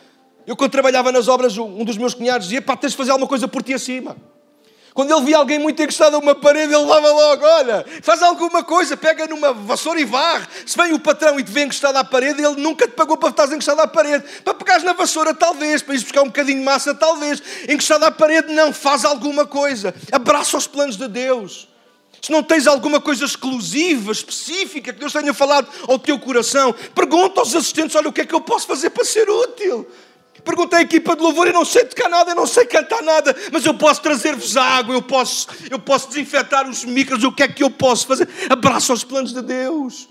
Eu, 0.46 0.56
quando 0.56 0.70
trabalhava 0.70 1.12
nas 1.12 1.28
obras, 1.28 1.56
um 1.56 1.84
dos 1.84 1.96
meus 1.96 2.14
cunhados 2.14 2.46
dizia: 2.46 2.62
pá, 2.62 2.76
tens 2.76 2.92
de 2.92 2.96
fazer 2.96 3.10
alguma 3.10 3.28
coisa 3.28 3.46
por 3.46 3.62
ti 3.62 3.74
acima. 3.74 4.16
Quando 4.94 5.10
ele 5.10 5.24
via 5.24 5.38
alguém 5.38 5.58
muito 5.58 5.80
encostado 5.82 6.16
a 6.16 6.18
uma 6.18 6.34
parede, 6.34 6.74
ele 6.74 6.82
levava 6.82 7.10
logo: 7.10 7.44
olha, 7.44 7.84
faz 8.02 8.22
alguma 8.22 8.62
coisa, 8.62 8.96
pega 8.96 9.26
numa 9.26 9.52
vassoura 9.52 10.00
e 10.00 10.04
varre. 10.04 10.46
Se 10.66 10.76
vem 10.76 10.92
o 10.92 10.98
patrão 10.98 11.38
e 11.40 11.44
te 11.44 11.50
vê 11.50 11.64
encostado 11.64 11.96
à 11.96 12.04
parede, 12.04 12.44
ele 12.44 12.60
nunca 12.60 12.86
te 12.86 12.92
pagou 12.92 13.16
para 13.16 13.30
estar 13.30 13.46
encostado 13.46 13.80
à 13.80 13.86
parede. 13.86 14.24
Para 14.44 14.54
pegares 14.54 14.82
na 14.82 14.92
vassoura, 14.92 15.32
talvez. 15.32 15.80
Para 15.80 15.94
ir 15.94 16.00
buscar 16.00 16.22
um 16.22 16.26
bocadinho 16.26 16.58
de 16.58 16.64
massa, 16.64 16.94
talvez. 16.94 17.42
Encostado 17.68 18.04
à 18.04 18.10
parede, 18.10 18.52
não. 18.52 18.72
Faz 18.72 19.04
alguma 19.04 19.46
coisa. 19.46 19.94
Abraça 20.10 20.56
os 20.56 20.66
planos 20.66 20.96
de 20.96 21.08
Deus 21.08 21.68
se 22.20 22.30
não 22.30 22.40
tens 22.40 22.68
alguma 22.68 23.00
coisa 23.00 23.24
exclusiva, 23.24 24.12
específica, 24.12 24.92
que 24.92 25.00
Deus 25.00 25.12
tenha 25.12 25.34
falado 25.34 25.66
ao 25.88 25.98
teu 25.98 26.16
coração, 26.20 26.72
pergunta 26.94 27.40
aos 27.40 27.52
assistentes: 27.52 27.96
olha, 27.96 28.08
o 28.08 28.12
que 28.12 28.20
é 28.20 28.24
que 28.24 28.32
eu 28.32 28.40
posso 28.40 28.64
fazer 28.64 28.90
para 28.90 29.04
ser 29.04 29.28
útil? 29.28 29.88
Perguntei 30.44 30.80
à 30.80 30.82
equipa 30.82 31.14
de 31.14 31.22
louvor, 31.22 31.46
eu 31.46 31.52
não 31.52 31.64
sei 31.64 31.84
tocar 31.84 32.08
nada, 32.08 32.32
eu 32.32 32.34
não 32.34 32.46
sei 32.46 32.66
cantar 32.66 33.02
nada, 33.02 33.34
mas 33.52 33.64
eu 33.64 33.74
posso 33.74 34.02
trazer-vos 34.02 34.56
água, 34.56 34.94
eu 34.94 35.02
posso, 35.02 35.46
eu 35.70 35.78
posso 35.78 36.08
desinfetar 36.08 36.68
os 36.68 36.84
micros, 36.84 37.22
o 37.22 37.30
que 37.30 37.44
é 37.44 37.48
que 37.48 37.62
eu 37.62 37.70
posso 37.70 38.06
fazer? 38.06 38.28
Abraça 38.50 38.92
os 38.92 39.04
planos 39.04 39.32
de 39.32 39.40
Deus. 39.40 40.08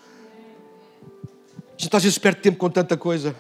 Gente 1.77 1.95
às 1.95 2.03
vezes 2.03 2.17
perde 2.17 2.41
tempo 2.41 2.57
com 2.57 2.69
tanta 2.69 2.95
coisa. 2.95 3.35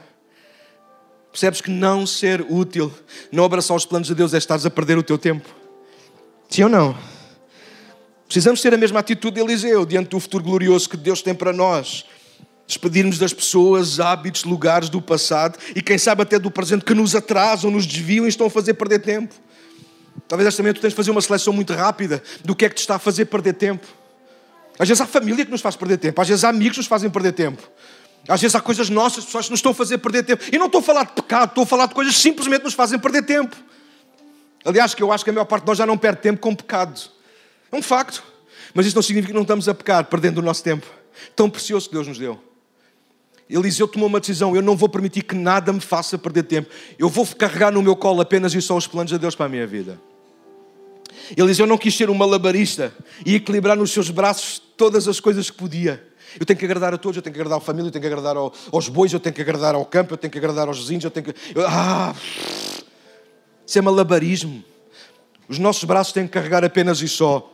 Percebes 1.31 1.61
que 1.61 1.71
não 1.71 2.05
ser 2.05 2.45
útil, 2.49 2.93
não 3.31 3.45
abraçar 3.45 3.77
os 3.77 3.85
planos 3.85 4.07
de 4.07 4.15
Deus 4.15 4.33
é 4.33 4.37
estares 4.37 4.65
a 4.65 4.69
perder 4.69 4.97
o 4.97 5.03
teu 5.03 5.17
tempo. 5.17 5.47
Sim 6.49 6.63
ou 6.63 6.69
não? 6.69 6.97
Precisamos 8.25 8.61
ter 8.61 8.73
a 8.73 8.77
mesma 8.77 8.99
atitude 8.99 9.35
de 9.35 9.41
Eliseu 9.41 9.85
diante 9.85 10.09
do 10.09 10.19
futuro 10.19 10.43
glorioso 10.43 10.89
que 10.89 10.97
Deus 10.97 11.21
tem 11.21 11.33
para 11.33 11.53
nós. 11.53 12.05
Despedirmos 12.71 13.17
das 13.17 13.33
pessoas, 13.33 13.99
hábitos, 13.99 14.45
lugares 14.45 14.87
do 14.87 15.01
passado 15.01 15.59
e 15.75 15.81
quem 15.81 15.97
sabe 15.97 16.21
até 16.21 16.39
do 16.39 16.49
presente 16.49 16.85
que 16.85 16.93
nos 16.93 17.13
atrasam, 17.13 17.69
nos 17.69 17.85
desviam 17.85 18.25
e 18.25 18.29
estão 18.29 18.47
a 18.47 18.49
fazer 18.49 18.75
perder 18.75 18.99
tempo. 18.99 19.35
Talvez 20.25 20.47
esta 20.47 20.63
manhã 20.63 20.73
tu 20.73 20.79
tens 20.79 20.91
de 20.91 20.95
fazer 20.95 21.11
uma 21.11 21.19
seleção 21.19 21.51
muito 21.51 21.73
rápida 21.73 22.23
do 22.45 22.55
que 22.55 22.63
é 22.63 22.69
que 22.69 22.75
te 22.75 22.79
está 22.79 22.95
a 22.95 22.99
fazer 22.99 23.25
perder 23.25 23.55
tempo. 23.55 23.85
Às 24.79 24.87
vezes 24.87 25.01
há 25.01 25.05
família 25.05 25.43
que 25.43 25.51
nos 25.51 25.59
faz 25.59 25.75
perder 25.75 25.97
tempo, 25.97 26.21
às 26.21 26.29
vezes 26.29 26.45
há 26.45 26.47
amigos 26.47 26.75
que 26.75 26.79
nos 26.79 26.87
fazem 26.87 27.09
perder 27.09 27.33
tempo. 27.33 27.61
Às 28.25 28.39
vezes 28.39 28.55
há 28.55 28.61
coisas 28.61 28.89
nossas, 28.89 29.25
pessoas 29.25 29.47
que 29.47 29.51
nos 29.51 29.57
estão 29.57 29.73
a 29.73 29.75
fazer 29.75 29.97
perder 29.97 30.23
tempo. 30.23 30.41
E 30.49 30.57
não 30.57 30.67
estou 30.67 30.79
a 30.79 30.81
falar 30.81 31.03
de 31.03 31.11
pecado, 31.11 31.49
estou 31.49 31.65
a 31.65 31.67
falar 31.67 31.87
de 31.87 31.93
coisas 31.93 32.15
que 32.15 32.21
simplesmente 32.21 32.63
nos 32.63 32.73
fazem 32.73 32.97
perder 32.97 33.23
tempo. 33.23 33.53
Aliás, 34.63 34.93
que 34.93 35.03
eu 35.03 35.11
acho 35.11 35.25
que 35.25 35.29
a 35.29 35.33
maior 35.33 35.43
parte 35.43 35.63
de 35.63 35.67
nós 35.67 35.77
já 35.77 35.85
não 35.85 35.97
perde 35.97 36.21
tempo 36.21 36.39
com 36.39 36.55
pecado. 36.55 37.01
É 37.69 37.75
um 37.75 37.81
facto. 37.81 38.23
Mas 38.73 38.85
isso 38.85 38.95
não 38.95 39.03
significa 39.03 39.33
que 39.33 39.35
não 39.35 39.41
estamos 39.41 39.67
a 39.67 39.73
pecar, 39.73 40.05
perdendo 40.05 40.37
o 40.37 40.41
nosso 40.41 40.63
tempo. 40.63 40.87
Tão 41.35 41.49
precioso 41.49 41.89
que 41.89 41.95
Deus 41.95 42.07
nos 42.07 42.17
deu. 42.17 42.50
Eliseu 43.51 43.87
tomou 43.87 44.07
uma 44.07 44.19
decisão: 44.19 44.55
eu 44.55 44.61
não 44.61 44.77
vou 44.77 44.87
permitir 44.87 45.23
que 45.23 45.35
nada 45.35 45.73
me 45.73 45.81
faça 45.81 46.17
perder 46.17 46.43
tempo. 46.43 46.69
Eu 46.97 47.09
vou 47.09 47.27
carregar 47.27 47.71
no 47.71 47.81
meu 47.81 47.95
colo 47.95 48.21
apenas 48.21 48.53
e 48.53 48.61
só 48.61 48.77
os 48.77 48.87
planos 48.87 49.11
de 49.11 49.17
Deus 49.17 49.35
para 49.35 49.47
a 49.47 49.49
minha 49.49 49.67
vida. 49.67 49.99
Eliseu 51.35 51.67
não 51.67 51.77
quis 51.77 51.95
ser 51.95 52.09
um 52.09 52.13
malabarista 52.13 52.93
e 53.25 53.35
equilibrar 53.35 53.75
nos 53.77 53.91
seus 53.91 54.09
braços 54.09 54.61
todas 54.77 55.07
as 55.07 55.19
coisas 55.19 55.49
que 55.49 55.57
podia. 55.57 56.01
Eu 56.39 56.45
tenho 56.45 56.57
que 56.57 56.63
agradar 56.63 56.93
a 56.93 56.97
todos, 56.97 57.17
eu 57.17 57.21
tenho 57.21 57.33
que 57.33 57.41
agradar 57.41 57.57
à 57.57 57.61
família, 57.61 57.89
eu 57.89 57.91
tenho 57.91 58.01
que 58.01 58.07
agradar 58.07 58.37
ao, 58.37 58.53
aos 58.71 58.87
bois, 58.87 59.11
eu 59.11 59.19
tenho 59.19 59.35
que 59.35 59.41
agradar 59.41 59.75
ao 59.75 59.85
campo, 59.85 60.13
eu 60.13 60.17
tenho 60.17 60.31
que 60.31 60.37
agradar 60.37 60.69
aos 60.69 60.79
vizinhos, 60.79 61.03
eu 61.03 61.11
tenho 61.11 61.25
que. 61.25 61.35
Eu, 61.53 61.67
ah! 61.67 62.15
Isso 63.67 63.77
é 63.77 63.81
malabarismo. 63.81 64.63
Os 65.47 65.59
nossos 65.59 65.83
braços 65.83 66.13
têm 66.13 66.25
que 66.25 66.31
carregar 66.31 66.63
apenas 66.63 67.01
e 67.01 67.07
só 67.07 67.51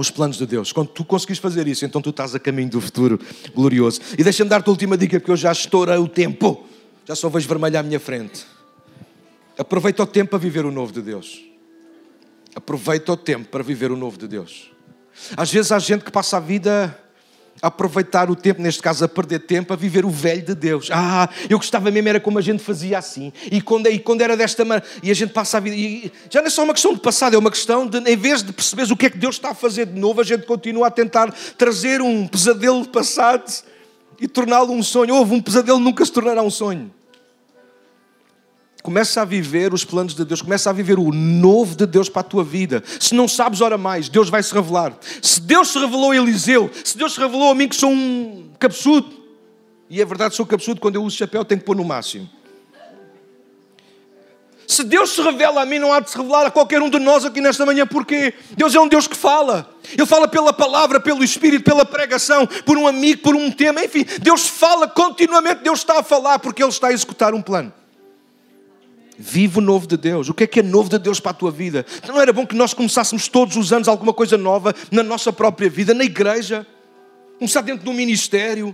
os 0.00 0.10
planos 0.10 0.36
de 0.36 0.46
Deus. 0.46 0.72
Quando 0.72 0.88
tu 0.88 1.04
conseguis 1.04 1.38
fazer 1.38 1.66
isso, 1.66 1.84
então 1.84 2.00
tu 2.00 2.10
estás 2.10 2.34
a 2.34 2.38
caminho 2.38 2.70
do 2.70 2.80
futuro 2.80 3.18
glorioso. 3.54 4.00
E 4.16 4.24
deixa-me 4.24 4.48
dar-te 4.50 4.68
a 4.68 4.70
última 4.70 4.96
dica, 4.96 5.18
porque 5.18 5.30
eu 5.30 5.36
já 5.36 5.52
estourei 5.52 5.96
o 5.96 6.08
tempo. 6.08 6.66
Já 7.06 7.14
só 7.14 7.28
vejo 7.28 7.48
vermelho 7.48 7.78
à 7.78 7.82
minha 7.82 7.98
frente. 7.98 8.44
Aproveita 9.56 10.02
o 10.02 10.06
tempo 10.06 10.30
para 10.30 10.38
viver 10.38 10.64
o 10.64 10.70
novo 10.70 10.92
de 10.92 11.02
Deus. 11.02 11.42
Aproveita 12.54 13.12
o 13.12 13.16
tempo 13.16 13.48
para 13.48 13.62
viver 13.62 13.90
o 13.90 13.96
novo 13.96 14.18
de 14.18 14.28
Deus. 14.28 14.70
Às 15.36 15.50
vezes 15.50 15.72
há 15.72 15.78
gente 15.78 16.04
que 16.04 16.10
passa 16.10 16.36
a 16.36 16.40
vida 16.40 16.96
aproveitar 17.60 18.30
o 18.30 18.36
tempo, 18.36 18.62
neste 18.62 18.82
caso 18.82 19.04
a 19.04 19.08
perder 19.08 19.40
tempo, 19.40 19.72
a 19.72 19.76
viver 19.76 20.04
o 20.04 20.10
velho 20.10 20.42
de 20.42 20.54
Deus. 20.54 20.88
Ah, 20.92 21.28
eu 21.48 21.58
gostava 21.58 21.90
mesmo, 21.90 22.08
era 22.08 22.20
como 22.20 22.38
a 22.38 22.42
gente 22.42 22.62
fazia 22.62 22.98
assim. 22.98 23.32
E 23.50 23.60
quando, 23.60 23.88
e 23.88 23.98
quando 23.98 24.22
era 24.22 24.36
desta 24.36 24.64
maneira, 24.64 24.86
e 25.02 25.10
a 25.10 25.14
gente 25.14 25.32
passa 25.32 25.56
a 25.56 25.60
vida, 25.60 25.76
e 25.76 26.12
já 26.30 26.40
não 26.40 26.46
é 26.46 26.50
só 26.50 26.64
uma 26.64 26.72
questão 26.72 26.92
de 26.92 27.00
passado, 27.00 27.34
é 27.34 27.38
uma 27.38 27.50
questão 27.50 27.86
de, 27.86 27.98
em 27.98 28.16
vez 28.16 28.42
de 28.42 28.52
perceberes 28.52 28.90
o 28.90 28.96
que 28.96 29.06
é 29.06 29.10
que 29.10 29.18
Deus 29.18 29.36
está 29.36 29.50
a 29.50 29.54
fazer 29.54 29.86
de 29.86 29.98
novo, 29.98 30.20
a 30.20 30.24
gente 30.24 30.46
continua 30.46 30.88
a 30.88 30.90
tentar 30.90 31.32
trazer 31.56 32.00
um 32.00 32.26
pesadelo 32.26 32.86
passado 32.88 33.44
e 34.20 34.26
torná-lo 34.26 34.72
um 34.72 34.82
sonho. 34.82 35.14
Houve 35.14 35.34
um 35.34 35.40
pesadelo, 35.40 35.78
nunca 35.78 36.04
se 36.04 36.12
tornará 36.12 36.42
um 36.42 36.50
sonho. 36.50 36.97
Começa 38.82 39.22
a 39.22 39.24
viver 39.24 39.74
os 39.74 39.84
planos 39.84 40.14
de 40.14 40.24
Deus, 40.24 40.40
começa 40.40 40.70
a 40.70 40.72
viver 40.72 40.98
o 40.98 41.12
novo 41.12 41.74
de 41.74 41.84
Deus 41.84 42.08
para 42.08 42.20
a 42.20 42.24
tua 42.24 42.44
vida. 42.44 42.82
Se 43.00 43.14
não 43.14 43.26
sabes, 43.26 43.60
ora 43.60 43.76
mais, 43.76 44.08
Deus 44.08 44.30
vai 44.30 44.42
se 44.42 44.54
revelar. 44.54 44.96
Se 45.20 45.40
Deus 45.40 45.68
se 45.68 45.78
revelou 45.78 46.12
a 46.12 46.16
Eliseu, 46.16 46.70
se 46.84 46.96
Deus 46.96 47.14
se 47.14 47.20
revelou 47.20 47.50
a 47.50 47.54
mim 47.54 47.68
que 47.68 47.76
sou 47.76 47.90
um 47.90 48.50
cabeçudo, 48.58 49.18
e 49.90 50.00
é 50.00 50.04
verdade, 50.04 50.34
sou 50.34 50.46
cabeçudo, 50.46 50.80
quando 50.80 50.94
eu 50.94 51.02
uso 51.02 51.16
chapéu 51.16 51.44
tenho 51.44 51.60
que 51.60 51.66
pôr 51.66 51.76
no 51.76 51.84
máximo. 51.84 52.28
Se 54.66 54.84
Deus 54.84 55.10
se 55.10 55.22
revela 55.22 55.62
a 55.62 55.66
mim, 55.66 55.78
não 55.78 55.92
há 55.92 55.98
de 55.98 56.10
se 56.10 56.16
revelar 56.16 56.46
a 56.46 56.50
qualquer 56.50 56.82
um 56.82 56.90
de 56.90 56.98
nós 56.98 57.24
aqui 57.24 57.40
nesta 57.40 57.64
manhã, 57.64 57.86
porque 57.86 58.34
Deus 58.50 58.74
é 58.74 58.80
um 58.80 58.86
Deus 58.86 59.06
que 59.06 59.16
fala. 59.16 59.68
Ele 59.90 60.04
fala 60.04 60.28
pela 60.28 60.52
palavra, 60.52 61.00
pelo 61.00 61.24
Espírito, 61.24 61.64
pela 61.64 61.86
pregação, 61.86 62.46
por 62.46 62.76
um 62.76 62.86
amigo, 62.86 63.22
por 63.22 63.34
um 63.34 63.50
tema, 63.50 63.82
enfim, 63.82 64.04
Deus 64.20 64.46
fala 64.46 64.86
continuamente, 64.86 65.62
Deus 65.62 65.78
está 65.78 66.00
a 66.00 66.02
falar 66.02 66.38
porque 66.38 66.62
Ele 66.62 66.70
está 66.70 66.88
a 66.88 66.92
executar 66.92 67.32
um 67.32 67.40
plano. 67.40 67.72
Vive 69.20 69.58
o 69.58 69.60
novo 69.60 69.84
de 69.84 69.96
Deus. 69.96 70.28
O 70.28 70.34
que 70.34 70.44
é 70.44 70.46
que 70.46 70.60
é 70.60 70.62
novo 70.62 70.88
de 70.88 70.96
Deus 70.96 71.18
para 71.18 71.32
a 71.32 71.34
tua 71.34 71.50
vida? 71.50 71.84
Não 72.06 72.20
era 72.20 72.32
bom 72.32 72.46
que 72.46 72.54
nós 72.54 72.72
começássemos 72.72 73.26
todos 73.26 73.56
os 73.56 73.72
anos 73.72 73.88
alguma 73.88 74.14
coisa 74.14 74.38
nova 74.38 74.72
na 74.92 75.02
nossa 75.02 75.32
própria 75.32 75.68
vida, 75.68 75.92
na 75.92 76.04
igreja, 76.04 76.64
começar 77.36 77.62
dentro 77.62 77.84
do 77.84 77.92
ministério. 77.92 78.72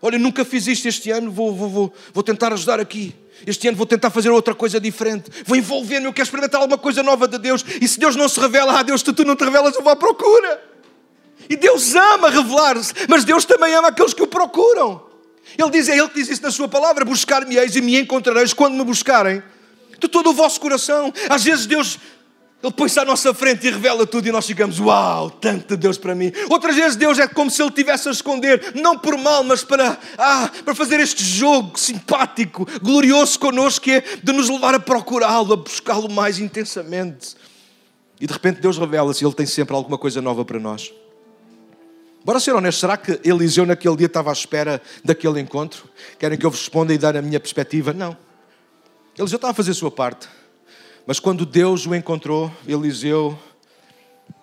Olha, 0.00 0.18
nunca 0.18 0.46
fiz 0.46 0.66
isto 0.66 0.88
este 0.88 1.10
ano, 1.10 1.30
vou, 1.30 1.54
vou, 1.54 1.68
vou, 1.68 1.94
vou 2.14 2.22
tentar 2.22 2.54
ajudar 2.54 2.80
aqui. 2.80 3.14
Este 3.46 3.68
ano 3.68 3.76
vou 3.76 3.84
tentar 3.84 4.08
fazer 4.08 4.30
outra 4.30 4.54
coisa 4.54 4.80
diferente. 4.80 5.30
Vou 5.44 5.54
envolver-me, 5.54 6.06
eu 6.06 6.12
quero 6.12 6.24
experimentar 6.24 6.58
alguma 6.58 6.78
coisa 6.78 7.02
nova 7.02 7.28
de 7.28 7.36
Deus. 7.36 7.62
E 7.78 7.86
se 7.86 8.00
Deus 8.00 8.16
não 8.16 8.30
se 8.30 8.40
revela, 8.40 8.78
ah 8.78 8.82
Deus, 8.82 9.02
tu, 9.02 9.12
tu 9.12 9.26
não 9.26 9.36
te 9.36 9.44
revelas, 9.44 9.74
eu 9.74 9.82
vou 9.82 9.92
à 9.92 9.96
procura. 9.96 10.62
E 11.50 11.54
Deus 11.54 11.94
ama 11.94 12.30
revelar-se, 12.30 12.94
mas 13.10 13.24
Deus 13.24 13.44
também 13.44 13.74
ama 13.74 13.88
aqueles 13.88 14.14
que 14.14 14.22
o 14.22 14.26
procuram. 14.26 15.02
Ele 15.58 15.70
diz, 15.70 15.86
é 15.90 15.98
Ele 15.98 16.08
que 16.08 16.14
diz 16.14 16.30
isso 16.30 16.42
na 16.42 16.50
Sua 16.50 16.66
palavra: 16.66 17.04
buscar-me-eis 17.04 17.76
e 17.76 17.82
me 17.82 18.00
encontrareis 18.00 18.54
quando 18.54 18.74
me 18.74 18.84
buscarem 18.84 19.42
de 19.98 20.08
todo 20.08 20.30
o 20.30 20.32
vosso 20.32 20.60
coração. 20.60 21.12
Às 21.28 21.44
vezes 21.44 21.66
Deus 21.66 21.98
ele 22.62 22.72
põe-se 22.72 22.98
à 22.98 23.04
nossa 23.04 23.34
frente 23.34 23.66
e 23.66 23.70
revela 23.70 24.06
tudo 24.06 24.26
e 24.26 24.32
nós 24.32 24.46
ficamos, 24.46 24.80
uau, 24.80 25.30
tanto 25.30 25.68
de 25.68 25.76
Deus 25.76 25.98
para 25.98 26.14
mim. 26.14 26.32
Outras 26.48 26.74
vezes 26.74 26.96
Deus 26.96 27.18
é 27.18 27.28
como 27.28 27.50
se 27.50 27.62
Ele 27.62 27.68
estivesse 27.68 28.08
a 28.08 28.10
esconder, 28.10 28.72
não 28.74 28.98
por 28.98 29.16
mal, 29.18 29.44
mas 29.44 29.62
para, 29.62 29.98
ah, 30.16 30.50
para 30.64 30.74
fazer 30.74 30.98
este 30.98 31.22
jogo 31.22 31.78
simpático, 31.78 32.66
glorioso 32.82 33.38
connosco, 33.38 33.84
que 33.84 33.92
é 33.92 34.04
de 34.22 34.32
nos 34.32 34.48
levar 34.48 34.74
a 34.74 34.80
procurá-lo, 34.80 35.52
a 35.52 35.56
buscá-lo 35.56 36.10
mais 36.10 36.38
intensamente. 36.40 37.36
E 38.18 38.26
de 38.26 38.32
repente 38.32 38.60
Deus 38.60 38.78
revela-se 38.78 39.24
Ele 39.24 39.34
tem 39.34 39.46
sempre 39.46 39.76
alguma 39.76 39.98
coisa 39.98 40.22
nova 40.22 40.44
para 40.44 40.58
nós. 40.58 40.92
Bora 42.24 42.40
ser 42.40 42.52
honesto, 42.52 42.80
será 42.80 42.96
que 42.96 43.20
Eliseu 43.22 43.64
naquele 43.64 43.96
dia 43.96 44.06
estava 44.06 44.30
à 44.30 44.32
espera 44.32 44.82
daquele 45.04 45.38
encontro? 45.38 45.88
Querem 46.18 46.36
que 46.36 46.44
eu 46.44 46.50
vos 46.50 46.58
responda 46.58 46.92
e 46.92 46.98
dar 46.98 47.16
a 47.16 47.22
minha 47.22 47.38
perspectiva? 47.38 47.92
Não. 47.92 48.25
Eliseu 49.18 49.36
estava 49.36 49.52
a 49.52 49.54
fazer 49.54 49.70
a 49.70 49.74
sua 49.74 49.90
parte. 49.90 50.28
Mas 51.06 51.18
quando 51.18 51.46
Deus 51.46 51.86
o 51.86 51.94
encontrou, 51.94 52.50
Eliseu 52.66 53.38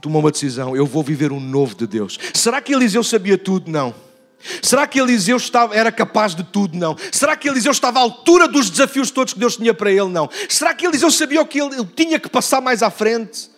tomou 0.02 0.22
uma 0.22 0.32
decisão: 0.32 0.76
eu 0.76 0.86
vou 0.86 1.04
viver 1.04 1.32
um 1.32 1.40
novo 1.40 1.76
de 1.76 1.86
Deus. 1.86 2.18
Será 2.34 2.62
que 2.62 2.74
Eliseu 2.74 3.04
sabia 3.04 3.38
tudo? 3.38 3.70
Não. 3.70 3.94
Será 4.62 4.86
que 4.86 5.00
Eliseu 5.00 5.38
estava, 5.38 5.74
era 5.74 5.92
capaz 5.92 6.36
de 6.36 6.44
tudo? 6.44 6.78
Não. 6.78 6.98
Será 7.12 7.36
que 7.38 7.48
Eliseu 7.48 7.72
estava 7.72 8.00
à 8.00 8.02
altura 8.02 8.48
dos 8.48 8.70
desafios 8.70 9.10
todos 9.10 9.34
que 9.34 9.40
Deus 9.40 9.56
tinha 9.56 9.74
para 9.74 9.90
ele? 9.90 10.10
Não. 10.10 10.30
Será 10.50 10.74
que 10.74 10.86
Eliseu 10.86 11.10
sabia 11.12 11.42
o 11.42 11.46
que 11.46 11.62
ele, 11.62 11.76
ele 11.76 11.88
tinha 11.96 12.20
que 12.20 12.28
passar 12.28 12.60
mais 12.60 12.84
à 12.84 12.90
frente? 12.90 13.50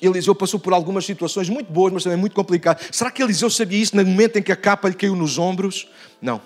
Eliseu 0.00 0.34
passou 0.34 0.58
por 0.60 0.72
algumas 0.72 1.04
situações 1.04 1.48
muito 1.48 1.70
boas, 1.70 1.92
mas 1.92 2.04
também 2.04 2.18
muito 2.18 2.34
complicadas. 2.34 2.86
Será 2.92 3.10
que 3.10 3.22
Eliseu 3.22 3.50
sabia 3.50 3.82
isso 3.82 3.96
no 3.96 4.04
momento 4.04 4.36
em 4.36 4.42
que 4.42 4.52
a 4.52 4.56
capa 4.56 4.88
lhe 4.88 4.94
caiu 4.94 5.16
nos 5.16 5.36
ombros? 5.36 5.88
Não. 6.22 6.40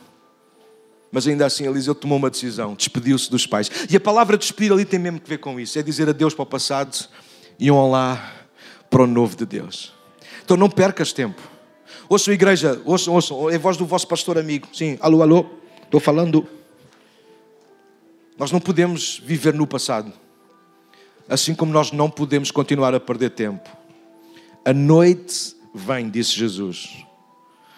Mas 1.14 1.28
ainda 1.28 1.46
assim 1.46 1.64
Eliseu 1.64 1.94
tomou 1.94 2.18
uma 2.18 2.28
decisão, 2.28 2.74
despediu-se 2.74 3.30
dos 3.30 3.46
pais. 3.46 3.70
E 3.88 3.94
a 3.94 4.00
palavra 4.00 4.36
despedir 4.36 4.72
ali 4.72 4.84
tem 4.84 4.98
mesmo 4.98 5.20
que 5.20 5.28
ver 5.28 5.38
com 5.38 5.60
isso. 5.60 5.78
É 5.78 5.82
dizer 5.82 6.08
adeus 6.08 6.34
para 6.34 6.42
o 6.42 6.46
passado 6.46 7.08
e 7.56 7.70
um 7.70 7.76
olá 7.76 8.32
para 8.90 9.04
o 9.04 9.06
novo 9.06 9.36
de 9.36 9.46
Deus. 9.46 9.94
Então 10.44 10.56
não 10.56 10.68
percas 10.68 11.12
tempo. 11.12 11.40
Ouçam, 12.08 12.34
igreja, 12.34 12.82
ouçam, 12.84 13.14
ouçam, 13.14 13.48
é 13.48 13.56
voz 13.56 13.76
do 13.76 13.86
vosso 13.86 14.08
pastor 14.08 14.36
amigo. 14.36 14.66
Sim, 14.72 14.98
alô, 15.00 15.22
alô, 15.22 15.46
estou 15.84 16.00
falando. 16.00 16.44
Nós 18.36 18.50
não 18.50 18.58
podemos 18.58 19.22
viver 19.24 19.54
no 19.54 19.68
passado. 19.68 20.12
Assim 21.28 21.54
como 21.54 21.72
nós 21.72 21.92
não 21.92 22.10
podemos 22.10 22.50
continuar 22.50 22.92
a 22.92 22.98
perder 22.98 23.30
tempo. 23.30 23.70
A 24.64 24.72
noite 24.72 25.54
vem, 25.72 26.10
disse 26.10 26.32
Jesus, 26.32 27.06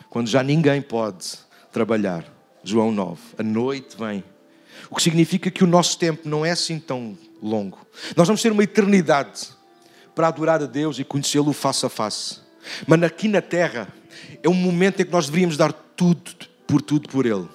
quando 0.09 0.27
já 0.27 0.42
ninguém 0.42 0.81
pode 0.81 1.37
trabalhar. 1.70 2.36
João 2.66 2.90
9. 2.90 3.20
A 3.38 3.42
noite 3.42 3.96
vem. 3.96 4.24
O 4.90 4.96
que 4.96 5.02
significa 5.02 5.50
que 5.50 5.62
o 5.62 5.66
nosso 5.66 5.98
tempo 5.98 6.29
não 6.29 6.44
é 6.44 6.50
assim 6.50 6.79
tão 6.81 7.16
longo. 7.42 7.79
Nós 8.16 8.26
vamos 8.26 8.42
ter 8.42 8.50
uma 8.50 8.64
eternidade 8.64 9.48
para 10.14 10.29
adorar 10.29 10.61
a 10.62 10.66
Deus 10.66 10.98
e 10.98 11.05
conhecê-lo 11.05 11.52
face 11.52 11.87
a 11.87 11.88
face. 11.88 12.40
Mas 12.87 13.02
aqui 13.05 13.29
na 13.29 13.40
terra 13.40 13.88
é 14.42 14.48
um 14.48 14.55
momento 14.55 15.00
em 15.00 15.05
que 15.05 15.12
nós 15.12 15.26
deveríamos 15.26 15.57
dar 15.57 15.72
tudo 15.72 16.33
por 16.66 16.83
tudo 16.83 17.09
por 17.09 17.24
Ele. 17.24 17.48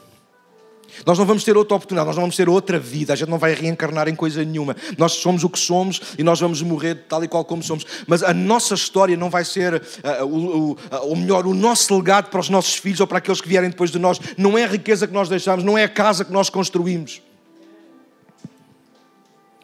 Nós 1.05 1.17
não 1.17 1.25
vamos 1.25 1.43
ter 1.43 1.57
outra 1.57 1.75
oportunidade, 1.75 2.07
nós 2.07 2.15
não 2.15 2.23
vamos 2.23 2.35
ter 2.35 2.49
outra 2.49 2.79
vida, 2.79 3.13
a 3.13 3.15
gente 3.15 3.29
não 3.29 3.37
vai 3.37 3.53
reencarnar 3.53 4.07
em 4.07 4.15
coisa 4.15 4.43
nenhuma. 4.43 4.75
Nós 4.97 5.13
somos 5.13 5.43
o 5.43 5.49
que 5.49 5.59
somos 5.59 6.01
e 6.17 6.23
nós 6.23 6.39
vamos 6.39 6.61
morrer 6.61 7.05
tal 7.07 7.23
e 7.23 7.27
qual 7.27 7.43
como 7.45 7.63
somos. 7.63 7.85
Mas 8.07 8.23
a 8.23 8.33
nossa 8.33 8.73
história 8.73 9.15
não 9.17 9.29
vai 9.29 9.45
ser, 9.45 9.75
uh, 9.75 10.25
o, 10.25 10.71
o, 10.71 10.77
ou 11.03 11.15
melhor, 11.15 11.45
o 11.45 11.53
nosso 11.53 11.95
legado 11.95 12.29
para 12.29 12.39
os 12.39 12.49
nossos 12.49 12.75
filhos 12.75 12.99
ou 12.99 13.07
para 13.07 13.17
aqueles 13.19 13.41
que 13.41 13.47
vierem 13.47 13.69
depois 13.69 13.91
de 13.91 13.99
nós. 13.99 14.19
Não 14.37 14.57
é 14.57 14.63
a 14.63 14.67
riqueza 14.67 15.07
que 15.07 15.13
nós 15.13 15.29
deixamos, 15.29 15.63
não 15.63 15.77
é 15.77 15.83
a 15.83 15.89
casa 15.89 16.25
que 16.25 16.31
nós 16.31 16.49
construímos. 16.49 17.21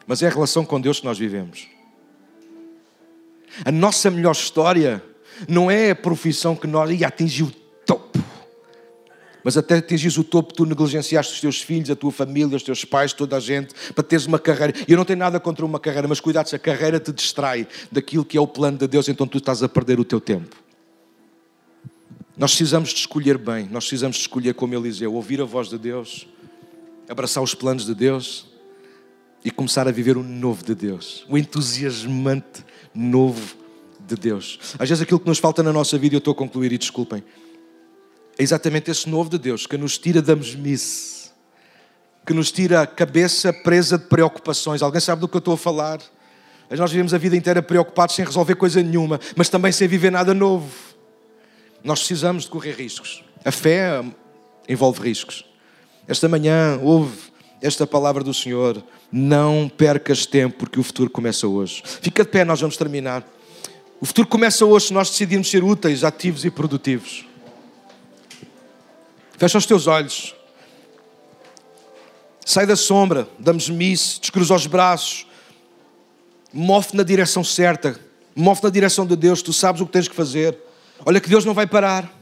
Mas 0.06 0.22
é 0.22 0.26
a 0.26 0.30
relação 0.30 0.64
com 0.64 0.80
Deus 0.80 1.00
que 1.00 1.06
nós 1.06 1.18
vivemos. 1.18 1.66
A 3.64 3.72
nossa 3.72 4.10
melhor 4.10 4.32
história 4.32 5.02
não 5.46 5.70
é 5.70 5.90
a 5.90 5.96
profissão 5.96 6.56
que 6.56 6.66
nós 6.66 6.90
e 6.90 7.04
atingiu 7.04 7.52
mas 9.48 9.56
até 9.56 9.76
atingires 9.76 10.18
o 10.18 10.24
topo, 10.24 10.52
tu 10.52 10.66
negligenciaste 10.66 11.32
os 11.32 11.40
teus 11.40 11.62
filhos, 11.62 11.88
a 11.88 11.96
tua 11.96 12.12
família, 12.12 12.54
os 12.54 12.62
teus 12.62 12.84
pais, 12.84 13.14
toda 13.14 13.34
a 13.34 13.40
gente, 13.40 13.74
para 13.94 14.04
teres 14.04 14.26
uma 14.26 14.38
carreira. 14.38 14.74
E 14.86 14.92
eu 14.92 14.98
não 14.98 15.06
tenho 15.06 15.18
nada 15.18 15.40
contra 15.40 15.64
uma 15.64 15.80
carreira, 15.80 16.06
mas 16.06 16.20
cuidado 16.20 16.50
se 16.50 16.54
a 16.54 16.58
carreira 16.58 17.00
te 17.00 17.10
distrai 17.10 17.66
daquilo 17.90 18.26
que 18.26 18.36
é 18.36 18.40
o 18.42 18.46
plano 18.46 18.76
de 18.76 18.86
Deus, 18.86 19.08
então 19.08 19.26
tu 19.26 19.38
estás 19.38 19.62
a 19.62 19.68
perder 19.70 19.98
o 19.98 20.04
teu 20.04 20.20
tempo. 20.20 20.54
Nós 22.36 22.50
precisamos 22.50 22.90
de 22.90 22.96
escolher 22.96 23.38
bem, 23.38 23.66
nós 23.70 23.84
precisamos 23.84 24.18
de 24.18 24.20
escolher 24.24 24.52
como 24.52 24.74
Eliseu, 24.74 25.14
ouvir 25.14 25.40
a 25.40 25.46
voz 25.46 25.70
de 25.70 25.78
Deus, 25.78 26.28
abraçar 27.08 27.42
os 27.42 27.54
planos 27.54 27.86
de 27.86 27.94
Deus 27.94 28.48
e 29.42 29.50
começar 29.50 29.88
a 29.88 29.90
viver 29.90 30.18
o 30.18 30.22
novo 30.22 30.62
de 30.62 30.74
Deus, 30.74 31.24
o 31.26 31.38
entusiasmante 31.38 32.62
novo 32.94 33.56
de 33.98 34.14
Deus. 34.14 34.58
Às 34.78 34.90
vezes 34.90 35.00
aquilo 35.00 35.18
que 35.18 35.26
nos 35.26 35.38
falta 35.38 35.62
na 35.62 35.72
nossa 35.72 35.96
vida, 35.96 36.16
eu 36.16 36.18
estou 36.18 36.32
a 36.32 36.34
concluir 36.34 36.70
e 36.70 36.76
desculpem, 36.76 37.24
é 38.38 38.42
exatamente 38.42 38.88
esse 38.88 39.08
novo 39.08 39.28
de 39.28 39.36
Deus 39.36 39.66
que 39.66 39.76
nos 39.76 39.98
tira 39.98 40.22
da 40.22 40.36
mesmice, 40.36 41.30
que 42.24 42.32
nos 42.32 42.52
tira 42.52 42.82
a 42.82 42.86
cabeça 42.86 43.52
presa 43.52 43.98
de 43.98 44.04
preocupações. 44.04 44.80
Alguém 44.80 45.00
sabe 45.00 45.20
do 45.20 45.28
que 45.28 45.36
eu 45.36 45.40
estou 45.40 45.54
a 45.54 45.58
falar? 45.58 45.98
Nós 46.70 46.92
vivemos 46.92 47.12
a 47.12 47.18
vida 47.18 47.36
inteira 47.36 47.60
preocupados 47.60 48.14
sem 48.14 48.24
resolver 48.24 48.54
coisa 48.54 48.80
nenhuma, 48.80 49.18
mas 49.34 49.48
também 49.48 49.72
sem 49.72 49.88
viver 49.88 50.12
nada 50.12 50.32
novo. 50.32 50.70
Nós 51.82 51.98
precisamos 52.00 52.44
de 52.44 52.50
correr 52.50 52.72
riscos. 52.72 53.24
A 53.44 53.50
fé 53.50 54.04
envolve 54.68 55.00
riscos. 55.00 55.44
Esta 56.06 56.28
manhã 56.28 56.78
houve 56.82 57.16
esta 57.60 57.86
palavra 57.86 58.22
do 58.22 58.32
Senhor. 58.32 58.84
Não 59.10 59.68
percas 59.68 60.26
tempo, 60.26 60.58
porque 60.58 60.78
o 60.78 60.82
futuro 60.82 61.10
começa 61.10 61.48
hoje. 61.48 61.82
Fica 61.84 62.22
de 62.22 62.30
pé, 62.30 62.44
nós 62.44 62.60
vamos 62.60 62.76
terminar. 62.76 63.26
O 64.00 64.06
futuro 64.06 64.28
começa 64.28 64.64
hoje 64.64 64.88
se 64.88 64.92
nós 64.92 65.10
decidirmos 65.10 65.50
ser 65.50 65.64
úteis, 65.64 66.04
ativos 66.04 66.44
e 66.44 66.50
produtivos. 66.50 67.27
Fecha 69.38 69.56
os 69.56 69.64
teus 69.66 69.86
olhos. 69.86 70.34
Sai 72.44 72.66
da 72.66 72.74
sombra, 72.74 73.28
da 73.38 73.52
mesmice, 73.52 74.20
descruza 74.20 74.54
os 74.54 74.66
braços. 74.66 75.26
Move 76.52 76.88
na 76.94 77.04
direção 77.04 77.44
certa. 77.44 77.98
Move 78.34 78.60
na 78.64 78.68
direção 78.68 79.06
de 79.06 79.14
Deus. 79.14 79.40
Tu 79.40 79.52
sabes 79.52 79.80
o 79.80 79.86
que 79.86 79.92
tens 79.92 80.08
que 80.08 80.14
fazer. 80.14 80.58
Olha 81.06 81.20
que 81.20 81.28
Deus 81.28 81.44
não 81.44 81.54
vai 81.54 81.68
parar. 81.68 82.12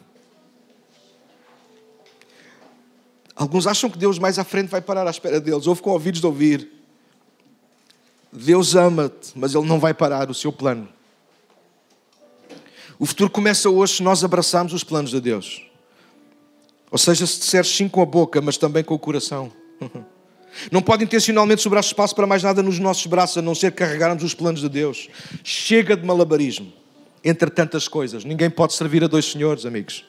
Alguns 3.35 3.67
acham 3.67 3.89
que 3.89 3.97
Deus 3.97 4.19
mais 4.19 4.39
à 4.39 4.45
frente 4.45 4.69
vai 4.69 4.83
parar 4.83 5.07
à 5.07 5.11
espera 5.11 5.41
deles. 5.41 5.67
Ouve 5.67 5.81
com 5.81 5.91
ouvidos 5.91 6.21
de 6.21 6.27
ouvir. 6.27 6.71
Deus 8.31 8.75
ama-te, 8.75 9.33
mas 9.35 9.55
Ele 9.55 9.67
não 9.67 9.81
vai 9.81 9.95
parar 9.95 10.31
o 10.31 10.35
seu 10.35 10.53
plano. 10.53 10.87
O 12.99 13.07
futuro 13.07 13.31
começa 13.31 13.71
hoje 13.71 13.95
se 13.97 14.03
nós 14.03 14.23
abraçarmos 14.23 14.75
os 14.75 14.85
planos 14.85 15.11
de 15.11 15.21
Deus. 15.21 15.66
Ou 16.91 16.99
seja, 16.99 17.27
se 17.27 17.41
disseres 17.41 17.69
sim 17.69 17.89
com 17.89 18.01
a 18.01 18.07
boca, 18.07 18.41
mas 18.41 18.57
também 18.57 18.85
com 18.85 18.95
o 18.95 18.99
coração. 18.99 19.53
Não 20.71 20.81
pode 20.81 21.05
intencionalmente 21.05 21.63
sobrar 21.63 21.85
espaço 21.85 22.15
para 22.15 22.27
mais 22.27 22.43
nada 22.43 22.63
nos 22.63 22.79
nossos 22.79 23.07
braços, 23.07 23.37
a 23.37 23.43
não 23.43 23.55
ser 23.55 23.73
carregarmos 23.73 24.25
os 24.25 24.33
planos 24.33 24.63
de 24.63 24.69
Deus. 24.71 25.09
Chega 25.45 25.95
de 25.95 26.07
malabarismo 26.07 26.73
entre 27.23 27.51
tantas 27.51 27.87
coisas. 27.87 28.25
Ninguém 28.25 28.49
pode 28.49 28.73
servir 28.73 29.05
a 29.05 29.07
dois 29.07 29.31
senhores, 29.31 29.67
amigos. 29.67 30.05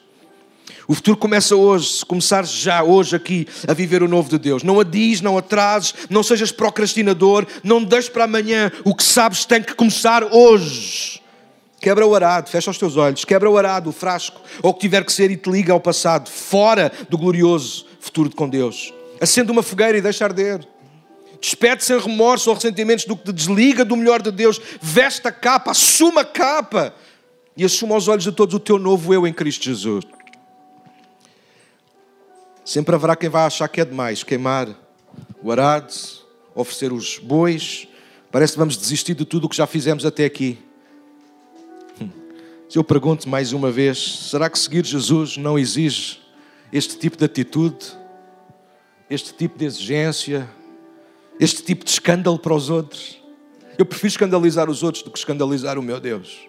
O 0.86 0.94
futuro 0.94 1.16
começa 1.16 1.54
hoje, 1.54 1.88
se 1.88 2.04
começares 2.04 2.50
já 2.50 2.82
hoje 2.82 3.14
aqui 3.14 3.46
a 3.66 3.74
viver 3.74 4.02
o 4.02 4.08
novo 4.08 4.30
de 4.30 4.38
Deus. 4.38 4.62
Não 4.62 4.80
adies, 4.80 5.20
não 5.20 5.36
atrases, 5.36 5.94
não 6.08 6.22
sejas 6.22 6.50
procrastinador, 6.50 7.46
não 7.62 7.84
deixes 7.84 8.08
para 8.08 8.24
amanhã 8.24 8.72
o 8.84 8.94
que 8.94 9.02
sabes 9.02 9.44
tem 9.44 9.62
que 9.62 9.74
começar 9.74 10.24
hoje. 10.24 11.20
Quebra 11.80 12.06
o 12.06 12.14
arado, 12.14 12.50
fecha 12.50 12.70
os 12.70 12.78
teus 12.78 12.96
olhos, 12.96 13.24
quebra 13.24 13.48
o 13.48 13.56
arado, 13.56 13.90
o 13.90 13.92
frasco, 13.92 14.40
ou 14.62 14.70
o 14.70 14.74
que 14.74 14.80
tiver 14.80 15.04
que 15.04 15.12
ser 15.12 15.30
e 15.30 15.36
te 15.36 15.48
liga 15.48 15.72
ao 15.72 15.80
passado, 15.80 16.28
fora 16.28 16.90
do 17.08 17.16
glorioso 17.16 17.86
futuro 18.00 18.30
com 18.34 18.48
Deus. 18.48 18.92
Acende 19.20 19.50
uma 19.50 19.62
fogueira 19.62 19.96
e 19.96 20.00
deixa 20.00 20.24
arder. 20.24 20.66
Despede 21.40 21.84
sem 21.84 21.98
remorso 21.98 22.50
ou 22.50 22.56
ressentimentos 22.56 23.04
do 23.04 23.16
que 23.16 23.26
te 23.26 23.32
desliga 23.32 23.84
do 23.84 23.96
melhor 23.96 24.20
de 24.20 24.32
Deus. 24.32 24.60
Veste 24.80 25.28
a 25.28 25.32
capa, 25.32 25.70
assuma 25.70 26.22
a 26.22 26.24
capa 26.24 26.92
e 27.56 27.64
assuma 27.64 27.94
aos 27.94 28.08
olhos 28.08 28.24
de 28.24 28.32
todos 28.32 28.54
o 28.54 28.58
teu 28.58 28.78
novo 28.78 29.14
eu 29.14 29.26
em 29.26 29.32
Cristo 29.32 29.64
Jesus. 29.64 30.04
Sempre 32.64 32.94
haverá 32.94 33.14
quem 33.14 33.28
vá 33.28 33.46
achar 33.46 33.68
que 33.68 33.80
é 33.80 33.84
demais 33.84 34.24
queimar 34.24 34.68
o 35.42 35.50
arado, 35.52 35.94
oferecer 36.54 36.92
os 36.92 37.18
bois. 37.18 37.86
Parece 38.32 38.54
que 38.54 38.58
vamos 38.58 38.76
desistir 38.76 39.14
de 39.14 39.24
tudo 39.24 39.46
o 39.46 39.48
que 39.48 39.56
já 39.56 39.66
fizemos 39.66 40.04
até 40.04 40.24
aqui. 40.24 40.58
Se 42.68 42.76
eu 42.76 42.84
pergunto 42.84 43.26
mais 43.28 43.52
uma 43.52 43.70
vez: 43.70 44.28
será 44.30 44.50
que 44.50 44.58
seguir 44.58 44.84
Jesus 44.84 45.38
não 45.38 45.58
exige 45.58 46.20
este 46.70 46.98
tipo 46.98 47.16
de 47.16 47.24
atitude, 47.24 47.96
este 49.08 49.32
tipo 49.32 49.58
de 49.58 49.64
exigência, 49.64 50.48
este 51.40 51.62
tipo 51.62 51.82
de 51.82 51.90
escândalo 51.90 52.38
para 52.38 52.52
os 52.52 52.68
outros? 52.68 53.18
Eu 53.78 53.86
prefiro 53.86 54.08
escandalizar 54.08 54.68
os 54.68 54.82
outros 54.82 55.02
do 55.02 55.10
que 55.10 55.18
escandalizar 55.18 55.78
o 55.78 55.82
meu 55.82 55.98
Deus. 55.98 56.46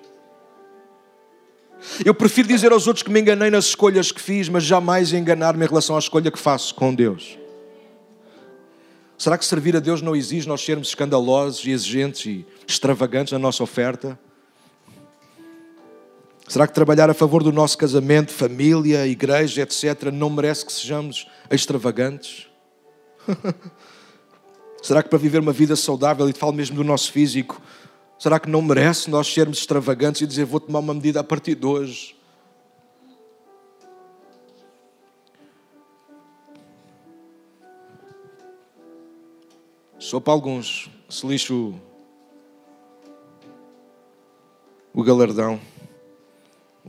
Eu 2.04 2.14
prefiro 2.14 2.50
dizer 2.50 2.74
aos 2.74 2.88
outros 2.88 3.04
que 3.04 3.10
me 3.10 3.22
enganei 3.22 3.50
nas 3.50 3.66
escolhas 3.66 4.12
que 4.12 4.20
fiz, 4.20 4.50
mas 4.50 4.64
jamais 4.64 5.14
enganar-me 5.14 5.64
em 5.64 5.68
relação 5.68 5.96
à 5.96 6.00
escolha 6.00 6.30
que 6.30 6.40
faço 6.40 6.76
com 6.76 6.94
Deus. 6.94 7.38
Será 9.18 9.38
que 9.38 9.46
servir 9.46 9.78
a 9.78 9.80
Deus 9.80 10.02
não 10.02 10.14
exige 10.14 10.48
nós 10.48 10.60
sermos 10.60 10.90
escandalosos 10.90 11.66
e 11.66 11.72
exigentes 11.72 12.26
e 12.26 12.46
extravagantes 12.68 13.32
na 13.32 13.40
nossa 13.40 13.64
oferta? 13.64 14.20
Será 16.50 16.66
que 16.66 16.74
trabalhar 16.74 17.12
a 17.12 17.14
favor 17.14 17.44
do 17.44 17.52
nosso 17.52 17.78
casamento, 17.78 18.34
família, 18.34 19.06
igreja, 19.06 19.62
etc., 19.62 20.06
não 20.12 20.32
merece 20.32 20.66
que 20.66 20.74
sejamos 20.74 21.28
extravagantes? 21.52 22.48
será 24.82 25.04
que 25.04 25.10
para 25.10 25.20
viver 25.20 25.42
uma 25.42 25.54
vida 25.54 25.76
saudável, 25.76 26.28
e 26.28 26.34
falo 26.34 26.54
mesmo 26.54 26.76
do 26.76 26.84
nosso 26.84 27.12
físico, 27.12 27.62
será 28.18 28.40
que 28.40 28.50
não 28.50 28.64
merece 28.64 29.12
nós 29.12 29.32
sermos 29.32 29.60
extravagantes 29.60 30.22
e 30.22 30.26
dizer 30.26 30.44
vou 30.44 30.60
tomar 30.60 30.80
uma 30.80 30.92
medida 30.92 31.20
a 31.20 31.24
partir 31.24 31.54
de 31.54 31.68
hoje? 31.68 32.16
Só 40.00 40.20
para 40.20 40.34
alguns, 40.34 40.90
se 41.08 41.28
lixo 41.28 41.76
o 44.92 45.04
galardão. 45.04 45.60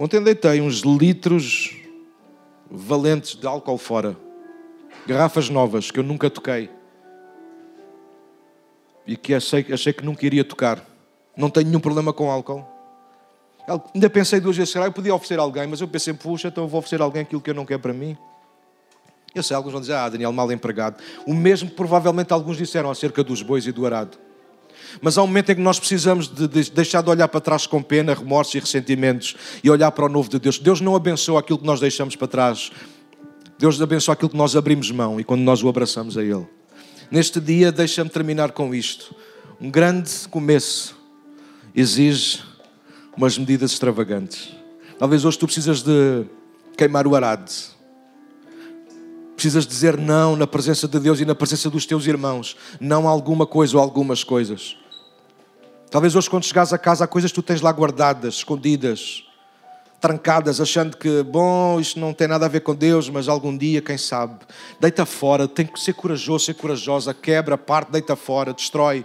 Ontem 0.03 0.19
deitei 0.23 0.63
uns 0.63 0.77
litros 0.77 1.77
valentes 2.71 3.37
de 3.37 3.47
álcool 3.47 3.77
fora. 3.77 4.17
Garrafas 5.07 5.51
novas 5.51 5.91
que 5.91 5.99
eu 5.99 6.03
nunca 6.03 6.31
toquei. 6.31 6.71
E 9.07 9.15
que 9.15 9.35
achei, 9.35 9.67
achei 9.71 9.93
que 9.93 10.03
nunca 10.03 10.25
iria 10.25 10.43
tocar. 10.43 10.83
Não 11.37 11.51
tenho 11.51 11.67
nenhum 11.67 11.81
problema 11.81 12.15
com 12.15 12.31
álcool. 12.31 12.67
Ainda 13.95 14.09
pensei 14.09 14.41
duas 14.41 14.57
vezes, 14.57 14.73
será 14.73 14.87
eu 14.87 14.93
podia 14.93 15.15
oferecer 15.15 15.39
a 15.39 15.43
alguém, 15.43 15.67
mas 15.67 15.83
eu 15.83 15.89
pensei, 15.89 16.15
puxa, 16.15 16.49
então 16.49 16.65
eu 16.65 16.69
vou 16.69 16.79
oferecer 16.79 17.03
a 17.03 17.05
alguém 17.05 17.21
aquilo 17.21 17.43
que 17.43 17.51
eu 17.51 17.55
não 17.55 17.67
quero 17.67 17.81
para 17.81 17.93
mim. 17.93 18.17
Eu 19.35 19.43
sei, 19.43 19.55
alguns 19.55 19.73
vão 19.73 19.83
dizer, 19.83 19.97
ah, 19.97 20.09
Daniel, 20.09 20.33
mal 20.33 20.51
empregado. 20.51 20.97
O 21.27 21.35
mesmo 21.35 21.69
que 21.69 21.77
provavelmente 21.77 22.33
alguns 22.33 22.57
disseram 22.57 22.91
acerca 22.91 23.23
dos 23.23 23.43
bois 23.43 23.67
e 23.67 23.71
do 23.71 23.85
arado. 23.85 24.17
Mas 25.01 25.17
há 25.17 25.23
um 25.23 25.27
momento 25.27 25.51
em 25.51 25.55
que 25.55 25.61
nós 25.61 25.79
precisamos 25.79 26.29
de, 26.29 26.71
deixar 26.71 27.03
de 27.03 27.11
olhar 27.11 27.29
para 27.29 27.41
trás 27.41 27.67
com 27.67 27.83
pena, 27.83 28.15
remorsos 28.15 28.55
e 28.55 28.59
ressentimentos 28.59 29.37
e 29.63 29.71
olhar 29.71 29.91
para 29.93 30.07
o 30.07 30.09
novo 30.09 30.29
de 30.29 30.39
Deus. 30.39 30.59
Deus 30.59 30.81
não 30.81 30.95
abençoa 30.95 31.41
aquilo 31.41 31.59
que 31.59 31.67
nós 31.67 31.81
deixamos 31.81 32.17
para 32.17 32.29
trás. 32.29 32.71
Deus 33.59 33.81
abençoa 33.81 34.15
aquilo 34.15 34.31
que 34.31 34.37
nós 34.37 34.57
abrimos 34.57 34.91
mão 34.91 35.21
e 35.21 35.25
quando 35.25 35.43
nós 35.43 35.63
o 35.63 35.69
abraçamos 35.69 36.17
a 36.17 36.23
Ele. 36.23 36.47
Neste 37.11 37.41
dia, 37.41 37.71
deixa-me 37.71 38.11
terminar 38.11 38.53
com 38.53 38.75
isto. 38.75 39.15
Um 39.61 39.71
grande 39.71 40.11
começo 40.31 40.97
exige 41.75 42.41
umas 43.17 43.37
medidas 43.37 43.73
extravagantes. 43.73 44.55
Talvez 44.99 45.25
hoje 45.25 45.39
tu 45.39 45.47
precisas 45.47 45.83
de 45.83 46.25
queimar 46.77 47.07
o 47.07 47.15
arado 47.15 47.51
Precisas 49.41 49.67
dizer 49.67 49.97
não 49.97 50.37
na 50.37 50.47
presença 50.47 50.87
de 50.87 51.01
Deus 51.01 51.19
e 51.19 51.25
na 51.25 51.35
presença 51.35 51.71
dos 51.71 51.87
teus 51.87 52.07
irmãos. 52.07 52.55
Não 52.79 53.09
a 53.09 53.11
alguma 53.11 53.47
coisa 53.47 53.75
ou 53.75 53.83
algumas 53.83 54.23
coisas. 54.23 54.77
Talvez 55.91 56.15
hoje, 56.15 56.31
quando 56.31 56.45
chegares 56.45 56.73
a 56.73 56.79
casa, 56.79 57.05
há 57.05 57.09
coisas 57.09 57.33
que 57.33 57.35
tu 57.35 57.43
tens 57.43 57.61
lá 57.61 57.73
guardadas, 57.73 58.35
escondidas, 58.35 59.25
trancadas, 60.01 60.61
achando 60.61 60.97
que, 60.97 61.25
bom, 61.25 61.81
isto 61.81 61.99
não 61.99 62.15
tem 62.15 62.29
nada 62.29 62.47
a 62.47 62.49
ver 62.49 62.61
com 62.61 62.77
Deus, 62.77 63.09
mas 63.11 63.29
algum 63.29 63.57
dia, 63.57 63.83
quem 63.83 63.99
sabe. 63.99 64.37
Deita 64.79 65.05
fora, 65.05 65.49
tem 65.49 65.67
que 65.67 65.81
ser 65.81 65.95
corajoso, 65.95 66.45
ser 66.45 66.55
corajosa, 66.55 67.13
quebra, 67.13 67.59
parte, 67.59 67.91
deita 67.91 68.15
fora, 68.15 68.55
destrói. 68.55 69.05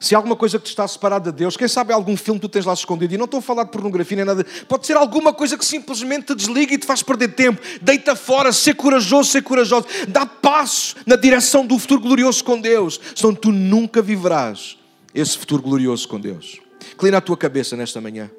Se 0.00 0.12
há 0.12 0.18
alguma 0.18 0.34
coisa 0.34 0.58
que 0.58 0.64
te 0.64 0.70
está 0.70 0.88
separada 0.88 1.30
de 1.30 1.38
Deus, 1.38 1.56
quem 1.56 1.68
sabe 1.68 1.92
algum 1.92 2.16
filme 2.16 2.40
que 2.40 2.48
tu 2.48 2.50
tens 2.50 2.64
lá 2.64 2.72
escondido, 2.72 3.14
e 3.14 3.18
não 3.18 3.26
estou 3.26 3.38
a 3.38 3.42
falar 3.42 3.62
de 3.62 3.70
pornografia 3.70 4.16
nem 4.16 4.24
nada, 4.24 4.44
pode 4.66 4.88
ser 4.88 4.96
alguma 4.96 5.32
coisa 5.32 5.56
que 5.56 5.64
simplesmente 5.64 6.26
te 6.26 6.34
desliga 6.34 6.74
e 6.74 6.78
te 6.78 6.86
faz 6.86 7.00
perder 7.00 7.28
tempo. 7.28 7.62
Deita 7.80 8.16
fora, 8.16 8.52
ser 8.52 8.74
corajoso, 8.74 9.30
ser 9.30 9.42
corajoso, 9.42 9.86
dá 10.08 10.26
passos 10.26 10.96
na 11.06 11.14
direção 11.14 11.64
do 11.64 11.78
futuro 11.78 12.00
glorioso 12.00 12.42
com 12.42 12.60
Deus, 12.60 13.00
senão 13.14 13.36
tu 13.36 13.52
nunca 13.52 14.02
viverás 14.02 14.79
esse 15.14 15.36
futuro 15.36 15.62
glorioso 15.62 16.08
com 16.08 16.20
Deus. 16.20 16.60
Clina 16.98 17.18
a 17.18 17.20
tua 17.20 17.36
cabeça 17.36 17.76
nesta 17.76 18.00
manhã. 18.00 18.30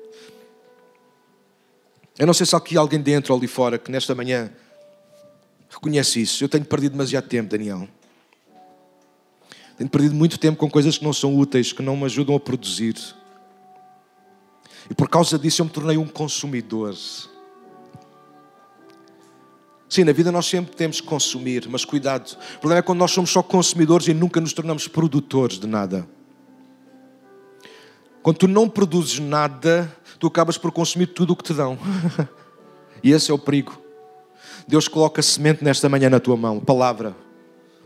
Eu 2.17 2.28
não 2.28 2.34
sei 2.34 2.45
se 2.45 2.55
há 2.55 2.57
aqui 2.57 2.78
alguém 2.78 3.01
dentro 3.01 3.34
ou 3.34 3.39
ali 3.39 3.47
fora 3.47 3.78
que 3.78 3.91
nesta 3.91 4.13
manhã 4.13 4.51
reconhece 5.69 6.22
isso. 6.22 6.43
Eu 6.43 6.49
tenho 6.49 6.65
perdido 6.65 6.91
demasiado 6.91 7.28
tempo, 7.28 7.49
Daniel. 7.49 7.88
Tenho 9.78 9.89
perdido 9.89 10.13
muito 10.13 10.38
tempo 10.38 10.59
com 10.59 10.69
coisas 10.69 10.97
que 10.97 11.03
não 11.03 11.13
são 11.13 11.36
úteis, 11.36 11.74
que 11.74 11.82
não 11.82 11.97
me 11.97 12.05
ajudam 12.05 12.36
a 12.36 12.39
produzir. 12.39 12.95
E 14.89 14.93
por 14.93 15.09
causa 15.09 15.39
disso 15.39 15.61
eu 15.61 15.65
me 15.65 15.72
tornei 15.72 15.97
um 15.97 16.07
consumidor. 16.07 16.95
Sim, 19.89 20.03
na 20.03 20.11
vida 20.11 20.32
nós 20.32 20.45
sempre 20.45 20.76
temos 20.76 21.01
que 21.01 21.07
consumir, 21.07 21.67
mas 21.67 21.84
cuidado. 21.84 22.38
O 22.55 22.59
problema 22.59 22.80
é 22.80 22.82
quando 22.82 22.99
nós 22.99 23.11
somos 23.11 23.30
só 23.30 23.41
consumidores 23.41 24.07
e 24.07 24.13
nunca 24.13 24.39
nos 24.39 24.53
tornamos 24.53 24.88
produtores 24.88 25.59
de 25.59 25.67
nada. 25.67 26.07
Quando 28.22 28.38
tu 28.38 28.47
não 28.47 28.69
produzes 28.69 29.19
nada, 29.19 29.91
tu 30.19 30.28
acabas 30.28 30.57
por 30.57 30.72
consumir 30.72 31.07
tudo 31.07 31.34
o 31.34 31.36
que 31.36 31.43
te 31.43 31.53
dão. 31.53 31.78
e 33.03 33.11
esse 33.11 33.32
é 33.32 33.34
o 33.34 33.39
perigo. 33.39 33.80
Deus 34.67 34.88
coloca 34.88 35.22
semente 35.22 35.63
nesta 35.63 35.89
manhã 35.89 36.09
na 36.09 36.19
tua 36.19 36.38
mão, 36.38 36.59
palavra, 36.59 37.15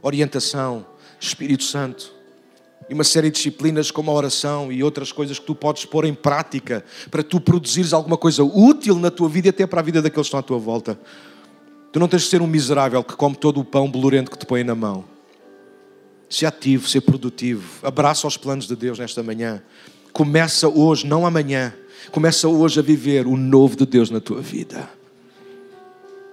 orientação, 0.02 0.86
Espírito 1.20 1.64
Santo. 1.64 2.14
E 2.90 2.94
uma 2.94 3.04
série 3.04 3.30
de 3.30 3.38
disciplinas 3.38 3.90
como 3.90 4.12
a 4.12 4.14
oração 4.14 4.72
e 4.72 4.84
outras 4.84 5.12
coisas 5.12 5.40
que 5.40 5.46
tu 5.46 5.56
podes 5.56 5.86
pôr 5.86 6.06
em 6.06 6.14
prática 6.14 6.84
para 7.10 7.24
tu 7.24 7.40
produzires 7.40 7.94
alguma 7.94 8.18
coisa 8.18 8.44
útil 8.44 9.00
na 9.00 9.10
tua 9.10 9.28
vida 9.28 9.48
e 9.48 9.50
até 9.50 9.66
para 9.66 9.80
a 9.80 9.84
vida 9.84 10.02
daqueles 10.02 10.26
que 10.26 10.28
estão 10.28 10.40
à 10.40 10.44
tua 10.44 10.60
volta. 10.60 11.00
Tu 11.92 12.00
não 12.00 12.08
tens 12.08 12.24
de 12.24 12.30
ser 12.30 12.42
um 12.42 12.48
miserável 12.48 13.04
que 13.04 13.16
come 13.16 13.36
todo 13.36 13.60
o 13.60 13.66
pão 13.66 13.90
bolorento 13.90 14.30
que 14.30 14.38
te 14.38 14.46
põe 14.46 14.64
na 14.64 14.76
mão. 14.76 15.06
Ser 16.30 16.46
ativo, 16.46 16.88
ser 16.88 17.02
produtivo. 17.02 17.64
Abraça 17.82 18.28
os 18.28 18.38
planos 18.38 18.68
de 18.68 18.76
Deus 18.76 19.00
nesta 19.00 19.24
manhã. 19.24 19.64
Começa 20.16 20.70
hoje, 20.70 21.06
não 21.06 21.26
amanhã. 21.26 21.74
Começa 22.10 22.48
hoje 22.48 22.80
a 22.80 22.82
viver 22.82 23.28
o 23.28 23.36
novo 23.36 23.76
de 23.76 23.86
Deus 23.86 24.10
na 24.10 24.22
tua 24.22 24.40
vida. 24.40 24.90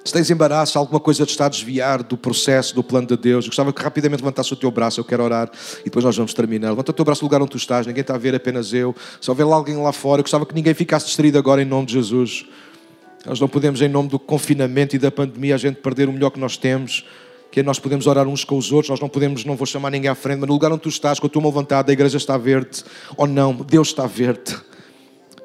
Se 0.04 0.12
tens 0.12 0.30
embaraço, 0.30 0.78
alguma 0.78 1.00
coisa 1.00 1.26
te 1.26 1.30
está 1.30 1.46
a 1.46 1.48
desviar 1.48 2.00
do 2.00 2.16
processo, 2.16 2.76
do 2.76 2.84
plano 2.84 3.08
de 3.08 3.16
Deus, 3.16 3.44
eu 3.44 3.48
gostava 3.48 3.72
que 3.72 3.82
rapidamente 3.82 4.20
levantasse 4.20 4.52
o 4.52 4.56
teu 4.56 4.70
braço, 4.70 5.00
eu 5.00 5.04
quero 5.04 5.24
orar 5.24 5.50
e 5.80 5.84
depois 5.86 6.04
nós 6.04 6.16
vamos 6.16 6.32
terminar. 6.32 6.70
Levanta 6.70 6.92
o 6.92 6.94
teu 6.94 7.04
braço 7.04 7.24
no 7.24 7.26
lugar 7.26 7.42
onde 7.42 7.50
tu 7.50 7.56
estás, 7.56 7.84
ninguém 7.84 8.02
está 8.02 8.14
a 8.14 8.18
ver, 8.18 8.36
apenas 8.36 8.72
eu. 8.72 8.94
Se 9.20 9.28
houver 9.28 9.42
alguém 9.46 9.76
lá 9.76 9.92
fora, 9.92 10.20
eu 10.20 10.22
gostava 10.22 10.46
que 10.46 10.54
ninguém 10.54 10.74
ficasse 10.74 11.06
distraído 11.06 11.36
agora 11.36 11.60
em 11.60 11.64
nome 11.64 11.86
de 11.86 11.94
Jesus. 11.94 12.46
Nós 13.26 13.40
não 13.40 13.48
podemos, 13.48 13.82
em 13.82 13.88
nome 13.88 14.08
do 14.08 14.18
confinamento 14.20 14.94
e 14.94 14.98
da 15.00 15.10
pandemia, 15.10 15.56
a 15.56 15.58
gente 15.58 15.80
perder 15.80 16.08
o 16.08 16.12
melhor 16.12 16.30
que 16.30 16.38
nós 16.38 16.56
temos, 16.56 17.04
que 17.52 17.62
nós 17.62 17.78
podemos 17.78 18.06
orar 18.06 18.26
uns 18.26 18.44
com 18.44 18.56
os 18.56 18.72
outros, 18.72 18.88
nós 18.88 18.98
não 18.98 19.10
podemos, 19.10 19.44
não 19.44 19.54
vou 19.54 19.66
chamar 19.66 19.90
ninguém 19.90 20.08
à 20.10 20.14
frente, 20.14 20.40
mas 20.40 20.48
no 20.48 20.54
lugar 20.54 20.72
onde 20.72 20.80
tu 20.80 20.88
estás, 20.88 21.20
com 21.20 21.26
a 21.26 21.30
tua 21.30 21.42
mão 21.42 21.50
levantada, 21.50 21.92
a 21.92 21.94
igreja 21.94 22.16
está 22.16 22.34
a 22.34 22.38
ver-te, 22.38 22.82
ou 23.14 23.26
não, 23.26 23.52
Deus 23.52 23.88
está 23.88 24.04
a 24.04 24.06
ver-te. 24.06 24.56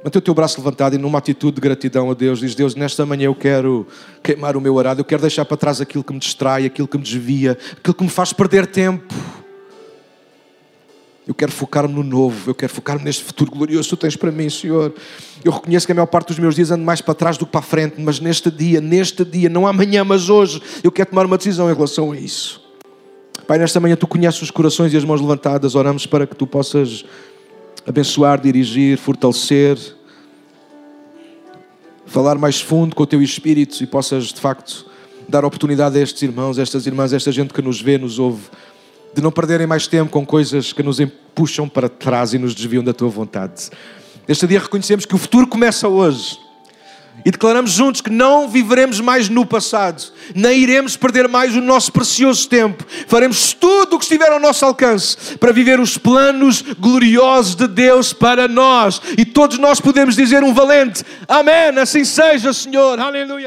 Mantém 0.02 0.20
o 0.20 0.22
teu 0.22 0.34
braço 0.34 0.58
levantado 0.58 0.96
e 0.96 0.98
numa 0.98 1.18
atitude 1.20 1.56
de 1.56 1.62
gratidão 1.62 2.10
a 2.10 2.14
Deus, 2.14 2.40
diz: 2.40 2.56
Deus, 2.56 2.76
nesta 2.76 3.06
manhã 3.06 3.26
eu 3.26 3.36
quero 3.36 3.86
queimar 4.24 4.56
o 4.56 4.62
meu 4.62 4.80
arado, 4.80 5.02
eu 5.02 5.06
quero 5.06 5.22
deixar 5.22 5.44
para 5.44 5.58
trás 5.58 5.82
aquilo 5.82 6.02
que 6.02 6.14
me 6.14 6.20
distrai, 6.20 6.66
aquilo 6.66 6.88
que 6.88 6.98
me 6.98 7.04
desvia, 7.04 7.58
aquilo 7.78 7.94
que 7.94 8.04
me 8.04 8.10
faz 8.10 8.32
perder 8.32 8.68
tempo. 8.68 9.14
Eu 11.28 11.36
quero 11.36 11.52
focar-me 11.52 11.94
no 11.94 12.04
novo, 12.04 12.50
eu 12.50 12.56
quero 12.56 12.72
focar-me 12.72 13.04
neste 13.04 13.22
futuro 13.22 13.52
glorioso 13.52 13.90
que 13.90 13.96
tu 13.98 14.00
tens 14.00 14.16
para 14.16 14.32
mim, 14.32 14.50
Senhor. 14.50 14.94
Eu 15.44 15.52
reconheço 15.52 15.86
que 15.86 15.92
a 15.92 15.96
maior 15.96 16.06
parte 16.06 16.30
dos 16.30 16.40
meus 16.40 16.56
dias 16.56 16.72
ando 16.72 16.86
mais 16.86 17.02
para 17.02 17.14
trás 17.14 17.38
do 17.38 17.46
que 17.46 17.52
para 17.52 17.60
a 17.60 17.64
frente, 17.64 17.96
mas 18.00 18.22
neste 18.22 18.50
dia, 18.50 18.80
neste 18.80 19.26
dia, 19.26 19.50
não 19.50 19.68
amanhã, 19.68 20.06
mas 20.06 20.30
hoje, 20.30 20.62
eu 20.82 20.92
quero 20.92 21.10
tomar 21.10 21.26
uma 21.26 21.38
decisão 21.38 21.70
em 21.70 21.74
relação 21.74 22.14
a 22.14 22.18
isso. 22.18 22.66
Pai, 23.46 23.58
nesta 23.58 23.80
manhã 23.80 23.98
tu 23.98 24.08
conheces 24.08 24.42
os 24.42 24.52
corações 24.52 24.94
e 24.94 24.98
as 24.98 25.04
mãos 25.04 25.20
levantadas, 25.20 25.76
oramos 25.76 26.06
para 26.06 26.26
que 26.26 26.36
tu 26.36 26.48
possas 26.48 27.04
abençoar, 27.86 28.40
dirigir, 28.40 28.98
fortalecer, 28.98 29.78
falar 32.06 32.38
mais 32.38 32.62
fundo 32.62 32.96
com 32.96 33.04
o 33.04 33.08
teu 33.08 33.22
espírito 33.22 33.84
e 33.84 33.88
possas 33.88 34.26
de 34.26 34.40
facto 34.40 34.86
dar 35.28 35.44
oportunidade 35.44 35.98
a 35.98 36.02
estes 36.02 36.22
irmãos, 36.22 36.58
a 36.58 36.62
estas 36.62 36.88
irmãs, 36.88 37.12
a 37.12 37.18
esta 37.18 37.32
gente 37.32 37.54
que 37.54 37.62
nos 37.62 37.82
vê, 37.82 37.98
nos 37.98 38.18
ouve, 38.18 38.44
de 39.14 39.22
não 39.22 39.32
perderem 39.32 39.68
mais 39.68 39.88
tempo 39.88 40.12
com 40.12 40.26
coisas 40.26 40.74
que 40.74 40.84
nos 40.84 40.98
puxam 41.34 41.68
para 41.68 41.90
trás 41.90 42.34
e 42.34 42.38
nos 42.38 42.54
desviam 42.54 42.84
da 42.84 42.94
tua 42.94 43.10
vontade. 43.10 43.70
Este 44.28 44.46
dia 44.46 44.60
reconhecemos 44.60 45.06
que 45.06 45.16
o 45.16 45.18
futuro 45.18 45.48
começa 45.48 45.88
hoje 45.88 46.38
e 47.26 47.32
declaramos 47.32 47.72
juntos 47.72 48.02
que 48.02 48.10
não 48.10 48.48
viveremos 48.48 49.00
mais 49.00 49.28
no 49.28 49.46
passado, 49.46 50.04
nem 50.36 50.60
iremos 50.60 50.96
perder 50.96 51.28
mais 51.28 51.56
o 51.56 51.62
nosso 51.62 51.92
precioso 51.92 52.48
tempo. 52.48 52.86
Faremos 53.08 53.54
tudo 53.54 53.96
o 53.96 54.00
que 54.00 54.06
estiver 54.06 54.32
ao 54.32 54.40
nosso 54.40 54.64
alcance 54.66 55.38
para 55.38 55.52
viver 55.52 55.80
os 55.80 55.98
planos 55.98 56.62
gloriosos 56.80 57.56
de 57.56 57.68
Deus 57.68 58.14
para 58.14 58.48
nós. 58.48 59.02
E 59.18 59.26
todos 59.26 59.58
nós 59.58 59.82
podemos 59.82 60.16
dizer 60.16 60.44
um 60.44 60.54
valente: 60.54 61.04
Amém. 61.28 61.78
Assim 61.80 62.06
seja, 62.06 62.54
Senhor. 62.54 63.00
Aleluia. 63.00 63.46